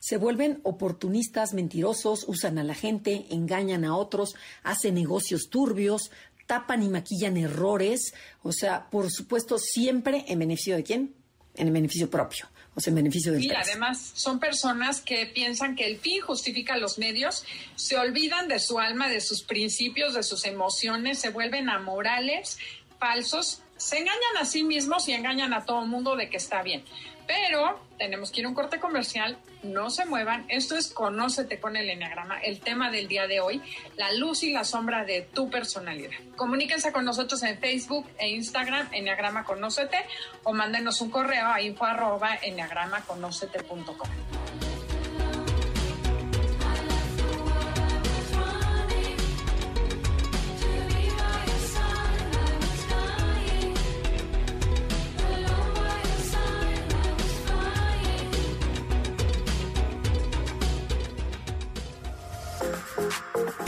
se 0.00 0.16
vuelven 0.16 0.60
oportunistas, 0.62 1.54
mentirosos, 1.54 2.24
usan 2.28 2.58
a 2.58 2.64
la 2.64 2.74
gente, 2.74 3.26
engañan 3.30 3.84
a 3.84 3.96
otros, 3.96 4.34
hacen 4.62 4.94
negocios 4.94 5.48
turbios, 5.50 6.10
tapan 6.46 6.82
y 6.82 6.88
maquillan 6.88 7.36
errores, 7.36 8.14
o 8.42 8.52
sea, 8.52 8.88
por 8.90 9.10
supuesto, 9.10 9.58
siempre 9.58 10.24
en 10.28 10.38
beneficio 10.38 10.76
de 10.76 10.84
quién? 10.84 11.14
En 11.56 11.72
beneficio 11.72 12.08
propio, 12.10 12.48
o 12.74 12.80
sea, 12.80 12.90
en 12.90 12.96
beneficio 12.96 13.32
del 13.32 13.42
Y 13.42 13.50
además 13.50 14.12
son 14.14 14.38
personas 14.38 15.00
que 15.00 15.26
piensan 15.26 15.74
que 15.74 15.86
el 15.86 15.98
fin 15.98 16.20
justifica 16.20 16.76
los 16.76 16.98
medios, 16.98 17.44
se 17.74 17.96
olvidan 17.96 18.48
de 18.48 18.58
su 18.58 18.78
alma, 18.78 19.08
de 19.08 19.20
sus 19.20 19.42
principios, 19.42 20.14
de 20.14 20.22
sus 20.22 20.44
emociones, 20.44 21.18
se 21.18 21.30
vuelven 21.30 21.68
amorales, 21.68 22.58
falsos, 22.98 23.62
se 23.76 23.98
engañan 23.98 24.36
a 24.40 24.44
sí 24.44 24.64
mismos 24.64 25.08
y 25.08 25.12
engañan 25.12 25.52
a 25.52 25.64
todo 25.64 25.82
el 25.82 25.88
mundo 25.88 26.16
de 26.16 26.30
que 26.30 26.36
está 26.36 26.62
bien. 26.62 26.84
Pero 27.26 27.80
tenemos 27.98 28.30
que 28.30 28.40
ir 28.40 28.46
a 28.46 28.48
un 28.48 28.54
corte 28.54 28.78
comercial, 28.78 29.38
no 29.62 29.90
se 29.90 30.04
muevan. 30.04 30.44
Esto 30.48 30.76
es 30.76 30.88
Conócete 30.88 31.58
con 31.58 31.76
el 31.76 31.90
Enneagrama, 31.90 32.38
el 32.40 32.60
tema 32.60 32.90
del 32.90 33.08
día 33.08 33.26
de 33.26 33.40
hoy, 33.40 33.60
la 33.96 34.12
luz 34.12 34.42
y 34.42 34.52
la 34.52 34.64
sombra 34.64 35.04
de 35.04 35.22
tu 35.22 35.50
personalidad. 35.50 36.12
Comuníquense 36.36 36.92
con 36.92 37.04
nosotros 37.04 37.42
en 37.42 37.58
Facebook 37.58 38.08
e 38.18 38.28
Instagram, 38.28 38.88
Enneagrama 38.92 39.44
Conócete, 39.44 39.98
o 40.44 40.52
mándenos 40.52 41.00
un 41.00 41.10
correo 41.10 41.46
a 41.46 41.60
info 41.60 41.84
arroba 41.84 42.38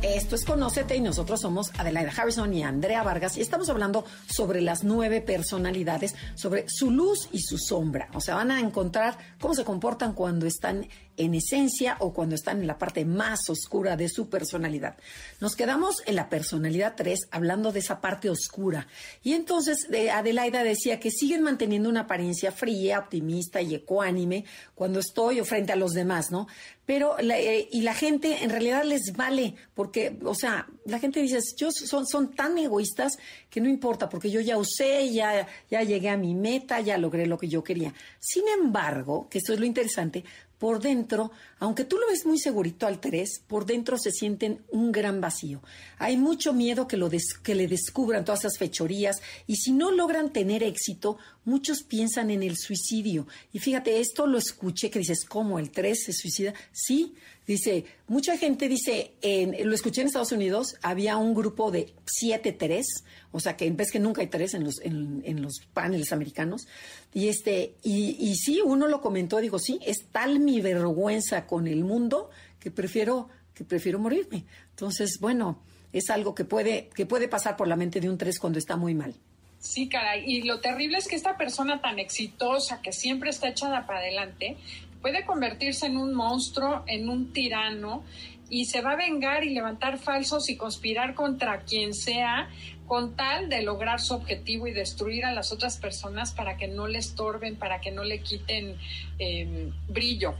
Esto 0.00 0.34
es 0.34 0.46
Conócete 0.46 0.96
y 0.96 1.00
nosotros 1.02 1.42
somos 1.42 1.72
Adelaida 1.76 2.10
Harrison 2.16 2.54
y 2.54 2.62
Andrea 2.62 3.02
Vargas 3.02 3.36
y 3.36 3.42
estamos 3.42 3.68
hablando 3.68 4.06
sobre 4.26 4.62
las 4.62 4.82
nueve 4.82 5.20
personalidades, 5.20 6.14
sobre 6.36 6.64
su 6.68 6.90
luz 6.90 7.28
y 7.32 7.40
su 7.40 7.58
sombra. 7.58 8.08
O 8.14 8.20
sea, 8.22 8.36
van 8.36 8.50
a 8.50 8.60
encontrar 8.60 9.18
cómo 9.38 9.54
se 9.54 9.66
comportan 9.66 10.14
cuando 10.14 10.46
están 10.46 10.86
en 11.18 11.34
esencia 11.34 11.96
o 12.00 12.12
cuando 12.12 12.34
están 12.34 12.60
en 12.60 12.66
la 12.66 12.78
parte 12.78 13.04
más 13.04 13.50
oscura 13.50 13.96
de 13.96 14.08
su 14.08 14.28
personalidad. 14.30 14.96
Nos 15.40 15.56
quedamos 15.56 15.96
en 16.06 16.16
la 16.16 16.28
personalidad 16.28 16.94
3 16.96 17.28
hablando 17.30 17.72
de 17.72 17.80
esa 17.80 18.00
parte 18.00 18.30
oscura. 18.30 18.86
Y 19.22 19.34
entonces 19.34 19.88
Adelaida 20.12 20.62
decía 20.62 20.98
que 21.00 21.10
siguen 21.10 21.42
manteniendo 21.42 21.88
una 21.88 22.00
apariencia 22.00 22.52
fría, 22.52 23.00
optimista 23.00 23.60
y 23.60 23.74
ecuánime 23.74 24.44
cuando 24.74 25.00
estoy 25.00 25.40
o 25.40 25.44
frente 25.44 25.72
a 25.72 25.76
los 25.76 25.92
demás, 25.92 26.30
¿no? 26.30 26.46
Pero, 26.88 27.18
eh, 27.18 27.68
y 27.70 27.82
la 27.82 27.92
gente 27.92 28.42
en 28.42 28.48
realidad 28.48 28.82
les 28.82 29.12
vale, 29.14 29.54
porque, 29.74 30.18
o 30.24 30.34
sea, 30.34 30.66
la 30.86 30.98
gente 30.98 31.20
dice, 31.20 31.38
yo 31.54 31.70
son, 31.70 32.06
son 32.06 32.34
tan 32.34 32.56
egoístas 32.56 33.18
que 33.50 33.60
no 33.60 33.68
importa, 33.68 34.08
porque 34.08 34.30
yo 34.30 34.40
ya 34.40 34.56
usé, 34.56 35.12
ya, 35.12 35.46
ya 35.70 35.82
llegué 35.82 36.08
a 36.08 36.16
mi 36.16 36.34
meta, 36.34 36.80
ya 36.80 36.96
logré 36.96 37.26
lo 37.26 37.36
que 37.36 37.48
yo 37.48 37.62
quería. 37.62 37.92
Sin 38.18 38.44
embargo, 38.48 39.28
que 39.28 39.36
esto 39.36 39.52
es 39.52 39.60
lo 39.60 39.66
interesante, 39.66 40.24
por 40.58 40.80
dentro, 40.80 41.30
aunque 41.60 41.84
tú 41.84 41.96
lo 41.98 42.08
ves 42.08 42.26
muy 42.26 42.38
segurito 42.38 42.86
al 42.86 43.00
3, 43.00 43.42
por 43.46 43.64
dentro 43.64 43.96
se 43.96 44.10
sienten 44.10 44.62
un 44.70 44.92
gran 44.92 45.20
vacío. 45.20 45.62
Hay 45.98 46.16
mucho 46.16 46.52
miedo 46.52 46.88
que, 46.88 46.96
lo 46.96 47.10
que 47.42 47.54
le 47.54 47.68
descubran 47.68 48.24
todas 48.24 48.40
esas 48.40 48.58
fechorías 48.58 49.20
y 49.46 49.56
si 49.56 49.72
no 49.72 49.90
logran 49.90 50.32
tener 50.32 50.62
éxito, 50.62 51.18
muchos 51.48 51.82
piensan 51.82 52.30
en 52.30 52.42
el 52.42 52.56
suicidio. 52.56 53.26
Y 53.52 53.58
fíjate, 53.58 53.98
esto 53.98 54.26
lo 54.26 54.38
escuché 54.38 54.90
que 54.90 55.00
dices, 55.00 55.24
¿cómo 55.24 55.58
el 55.58 55.70
3 55.70 56.04
se 56.04 56.12
suicida? 56.12 56.54
Sí, 56.72 57.14
dice, 57.46 57.86
mucha 58.06 58.36
gente 58.36 58.68
dice, 58.68 59.14
en, 59.22 59.68
lo 59.68 59.74
escuché 59.74 60.02
en 60.02 60.08
Estados 60.08 60.32
Unidos, 60.32 60.76
había 60.82 61.16
un 61.16 61.34
grupo 61.34 61.70
de 61.70 61.94
siete 62.06 62.52
tres, 62.52 62.86
o 63.32 63.40
sea 63.40 63.56
que 63.56 63.66
en 63.66 63.76
vez 63.76 63.90
que 63.90 63.98
nunca 63.98 64.20
hay 64.20 64.28
tres 64.28 64.54
en 64.54 64.64
los, 64.64 64.80
en, 64.82 65.42
los 65.42 65.60
paneles 65.72 66.12
americanos. 66.12 66.68
Y 67.14 67.28
este, 67.28 67.74
y, 67.82 68.16
y 68.20 68.36
sí, 68.36 68.60
uno 68.64 68.86
lo 68.86 69.00
comentó, 69.00 69.38
digo, 69.38 69.58
sí, 69.58 69.80
es 69.84 70.06
tal 70.12 70.40
mi 70.40 70.60
vergüenza 70.60 71.46
con 71.46 71.66
el 71.66 71.84
mundo 71.84 72.30
que 72.60 72.70
prefiero, 72.70 73.28
que 73.54 73.64
prefiero 73.64 73.98
morirme. 73.98 74.44
Entonces, 74.70 75.18
bueno, 75.20 75.62
es 75.92 76.10
algo 76.10 76.34
que 76.34 76.44
puede, 76.44 76.90
que 76.94 77.06
puede 77.06 77.28
pasar 77.28 77.56
por 77.56 77.68
la 77.68 77.76
mente 77.76 78.00
de 78.00 78.10
un 78.10 78.18
tres 78.18 78.38
cuando 78.38 78.58
está 78.58 78.76
muy 78.76 78.94
mal. 78.94 79.14
Sí, 79.58 79.88
caray. 79.88 80.24
Y 80.26 80.42
lo 80.42 80.60
terrible 80.60 80.98
es 80.98 81.08
que 81.08 81.16
esta 81.16 81.36
persona 81.36 81.80
tan 81.80 81.98
exitosa, 81.98 82.80
que 82.80 82.92
siempre 82.92 83.30
está 83.30 83.48
echada 83.48 83.86
para 83.86 84.00
adelante, 84.00 84.56
puede 85.00 85.24
convertirse 85.24 85.86
en 85.86 85.96
un 85.96 86.14
monstruo, 86.14 86.84
en 86.86 87.08
un 87.08 87.32
tirano, 87.32 88.04
y 88.50 88.64
se 88.64 88.80
va 88.80 88.92
a 88.92 88.96
vengar 88.96 89.44
y 89.44 89.50
levantar 89.50 89.98
falsos 89.98 90.48
y 90.48 90.56
conspirar 90.56 91.14
contra 91.14 91.60
quien 91.60 91.92
sea 91.92 92.48
con 92.86 93.14
tal 93.14 93.50
de 93.50 93.62
lograr 93.62 94.00
su 94.00 94.14
objetivo 94.14 94.66
y 94.66 94.72
destruir 94.72 95.26
a 95.26 95.32
las 95.32 95.52
otras 95.52 95.76
personas 95.76 96.32
para 96.32 96.56
que 96.56 96.68
no 96.68 96.86
le 96.88 96.98
estorben, 96.98 97.56
para 97.56 97.80
que 97.80 97.90
no 97.90 98.02
le 98.02 98.20
quiten 98.20 98.76
eh, 99.18 99.70
brillo. 99.88 100.34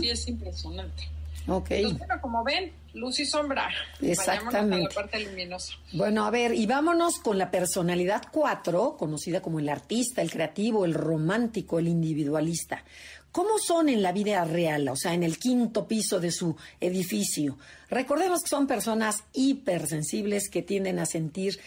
Sí, 0.00 0.08
es 0.08 0.26
impresionante. 0.28 1.13
Ok. 1.46 1.68
bueno, 1.98 2.20
como 2.20 2.42
ven, 2.42 2.72
luz 2.94 3.20
y 3.20 3.26
sombra. 3.26 3.68
Exactamente. 4.00 4.86
A 4.86 4.88
la 4.88 4.94
parte 4.94 5.20
luminosa. 5.24 5.74
Bueno, 5.92 6.24
a 6.24 6.30
ver, 6.30 6.54
y 6.54 6.66
vámonos 6.66 7.18
con 7.18 7.38
la 7.38 7.50
personalidad 7.50 8.22
4, 8.30 8.96
conocida 8.98 9.42
como 9.42 9.58
el 9.58 9.68
artista, 9.68 10.22
el 10.22 10.30
creativo, 10.30 10.84
el 10.84 10.94
romántico, 10.94 11.78
el 11.78 11.88
individualista. 11.88 12.82
¿Cómo 13.34 13.58
son 13.58 13.88
en 13.88 14.00
la 14.00 14.12
vida 14.12 14.44
real? 14.44 14.88
O 14.90 14.94
sea, 14.94 15.12
en 15.12 15.24
el 15.24 15.38
quinto 15.38 15.88
piso 15.88 16.20
de 16.20 16.30
su 16.30 16.54
edificio. 16.80 17.58
Recordemos 17.90 18.42
que 18.42 18.48
son 18.48 18.68
personas 18.68 19.24
hipersensibles 19.32 20.48
que 20.48 20.62
tienden 20.62 21.00
a 21.00 21.04
sentir 21.04 21.58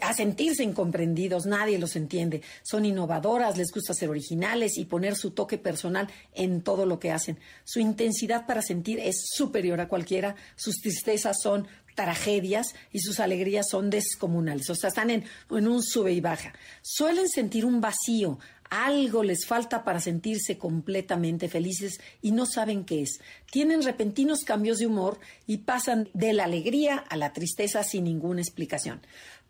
a 0.00 0.14
sentirse 0.14 0.62
incomprendidos, 0.62 1.44
nadie 1.44 1.78
los 1.78 1.94
entiende. 1.96 2.40
Son 2.62 2.86
innovadoras, 2.86 3.58
les 3.58 3.70
gusta 3.70 3.92
ser 3.92 4.08
originales 4.08 4.78
y 4.78 4.86
poner 4.86 5.14
su 5.14 5.32
toque 5.32 5.58
personal 5.58 6.08
en 6.34 6.62
todo 6.62 6.86
lo 6.86 6.98
que 6.98 7.10
hacen. 7.10 7.38
Su 7.64 7.80
intensidad 7.80 8.46
para 8.46 8.62
sentir 8.62 8.98
es 8.98 9.22
superior 9.34 9.80
a 9.82 9.88
cualquiera, 9.88 10.36
sus 10.56 10.80
tristezas 10.80 11.36
son 11.42 11.66
tragedias 11.94 12.74
y 12.92 13.00
sus 13.00 13.20
alegrías 13.20 13.68
son 13.68 13.90
descomunales, 13.90 14.70
o 14.70 14.74
sea, 14.74 14.88
están 14.88 15.10
en, 15.10 15.24
en 15.50 15.68
un 15.68 15.82
sube 15.82 16.12
y 16.12 16.20
baja. 16.20 16.54
Suelen 16.82 17.28
sentir 17.28 17.66
un 17.66 17.80
vacío, 17.80 18.38
algo 18.70 19.22
les 19.22 19.46
falta 19.46 19.84
para 19.84 20.00
sentirse 20.00 20.56
completamente 20.56 21.48
felices 21.48 22.00
y 22.22 22.30
no 22.30 22.46
saben 22.46 22.84
qué 22.84 23.02
es. 23.02 23.20
Tienen 23.50 23.82
repentinos 23.82 24.44
cambios 24.44 24.78
de 24.78 24.86
humor 24.86 25.18
y 25.46 25.58
pasan 25.58 26.08
de 26.14 26.32
la 26.32 26.44
alegría 26.44 26.96
a 26.96 27.16
la 27.16 27.32
tristeza 27.32 27.82
sin 27.82 28.04
ninguna 28.04 28.40
explicación. 28.40 29.00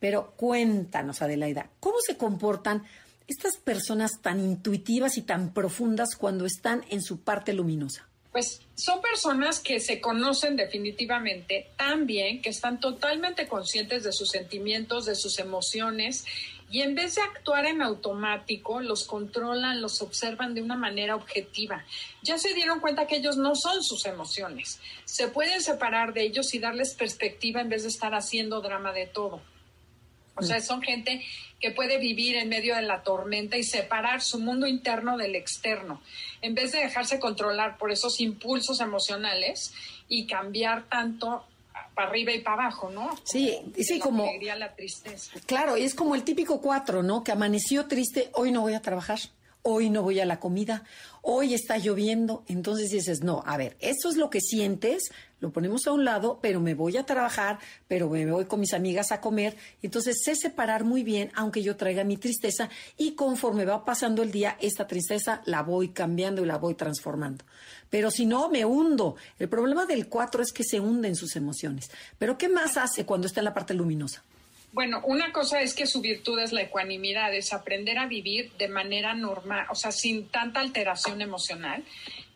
Pero 0.00 0.32
cuéntanos, 0.36 1.20
Adelaida, 1.22 1.70
¿cómo 1.78 1.98
se 2.00 2.16
comportan 2.16 2.84
estas 3.28 3.58
personas 3.58 4.20
tan 4.22 4.40
intuitivas 4.40 5.18
y 5.18 5.22
tan 5.22 5.52
profundas 5.52 6.16
cuando 6.16 6.46
están 6.46 6.84
en 6.88 7.02
su 7.02 7.20
parte 7.20 7.52
luminosa? 7.52 8.08
Pues 8.32 8.60
son 8.76 9.00
personas 9.00 9.58
que 9.58 9.80
se 9.80 10.00
conocen 10.00 10.56
definitivamente 10.56 11.68
tan 11.76 12.06
bien, 12.06 12.40
que 12.40 12.50
están 12.50 12.78
totalmente 12.78 13.48
conscientes 13.48 14.04
de 14.04 14.12
sus 14.12 14.30
sentimientos, 14.30 15.06
de 15.06 15.16
sus 15.16 15.38
emociones, 15.40 16.24
y 16.70 16.82
en 16.82 16.94
vez 16.94 17.16
de 17.16 17.22
actuar 17.22 17.66
en 17.66 17.82
automático, 17.82 18.80
los 18.80 19.04
controlan, 19.04 19.82
los 19.82 20.00
observan 20.02 20.54
de 20.54 20.62
una 20.62 20.76
manera 20.76 21.16
objetiva. 21.16 21.84
Ya 22.22 22.38
se 22.38 22.54
dieron 22.54 22.78
cuenta 22.78 23.08
que 23.08 23.16
ellos 23.16 23.36
no 23.36 23.56
son 23.56 23.82
sus 23.82 24.06
emociones. 24.06 24.80
Se 25.04 25.28
pueden 25.28 25.60
separar 25.60 26.14
de 26.14 26.22
ellos 26.22 26.54
y 26.54 26.60
darles 26.60 26.94
perspectiva 26.94 27.60
en 27.60 27.68
vez 27.68 27.82
de 27.82 27.88
estar 27.88 28.14
haciendo 28.14 28.60
drama 28.60 28.92
de 28.92 29.06
todo. 29.06 29.42
O 30.36 30.42
sea, 30.42 30.60
son 30.60 30.80
gente 30.80 31.22
que 31.58 31.72
puede 31.72 31.98
vivir 31.98 32.36
en 32.36 32.48
medio 32.48 32.74
de 32.74 32.82
la 32.82 33.02
tormenta 33.02 33.58
y 33.58 33.64
separar 33.64 34.22
su 34.22 34.38
mundo 34.38 34.66
interno 34.66 35.18
del 35.18 35.34
externo, 35.34 36.00
en 36.40 36.54
vez 36.54 36.72
de 36.72 36.78
dejarse 36.78 37.18
controlar 37.18 37.76
por 37.76 37.90
esos 37.90 38.20
impulsos 38.20 38.80
emocionales 38.80 39.74
y 40.08 40.26
cambiar 40.26 40.88
tanto 40.88 41.44
para 42.00 42.10
arriba 42.10 42.32
y 42.32 42.40
para 42.40 42.62
abajo, 42.62 42.88
¿no? 42.90 43.10
Sí, 43.24 43.58
sí, 43.78 43.98
como... 43.98 44.26
La 44.42 44.56
la 44.56 44.74
tristeza. 44.74 45.32
Claro, 45.44 45.76
y 45.76 45.82
es 45.82 45.94
como 45.94 46.14
el 46.14 46.22
típico 46.24 46.62
cuatro, 46.62 47.02
¿no? 47.02 47.22
Que 47.22 47.32
amaneció 47.32 47.86
triste, 47.86 48.30
hoy 48.32 48.52
no 48.52 48.62
voy 48.62 48.72
a 48.72 48.80
trabajar, 48.80 49.18
hoy 49.62 49.90
no 49.90 50.02
voy 50.02 50.18
a 50.18 50.24
la 50.24 50.40
comida, 50.40 50.84
hoy 51.20 51.52
está 51.52 51.76
lloviendo. 51.76 52.42
Entonces 52.48 52.90
dices, 52.90 53.22
no, 53.22 53.42
a 53.46 53.58
ver, 53.58 53.76
eso 53.80 54.08
es 54.08 54.16
lo 54.16 54.30
que 54.30 54.40
sientes, 54.40 55.10
lo 55.40 55.50
ponemos 55.50 55.86
a 55.86 55.92
un 55.92 56.04
lado, 56.04 56.38
pero 56.40 56.60
me 56.60 56.74
voy 56.74 56.96
a 56.96 57.04
trabajar, 57.04 57.58
pero 57.88 58.08
me 58.08 58.30
voy 58.30 58.44
con 58.44 58.60
mis 58.60 58.74
amigas 58.74 59.10
a 59.10 59.20
comer. 59.20 59.56
Entonces 59.82 60.20
sé 60.22 60.36
separar 60.36 60.84
muy 60.84 61.02
bien, 61.02 61.32
aunque 61.34 61.62
yo 61.62 61.76
traiga 61.76 62.04
mi 62.04 62.16
tristeza, 62.16 62.68
y 62.96 63.12
conforme 63.12 63.64
va 63.64 63.84
pasando 63.84 64.22
el 64.22 64.30
día, 64.30 64.56
esta 64.60 64.86
tristeza 64.86 65.42
la 65.46 65.62
voy 65.62 65.88
cambiando 65.88 66.42
y 66.42 66.46
la 66.46 66.58
voy 66.58 66.74
transformando. 66.74 67.44
Pero 67.88 68.10
si 68.10 68.26
no, 68.26 68.48
me 68.50 68.64
hundo. 68.64 69.16
El 69.38 69.48
problema 69.48 69.86
del 69.86 70.08
cuatro 70.08 70.42
es 70.42 70.52
que 70.52 70.62
se 70.62 70.78
hunde 70.78 71.08
en 71.08 71.16
sus 71.16 71.34
emociones. 71.36 71.90
Pero 72.18 72.38
¿qué 72.38 72.48
más 72.48 72.76
hace 72.76 73.04
cuando 73.04 73.26
está 73.26 73.40
en 73.40 73.46
la 73.46 73.54
parte 73.54 73.74
luminosa? 73.74 74.22
Bueno, 74.72 75.02
una 75.04 75.32
cosa 75.32 75.60
es 75.62 75.74
que 75.74 75.86
su 75.86 76.00
virtud 76.00 76.38
es 76.38 76.52
la 76.52 76.62
ecuanimidad, 76.62 77.34
es 77.34 77.52
aprender 77.52 77.98
a 77.98 78.06
vivir 78.06 78.52
de 78.56 78.68
manera 78.68 79.14
normal, 79.14 79.66
o 79.68 79.74
sea, 79.74 79.90
sin 79.90 80.28
tanta 80.28 80.60
alteración 80.60 81.20
emocional. 81.20 81.82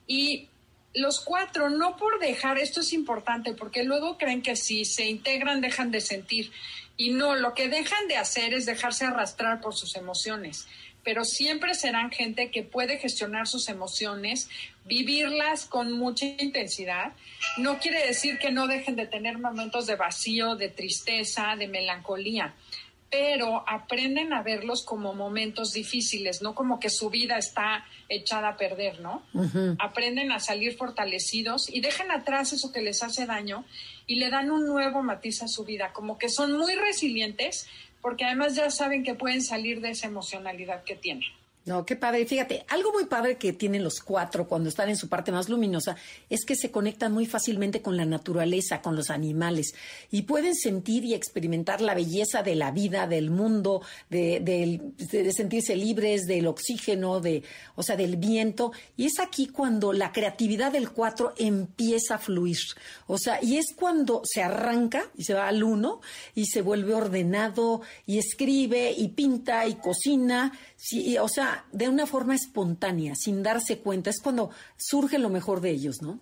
Y 0.09 0.49
los 0.95 1.21
cuatro, 1.21 1.71
no 1.71 1.97
por 1.97 2.19
dejar, 2.19 2.59
esto 2.59 2.81
es 2.81 2.93
importante, 2.93 3.53
porque 3.53 3.85
luego 3.85 4.17
creen 4.17 4.43
que 4.43 4.57
si 4.57 4.85
se 4.85 5.07
integran 5.07 5.61
dejan 5.61 5.91
de 5.91 6.01
sentir. 6.01 6.53
Y 6.97 7.11
no, 7.11 7.35
lo 7.35 7.55
que 7.55 7.69
dejan 7.69 8.07
de 8.07 8.17
hacer 8.17 8.55
es 8.55 8.67
dejarse 8.67 9.05
arrastrar 9.05 9.61
por 9.61 9.75
sus 9.75 9.97
emociones 9.97 10.67
pero 11.05 11.25
siempre 11.25 11.75
serán 11.75 12.11
gente 12.11 12.51
que 12.51 12.63
puede 12.63 12.99
gestionar 12.99 13.47
sus 13.47 13.69
emociones, 13.69 14.49
vivirlas 14.85 15.67
con 15.67 15.93
mucha 15.93 16.25
intensidad. 16.25 17.13
No 17.59 17.79
quiere 17.79 18.07
decir 18.07 18.39
que 18.39 18.51
no 18.51 18.67
dejen 18.67 18.97
de 18.97 19.07
tener 19.07 19.39
momentos 19.39 19.87
de 19.87 19.97
vacío, 19.97 20.57
de 20.57 20.71
tristeza, 20.71 21.55
de 21.57 21.69
melancolía, 21.69 22.55
pero 23.17 23.62
aprenden 23.69 24.33
a 24.33 24.43
verlos 24.43 24.85
como 24.85 25.15
momentos 25.15 25.73
difíciles, 25.73 26.43
no 26.43 26.53
como 26.53 26.81
que 26.81 26.91
su 26.91 27.11
vida 27.11 27.39
está 27.39 27.87
echada 28.09 28.49
a 28.49 28.57
perder, 28.57 28.99
¿no? 28.99 29.23
Aprenden 29.79 30.33
a 30.33 30.41
salir 30.41 30.77
fortalecidos 30.77 31.73
y 31.73 31.81
dejan 31.81 32.11
atrás 32.11 32.53
eso 32.53 32.73
que 32.73 32.83
les 32.83 33.05
hace 33.05 33.25
daño 33.25 33.65
y 34.09 34.17
le 34.17 34.31
dan 34.31 34.51
un 34.51 34.67
nuevo 34.67 35.01
matiz 35.05 35.45
a 35.45 35.49
su 35.49 35.65
vida, 35.65 35.93
como 35.93 36.19
que 36.19 36.29
son 36.29 36.59
muy 36.59 36.75
resilientes, 36.75 37.69
porque 38.03 38.25
además 38.25 38.57
ya 38.57 38.69
saben 38.69 39.05
que 39.05 39.15
pueden 39.15 39.43
salir 39.43 39.81
de 39.81 39.91
esa 39.91 40.09
emocionalidad 40.09 40.83
que 40.83 40.97
tienen. 40.97 41.31
No, 41.67 41.87
qué 41.87 41.97
padre. 41.97 42.27
Fíjate, 42.27 42.67
algo 42.69 42.93
muy 42.93 43.07
padre 43.07 43.39
que 43.39 43.55
tienen 43.55 43.83
los 43.83 44.01
cuatro 44.01 44.47
cuando 44.47 44.69
están 44.69 44.91
en 44.91 44.99
su 44.99 45.09
parte 45.09 45.33
más 45.33 45.49
luminosa 45.49 45.97
es 46.29 46.45
que 46.45 46.57
se 46.57 46.71
conectan 46.71 47.12
muy 47.12 47.25
fácilmente 47.25 47.81
con 47.81 47.97
la 47.97 48.05
naturaleza, 48.05 48.83
con 48.83 48.97
los 48.97 49.09
animales 49.09 49.75
y 50.11 50.23
pueden 50.23 50.55
sentir 50.55 51.07
y 51.07 51.15
experimentar 51.15 51.81
la 51.81 51.95
belleza 51.95 52.43
de 52.43 52.55
la 52.55 52.71
vida, 52.71 53.07
del 53.07 53.31
mundo, 53.31 53.81
de, 54.11 54.79
sentirse 55.35 55.75
libres 55.75 56.27
del 56.27 56.49
oxígeno, 56.49 57.21
de, 57.21 57.43
o 57.77 57.83
sea, 57.83 57.97
del 57.97 58.19
viento. 58.19 58.73
Y 58.99 59.07
es 59.07 59.19
aquí 59.19 59.47
cuando 59.47 59.95
la 59.95 60.12
creatividad 60.12 60.71
del 60.71 60.91
cuatro 60.91 61.33
empieza 61.39 62.17
a 62.17 62.19
fluir. 62.19 62.59
O 63.07 63.17
sea, 63.17 63.43
y 63.43 63.57
es 63.57 63.75
cuando 63.75 64.21
se 64.25 64.43
arranca 64.43 65.11
y 65.17 65.25
se 65.25 65.33
va 65.33 65.49
al 65.49 65.62
uno 65.62 66.03
y 66.35 66.45
se 66.45 66.61
vuelve 66.61 66.93
ordenado 66.93 67.81
y 68.05 68.19
escribe 68.19 68.93
y 68.93 69.09
pinta 69.09 69.67
y 69.67 69.77
cocina 69.77 70.53
Sí, 70.87 71.16
o 71.16 71.28
sea, 71.28 71.64
de 71.72 71.89
una 71.89 72.07
forma 72.07 72.35
espontánea, 72.35 73.14
sin 73.14 73.43
darse 73.43 73.78
cuenta, 73.78 74.11
es 74.11 74.20
cuando 74.20 74.51
surge 74.76 75.16
lo 75.18 75.30
mejor 75.30 75.62
de 75.62 75.70
ellos, 75.70 76.03
¿no? 76.03 76.20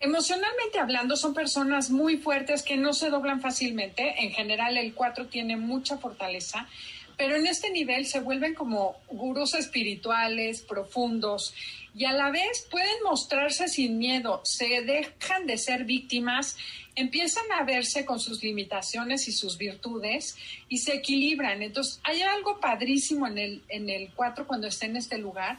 Emocionalmente 0.00 0.78
hablando, 0.78 1.16
son 1.16 1.32
personas 1.32 1.88
muy 1.88 2.18
fuertes 2.18 2.62
que 2.62 2.76
no 2.76 2.92
se 2.92 3.08
doblan 3.08 3.40
fácilmente. 3.40 4.22
En 4.22 4.30
general, 4.32 4.76
el 4.76 4.92
4 4.92 5.28
tiene 5.28 5.56
mucha 5.56 5.96
fortaleza, 5.96 6.68
pero 7.16 7.36
en 7.36 7.46
este 7.46 7.70
nivel 7.70 8.04
se 8.04 8.20
vuelven 8.20 8.54
como 8.54 8.96
gurús 9.08 9.54
espirituales, 9.54 10.60
profundos, 10.60 11.54
y 11.94 12.04
a 12.06 12.12
la 12.12 12.30
vez 12.30 12.66
pueden 12.70 13.02
mostrarse 13.04 13.68
sin 13.68 13.98
miedo, 13.98 14.40
se 14.44 14.82
dejan 14.82 15.46
de 15.46 15.58
ser 15.58 15.84
víctimas 15.84 16.56
empiezan 16.94 17.44
a 17.52 17.64
verse 17.64 18.04
con 18.04 18.20
sus 18.20 18.42
limitaciones 18.42 19.28
y 19.28 19.32
sus 19.32 19.56
virtudes 19.58 20.36
y 20.68 20.78
se 20.78 20.94
equilibran. 20.94 21.62
Entonces, 21.62 22.00
hay 22.04 22.22
algo 22.22 22.60
padrísimo 22.60 23.26
en 23.26 23.38
el, 23.38 23.62
en 23.68 23.88
el 23.88 24.10
4 24.14 24.46
cuando 24.46 24.66
está 24.66 24.86
en 24.86 24.96
este 24.96 25.18
lugar, 25.18 25.58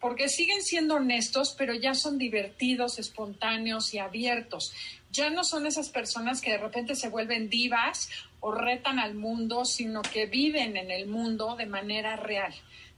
porque 0.00 0.28
siguen 0.28 0.62
siendo 0.62 0.96
honestos, 0.96 1.54
pero 1.56 1.72
ya 1.74 1.94
son 1.94 2.18
divertidos, 2.18 2.98
espontáneos 2.98 3.94
y 3.94 3.98
abiertos. 3.98 4.74
Ya 5.10 5.30
no 5.30 5.44
son 5.44 5.66
esas 5.66 5.88
personas 5.88 6.40
que 6.40 6.50
de 6.50 6.58
repente 6.58 6.94
se 6.94 7.08
vuelven 7.08 7.48
divas 7.48 8.10
o 8.40 8.52
retan 8.52 8.98
al 8.98 9.14
mundo, 9.14 9.64
sino 9.64 10.02
que 10.02 10.26
viven 10.26 10.76
en 10.76 10.90
el 10.90 11.06
mundo 11.06 11.56
de 11.56 11.66
manera 11.66 12.16
real 12.16 12.54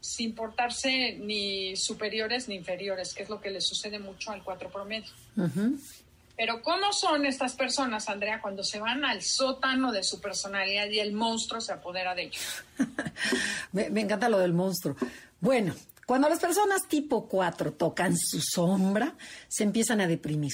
sin 0.07 0.35
portarse 0.35 1.17
ni 1.21 1.77
superiores 1.77 2.49
ni 2.49 2.55
inferiores, 2.55 3.13
que 3.13 3.23
es 3.23 3.29
lo 3.29 3.41
que 3.41 3.51
le 3.51 3.61
sucede 3.61 3.99
mucho 3.99 4.31
al 4.31 4.43
cuatro 4.43 4.71
promedio. 4.71 5.11
Pero 6.37 6.63
¿cómo 6.63 6.93
son 6.93 7.25
estas 7.25 7.55
personas, 7.55 8.09
Andrea, 8.09 8.41
cuando 8.43 8.63
se 8.63 8.79
van 8.79 9.05
al 9.05 9.23
sótano 9.23 9.91
de 9.91 10.05
su 10.05 10.21
personalidad 10.21 10.89
y 10.89 11.01
el 11.01 11.13
monstruo 11.13 11.61
se 11.61 11.73
apodera 11.73 12.15
de 12.15 12.25
ellos? 12.25 12.65
me, 13.73 13.91
me 13.91 14.03
encanta 14.03 14.29
lo 14.29 14.39
del 14.39 14.53
monstruo. 14.53 14.97
Bueno, 15.41 15.75
cuando 16.07 16.29
las 16.29 16.39
personas 16.39 16.87
tipo 16.89 17.27
4 17.27 17.73
tocan 17.73 18.17
su 18.17 18.41
sombra, 18.41 19.15
se 19.49 19.65
empiezan 19.65 20.01
a 20.01 20.07
deprimir 20.07 20.53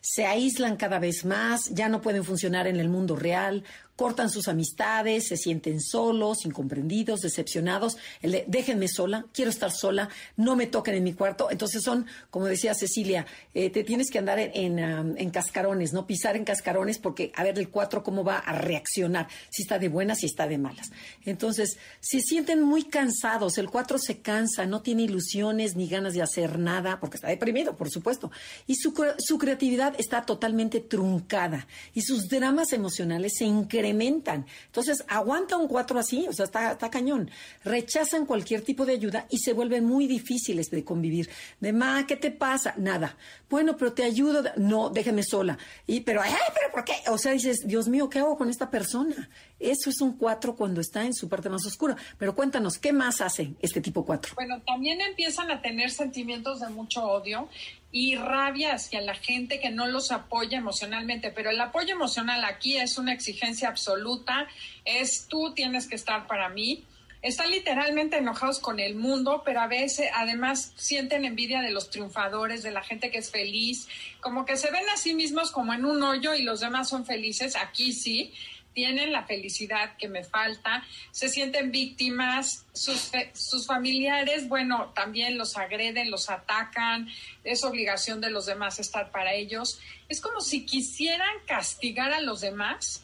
se 0.00 0.26
aíslan 0.26 0.76
cada 0.76 0.98
vez 0.98 1.24
más, 1.24 1.70
ya 1.70 1.88
no 1.88 2.00
pueden 2.00 2.24
funcionar 2.24 2.66
en 2.66 2.80
el 2.80 2.88
mundo 2.88 3.16
real, 3.16 3.64
cortan 4.00 4.30
sus 4.30 4.48
amistades, 4.48 5.28
se 5.28 5.36
sienten 5.36 5.78
solos, 5.78 6.46
incomprendidos, 6.46 7.20
decepcionados, 7.20 7.98
déjenme 8.46 8.88
sola, 8.88 9.26
quiero 9.34 9.50
estar 9.50 9.70
sola, 9.70 10.08
no 10.38 10.56
me 10.56 10.66
toquen 10.66 10.94
en 10.94 11.04
mi 11.04 11.12
cuarto. 11.12 11.50
Entonces 11.50 11.82
son, 11.82 12.06
como 12.30 12.46
decía 12.46 12.72
Cecilia, 12.72 13.26
eh, 13.52 13.68
te 13.68 13.84
tienes 13.84 14.10
que 14.10 14.18
andar 14.18 14.38
en, 14.38 14.78
en, 14.78 15.30
cascarones, 15.30 15.92
no 15.92 16.06
pisar 16.06 16.34
en 16.34 16.46
cascarones 16.46 16.98
porque 16.98 17.30
a 17.36 17.42
ver 17.42 17.58
el 17.58 17.68
cuatro 17.68 18.02
cómo 18.02 18.24
va 18.24 18.38
a 18.38 18.54
reaccionar, 18.54 19.28
si 19.50 19.64
está 19.64 19.78
de 19.78 19.88
buenas, 19.88 20.20
si 20.20 20.26
está 20.26 20.48
de 20.48 20.56
malas. 20.56 20.90
Entonces, 21.26 21.76
se 22.00 22.20
sienten 22.20 22.62
muy 22.62 22.84
cansados, 22.84 23.58
el 23.58 23.68
cuatro 23.68 23.98
se 23.98 24.20
cansa, 24.20 24.64
no 24.64 24.80
tiene 24.80 25.02
ilusiones 25.02 25.76
ni 25.76 25.88
ganas 25.88 26.14
de 26.14 26.22
hacer 26.22 26.58
nada, 26.58 27.00
porque 27.00 27.18
está 27.18 27.28
deprimido, 27.28 27.76
por 27.76 27.90
supuesto, 27.90 28.30
y 28.66 28.76
su, 28.76 28.94
su 29.18 29.36
creatividad 29.36 29.92
está 29.98 30.24
totalmente 30.24 30.80
truncada 30.80 31.66
y 31.92 32.00
sus 32.00 32.30
dramas 32.30 32.72
emocionales 32.72 33.34
se 33.36 33.44
incrementan 33.44 33.89
entonces, 33.90 35.04
aguanta 35.08 35.56
un 35.56 35.68
cuatro 35.68 35.98
así, 35.98 36.26
o 36.28 36.32
sea, 36.32 36.44
está, 36.44 36.72
está 36.72 36.90
cañón. 36.90 37.30
Rechazan 37.64 38.26
cualquier 38.26 38.62
tipo 38.62 38.86
de 38.86 38.92
ayuda 38.92 39.26
y 39.30 39.38
se 39.38 39.52
vuelven 39.52 39.84
muy 39.84 40.06
difíciles 40.06 40.70
de 40.70 40.84
convivir. 40.84 41.28
De, 41.60 41.72
ma, 41.72 42.06
¿qué 42.06 42.16
te 42.16 42.30
pasa? 42.30 42.74
Nada. 42.76 43.16
Bueno, 43.48 43.76
pero 43.76 43.92
te 43.92 44.04
ayudo. 44.04 44.42
No, 44.56 44.90
déjame 44.90 45.22
sola. 45.22 45.58
Y, 45.86 46.00
pero, 46.00 46.22
ay, 46.22 46.32
pero 46.54 46.72
¿por 46.72 46.84
qué? 46.84 46.94
O 47.08 47.18
sea, 47.18 47.32
dices, 47.32 47.60
Dios 47.66 47.88
mío, 47.88 48.08
¿qué 48.08 48.20
hago 48.20 48.36
con 48.36 48.48
esta 48.48 48.70
persona? 48.70 49.28
Eso 49.58 49.90
es 49.90 50.00
un 50.00 50.16
cuatro 50.16 50.56
cuando 50.56 50.80
está 50.80 51.04
en 51.04 51.14
su 51.14 51.28
parte 51.28 51.48
más 51.48 51.66
oscura. 51.66 51.96
Pero 52.18 52.34
cuéntanos, 52.34 52.78
¿qué 52.78 52.92
más 52.92 53.20
hace 53.20 53.54
este 53.60 53.80
tipo 53.80 54.04
cuatro? 54.04 54.32
Bueno, 54.34 54.60
también 54.66 55.00
empiezan 55.00 55.50
a 55.50 55.60
tener 55.60 55.90
sentimientos 55.90 56.60
de 56.60 56.68
mucho 56.70 57.04
odio 57.04 57.48
y 57.92 58.14
rabia 58.16 58.74
hacia 58.74 59.00
la 59.00 59.14
gente 59.14 59.58
que 59.58 59.70
no 59.70 59.86
los 59.86 60.12
apoya 60.12 60.58
emocionalmente, 60.58 61.30
pero 61.30 61.50
el 61.50 61.60
apoyo 61.60 61.94
emocional 61.94 62.44
aquí 62.44 62.76
es 62.76 62.98
una 62.98 63.12
exigencia 63.12 63.68
absoluta, 63.68 64.46
es 64.84 65.26
tú 65.28 65.52
tienes 65.54 65.88
que 65.88 65.96
estar 65.96 66.26
para 66.26 66.48
mí. 66.48 66.84
Están 67.22 67.50
literalmente 67.50 68.16
enojados 68.16 68.60
con 68.60 68.80
el 68.80 68.94
mundo, 68.94 69.42
pero 69.44 69.60
a 69.60 69.66
veces 69.66 70.08
además 70.14 70.72
sienten 70.76 71.26
envidia 71.26 71.60
de 71.60 71.70
los 71.70 71.90
triunfadores, 71.90 72.62
de 72.62 72.70
la 72.70 72.82
gente 72.82 73.10
que 73.10 73.18
es 73.18 73.30
feliz, 73.30 73.88
como 74.20 74.46
que 74.46 74.56
se 74.56 74.70
ven 74.70 74.88
a 74.88 74.96
sí 74.96 75.12
mismos 75.12 75.50
como 75.50 75.74
en 75.74 75.84
un 75.84 76.02
hoyo 76.02 76.34
y 76.34 76.42
los 76.44 76.60
demás 76.60 76.88
son 76.88 77.04
felices, 77.04 77.56
aquí 77.56 77.92
sí, 77.92 78.32
tienen 78.74 79.12
la 79.12 79.24
felicidad 79.24 79.96
que 79.96 80.08
me 80.08 80.24
falta, 80.24 80.84
se 81.10 81.28
sienten 81.28 81.70
víctimas, 81.70 82.66
sus, 82.72 83.10
sus, 83.32 83.66
familiares, 83.66 84.48
bueno, 84.48 84.92
también 84.94 85.36
los 85.38 85.56
agreden, 85.56 86.10
los 86.10 86.30
atacan, 86.30 87.08
es 87.44 87.64
obligación 87.64 88.20
de 88.20 88.30
los 88.30 88.46
demás 88.46 88.78
estar 88.78 89.10
para 89.10 89.34
ellos. 89.34 89.80
Es 90.08 90.20
como 90.20 90.40
si 90.40 90.64
quisieran 90.64 91.28
castigar 91.46 92.12
a 92.12 92.20
los 92.20 92.40
demás 92.40 93.02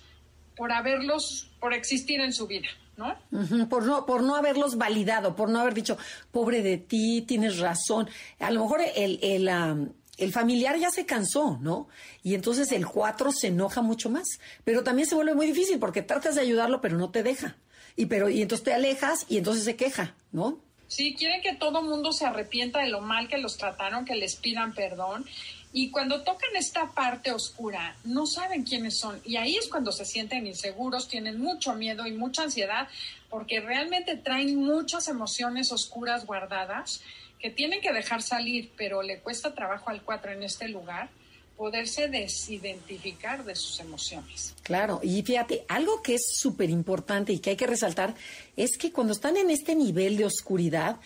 por 0.57 0.73
haberlos, 0.73 1.51
por 1.61 1.75
existir 1.75 2.21
en 2.21 2.33
su 2.33 2.47
vida. 2.47 2.69
¿No? 2.97 3.15
por 3.69 3.85
no 3.85 4.07
por 4.07 4.23
no 4.23 4.37
haberlos 4.37 4.79
validado, 4.79 5.37
por 5.37 5.51
no 5.51 5.61
haber 5.61 5.75
dicho, 5.75 5.99
pobre 6.33 6.63
de 6.63 6.79
ti, 6.79 7.23
tienes 7.29 7.59
razón. 7.59 8.09
A 8.41 8.51
lo 8.51 8.63
mejor 8.63 8.81
el, 8.97 9.19
el, 9.23 9.49
el 10.17 10.33
familiar 10.33 10.79
ya 10.79 10.91
se 10.91 11.07
cansó, 11.07 11.59
¿no? 11.61 11.89
Y 12.23 12.35
entonces 12.35 12.73
el 12.73 12.87
cuatro 12.87 13.33
se 13.33 13.49
enoja 13.49 13.83
mucho 13.83 14.11
más. 14.11 14.27
Pero 14.65 14.83
también 14.83 15.09
se 15.09 15.15
vuelve 15.15 15.35
muy 15.35 15.47
difícil 15.47 15.79
porque 15.79 16.03
tratas 16.03 16.37
de 16.37 16.41
ayudarlo, 16.41 16.81
pero 16.81 16.97
no 16.97 17.11
te 17.11 17.23
deja. 17.23 17.57
Y, 17.97 18.07
pero, 18.07 18.29
y 18.29 18.43
entonces 18.43 18.65
te 18.65 18.75
alejas 18.75 19.27
y 19.29 19.39
entonces 19.39 19.65
se 19.65 19.77
queja, 19.77 20.15
¿no? 20.33 20.59
Sí, 20.89 21.17
quieren 21.19 21.43
que 21.43 21.55
todo 21.55 21.83
mundo 21.83 22.13
se 22.13 22.27
arrepienta 22.27 22.81
de 22.81 22.89
lo 22.89 23.01
mal 23.01 23.29
que 23.29 23.39
los 23.39 23.57
trataron, 23.57 24.05
que 24.05 24.15
les 24.15 24.37
pidan 24.37 24.73
perdón. 24.73 25.25
Y 25.73 25.91
cuando 25.91 26.23
tocan 26.23 26.55
esta 26.57 26.93
parte 26.93 27.33
oscura, 27.33 27.97
no 28.05 28.27
saben 28.27 28.63
quiénes 28.63 28.99
son. 28.99 29.21
Y 29.25 29.37
ahí 29.37 29.57
es 29.57 29.69
cuando 29.69 29.93
se 29.93 30.05
sienten 30.05 30.47
inseguros, 30.47 31.09
tienen 31.09 31.39
mucho 31.41 31.75
miedo 31.75 32.07
y 32.07 32.13
mucha 32.13 32.45
ansiedad, 32.45 32.89
porque 33.29 33.61
realmente 33.61 34.17
traen 34.17 34.57
muchas 34.57 35.09
emociones 35.09 35.73
oscuras 35.73 36.25
guardadas 36.25 37.03
que 37.41 37.51
tienen 37.51 37.81
que 37.81 37.93
dejar 37.93 38.23
salir, 38.23 38.71
pero 38.77 39.03
le 39.03 39.19
cuesta 39.21 39.55
trabajo 39.55 39.91
al 39.91 40.03
cuatro 40.03 40.33
en 40.33 40.43
este 40.43 40.69
lugar 40.69 41.09
poderse 41.57 42.09
desidentificar 42.09 43.45
de 43.45 43.55
sus 43.55 43.81
emociones. 43.81 44.55
Claro, 44.63 45.01
y 45.03 45.23
fíjate, 45.23 45.65
algo 45.69 46.03
que 46.03 46.17
es 46.17 46.37
súper 46.39 46.69
importante 46.69 47.33
y 47.33 47.39
que 47.39 47.51
hay 47.51 47.57
que 47.57 47.67
resaltar 47.67 48.15
es 48.57 48.77
que 48.77 48.93
cuando 48.93 49.15
están 49.15 49.37
en 49.37 49.51
este 49.51 49.75
nivel 49.75 50.19
de 50.19 50.27
oscuridad, 50.27 50.97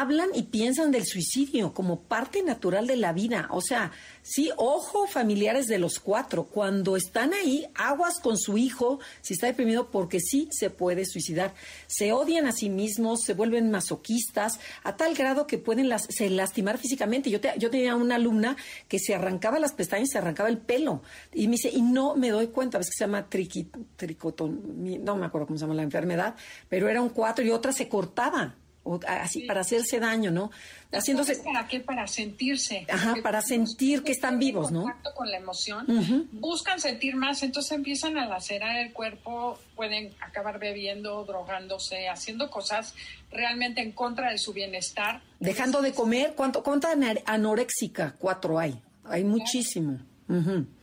hablan 0.00 0.30
y 0.34 0.44
piensan 0.44 0.90
del 0.90 1.04
suicidio 1.04 1.74
como 1.74 2.00
parte 2.00 2.42
natural 2.42 2.86
de 2.86 2.96
la 2.96 3.12
vida. 3.12 3.48
O 3.50 3.60
sea, 3.60 3.92
sí, 4.22 4.50
ojo 4.56 5.06
familiares 5.06 5.66
de 5.66 5.78
los 5.78 5.98
cuatro, 5.98 6.44
cuando 6.44 6.96
están 6.96 7.34
ahí, 7.34 7.66
aguas 7.74 8.18
con 8.20 8.38
su 8.38 8.56
hijo 8.56 9.00
si 9.20 9.34
está 9.34 9.48
deprimido 9.48 9.90
porque 9.90 10.20
sí 10.20 10.48
se 10.50 10.70
puede 10.70 11.04
suicidar. 11.04 11.54
Se 11.86 12.12
odian 12.12 12.46
a 12.46 12.52
sí 12.52 12.70
mismos, 12.70 13.22
se 13.22 13.34
vuelven 13.34 13.70
masoquistas 13.70 14.58
a 14.82 14.96
tal 14.96 15.14
grado 15.14 15.46
que 15.46 15.58
pueden 15.58 15.90
se 16.08 16.30
lastimar 16.30 16.78
físicamente. 16.78 17.30
Yo, 17.30 17.38
yo 17.58 17.70
tenía 17.70 17.94
una 17.94 18.14
alumna 18.14 18.56
que 18.88 18.98
se 18.98 19.14
arrancaba 19.14 19.58
las 19.58 19.72
pestañas, 19.72 20.10
se 20.10 20.18
arrancaba 20.18 20.48
el 20.48 20.58
pelo 20.58 21.02
y 21.34 21.48
me 21.48 21.52
dice, 21.52 21.70
y 21.70 21.82
no 21.82 22.16
me 22.16 22.30
doy 22.30 22.48
cuenta, 22.48 22.78
ves 22.78 22.88
que 22.88 22.96
se 22.96 23.04
llama 23.04 23.28
triqui, 23.28 23.70
tricotón, 23.96 24.62
no 25.04 25.16
me 25.16 25.26
acuerdo 25.26 25.46
cómo 25.46 25.58
se 25.58 25.64
llama 25.64 25.74
la 25.74 25.82
enfermedad, 25.82 26.34
pero 26.68 26.88
era 26.88 27.02
un 27.02 27.10
cuatro 27.10 27.44
y 27.44 27.50
otra 27.50 27.72
se 27.72 27.88
cortaba 27.88 28.56
o 28.84 28.98
así 29.06 29.42
para 29.42 29.60
hacerse 29.60 30.00
daño, 30.00 30.30
¿no? 30.30 30.50
Haciéndose 30.92 31.36
para 31.36 31.66
qué 31.68 31.80
para 31.80 32.06
sentirse. 32.06 32.86
Ajá, 32.90 33.14
para 33.22 33.40
sentir 33.40 34.02
que 34.02 34.12
están 34.12 34.38
vivos, 34.38 34.70
¿no? 34.70 34.86
con 35.14 35.30
la 35.30 35.36
emoción, 35.36 36.28
buscan 36.32 36.80
sentir 36.80 37.16
más, 37.16 37.42
entonces 37.42 37.72
empiezan 37.72 38.18
a 38.18 38.26
lacerar 38.26 38.76
el 38.78 38.92
cuerpo, 38.92 39.58
pueden 39.76 40.12
acabar 40.20 40.58
bebiendo, 40.58 41.24
drogándose, 41.24 42.08
haciendo 42.08 42.50
cosas 42.50 42.94
realmente 43.30 43.80
en 43.80 43.92
contra 43.92 44.30
de 44.30 44.38
su 44.38 44.52
bienestar. 44.52 45.22
Dejando 45.38 45.80
de 45.80 45.92
comer, 45.92 46.34
¿cuánto 46.36 46.62
cuánta 46.62 46.88
anoréxica 47.26 48.14
cuatro 48.18 48.58
hay? 48.58 48.80
Hay 49.04 49.24
muchísimo. 49.24 49.98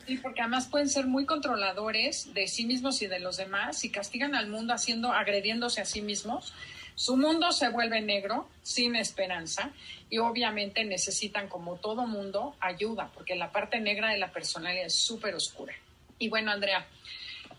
Sí, 0.06 0.16
porque 0.18 0.42
además 0.42 0.68
pueden 0.68 0.88
ser 0.88 1.06
muy 1.06 1.26
controladores 1.26 2.32
de 2.34 2.46
sí 2.46 2.66
mismos 2.66 3.02
y 3.02 3.08
de 3.08 3.18
los 3.18 3.36
demás 3.36 3.84
y 3.84 3.90
castigan 3.90 4.34
al 4.34 4.48
mundo 4.48 4.72
haciendo, 4.72 5.12
agrediéndose 5.12 5.80
a 5.80 5.84
sí 5.84 6.02
mismos 6.02 6.52
su 7.00 7.16
mundo 7.16 7.50
se 7.50 7.70
vuelve 7.70 8.02
negro, 8.02 8.46
sin 8.62 8.94
esperanza, 8.94 9.70
y 10.10 10.18
obviamente 10.18 10.84
necesitan, 10.84 11.48
como 11.48 11.76
todo 11.76 12.06
mundo, 12.06 12.54
ayuda, 12.60 13.10
porque 13.14 13.36
la 13.36 13.50
parte 13.50 13.80
negra 13.80 14.10
de 14.10 14.18
la 14.18 14.30
personalidad 14.30 14.84
es 14.84 14.96
súper 14.96 15.34
oscura. 15.34 15.72
Y 16.18 16.28
bueno, 16.28 16.50
Andrea, 16.50 16.86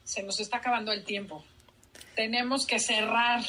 se 0.04 0.22
nos 0.22 0.40
está 0.40 0.58
acabando 0.58 0.92
el 0.92 1.04
tiempo. 1.04 1.44
Tenemos 2.16 2.68
que 2.68 2.78
cerrar 2.78 3.44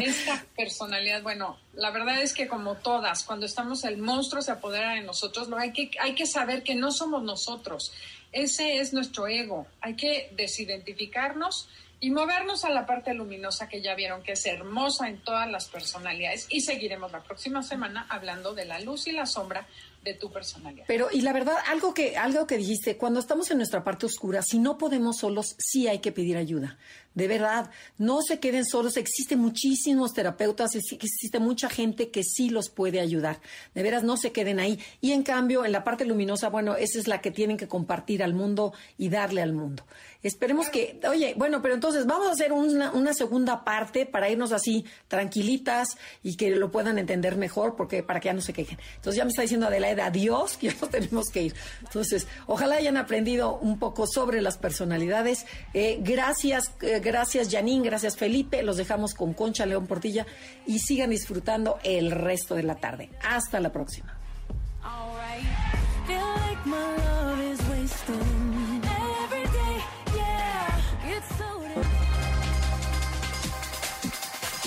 esta 0.00 0.44
personalidad. 0.56 1.24
Bueno, 1.24 1.58
la 1.72 1.90
verdad 1.90 2.22
es 2.22 2.32
que 2.32 2.46
como 2.46 2.76
todas, 2.76 3.24
cuando 3.24 3.46
estamos 3.46 3.82
el 3.82 3.98
monstruo 3.98 4.40
se 4.40 4.52
apodera 4.52 4.92
de 4.92 5.00
nosotros, 5.00 5.48
lo 5.48 5.58
hay 5.58 5.72
que, 5.72 5.90
hay 5.98 6.14
que 6.14 6.26
saber 6.26 6.62
que 6.62 6.76
no 6.76 6.92
somos 6.92 7.24
nosotros. 7.24 7.90
Ese 8.30 8.78
es 8.78 8.92
nuestro 8.92 9.26
ego. 9.26 9.66
Hay 9.80 9.96
que 9.96 10.30
desidentificarnos 10.36 11.68
y 12.04 12.10
movernos 12.10 12.66
a 12.66 12.68
la 12.68 12.84
parte 12.84 13.14
luminosa 13.14 13.66
que 13.66 13.80
ya 13.80 13.94
vieron 13.94 14.22
que 14.22 14.32
es 14.32 14.44
hermosa 14.44 15.08
en 15.08 15.22
todas 15.22 15.50
las 15.50 15.68
personalidades 15.68 16.46
y 16.50 16.60
seguiremos 16.60 17.10
la 17.12 17.22
próxima 17.22 17.62
semana 17.62 18.06
hablando 18.10 18.52
de 18.52 18.66
la 18.66 18.78
luz 18.78 19.06
y 19.06 19.12
la 19.12 19.24
sombra 19.24 19.66
de 20.02 20.12
tu 20.12 20.30
personalidad. 20.30 20.84
Pero 20.86 21.08
y 21.10 21.22
la 21.22 21.32
verdad 21.32 21.56
algo 21.66 21.94
que 21.94 22.18
algo 22.18 22.46
que 22.46 22.58
dijiste, 22.58 22.98
cuando 22.98 23.20
estamos 23.20 23.50
en 23.50 23.56
nuestra 23.56 23.82
parte 23.84 24.04
oscura, 24.04 24.42
si 24.42 24.58
no 24.58 24.76
podemos 24.76 25.16
solos, 25.16 25.56
sí 25.58 25.88
hay 25.88 26.00
que 26.00 26.12
pedir 26.12 26.36
ayuda. 26.36 26.76
De 27.14 27.28
verdad, 27.28 27.70
no 27.96 28.22
se 28.22 28.40
queden 28.40 28.64
solos, 28.64 28.96
existen 28.96 29.38
muchísimos 29.38 30.12
terapeutas, 30.12 30.74
existe 30.74 31.38
mucha 31.38 31.68
gente 31.68 32.10
que 32.10 32.24
sí 32.24 32.50
los 32.50 32.70
puede 32.70 33.00
ayudar. 33.00 33.40
De 33.74 33.82
veras 33.82 34.02
no 34.02 34.16
se 34.16 34.32
queden 34.32 34.58
ahí 34.58 34.80
y 35.00 35.12
en 35.12 35.22
cambio 35.22 35.64
en 35.64 35.72
la 35.72 35.84
parte 35.84 36.04
luminosa, 36.04 36.48
bueno, 36.48 36.74
esa 36.76 36.98
es 36.98 37.06
la 37.06 37.20
que 37.20 37.30
tienen 37.30 37.56
que 37.56 37.68
compartir 37.68 38.22
al 38.22 38.34
mundo 38.34 38.72
y 38.98 39.08
darle 39.08 39.42
al 39.42 39.52
mundo. 39.52 39.84
Esperemos 40.24 40.70
que, 40.70 40.98
oye, 41.06 41.34
bueno, 41.36 41.60
pero 41.60 41.74
entonces 41.74 42.06
vamos 42.06 42.28
a 42.28 42.32
hacer 42.32 42.50
una, 42.50 43.12
segunda 43.12 43.62
parte 43.62 44.06
para 44.06 44.30
irnos 44.30 44.52
así 44.52 44.86
tranquilitas 45.06 45.98
y 46.22 46.36
que 46.36 46.48
lo 46.56 46.70
puedan 46.70 46.98
entender 46.98 47.36
mejor, 47.36 47.76
porque 47.76 48.02
para 48.02 48.20
que 48.20 48.26
ya 48.26 48.32
no 48.32 48.40
se 48.40 48.54
quejen. 48.54 48.78
Entonces 48.96 49.18
ya 49.18 49.24
me 49.24 49.30
está 49.30 49.42
diciendo 49.42 49.66
Adelaide 49.66 49.96
de 49.96 50.02
adiós, 50.02 50.56
que 50.56 50.68
ya 50.68 50.76
no 50.80 50.88
tenemos 50.88 51.26
que 51.28 51.42
ir. 51.42 51.54
Entonces, 51.82 52.26
ojalá 52.46 52.76
hayan 52.76 52.96
aprendido 52.96 53.58
un 53.58 53.78
poco 53.78 54.06
sobre 54.06 54.40
las 54.40 54.56
personalidades. 54.56 55.44
Eh, 55.74 55.98
gracias, 56.00 56.72
eh, 56.80 57.00
gracias 57.04 57.48
Janine, 57.50 57.84
gracias 57.84 58.16
Felipe. 58.16 58.62
Los 58.62 58.78
dejamos 58.78 59.14
con 59.14 59.34
Concha 59.34 59.66
León 59.66 59.86
Portilla 59.86 60.26
y 60.66 60.80
sigan 60.80 61.10
disfrutando 61.10 61.78
el 61.84 62.10
resto 62.10 62.54
de 62.54 62.64
la 62.64 62.76
tarde. 62.76 63.10
Hasta 63.22 63.60
la 63.60 63.70
próxima. 63.70 64.18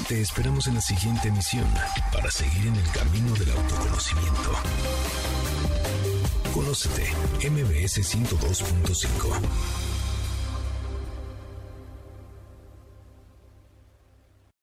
Te 0.08 0.22
esperamos 0.22 0.68
en 0.68 0.76
la 0.76 0.82
siguiente 0.82 1.28
emisión 1.28 1.68
para 2.14 2.32
seguir 2.32 2.68
en 2.68 2.76
el 2.78 2.92
camino 2.92 3.34
del 3.34 3.52
autoconocimiento. 3.52 4.54
Conócete, 6.54 7.12
MBS 7.50 8.00
102.5. 8.16 9.87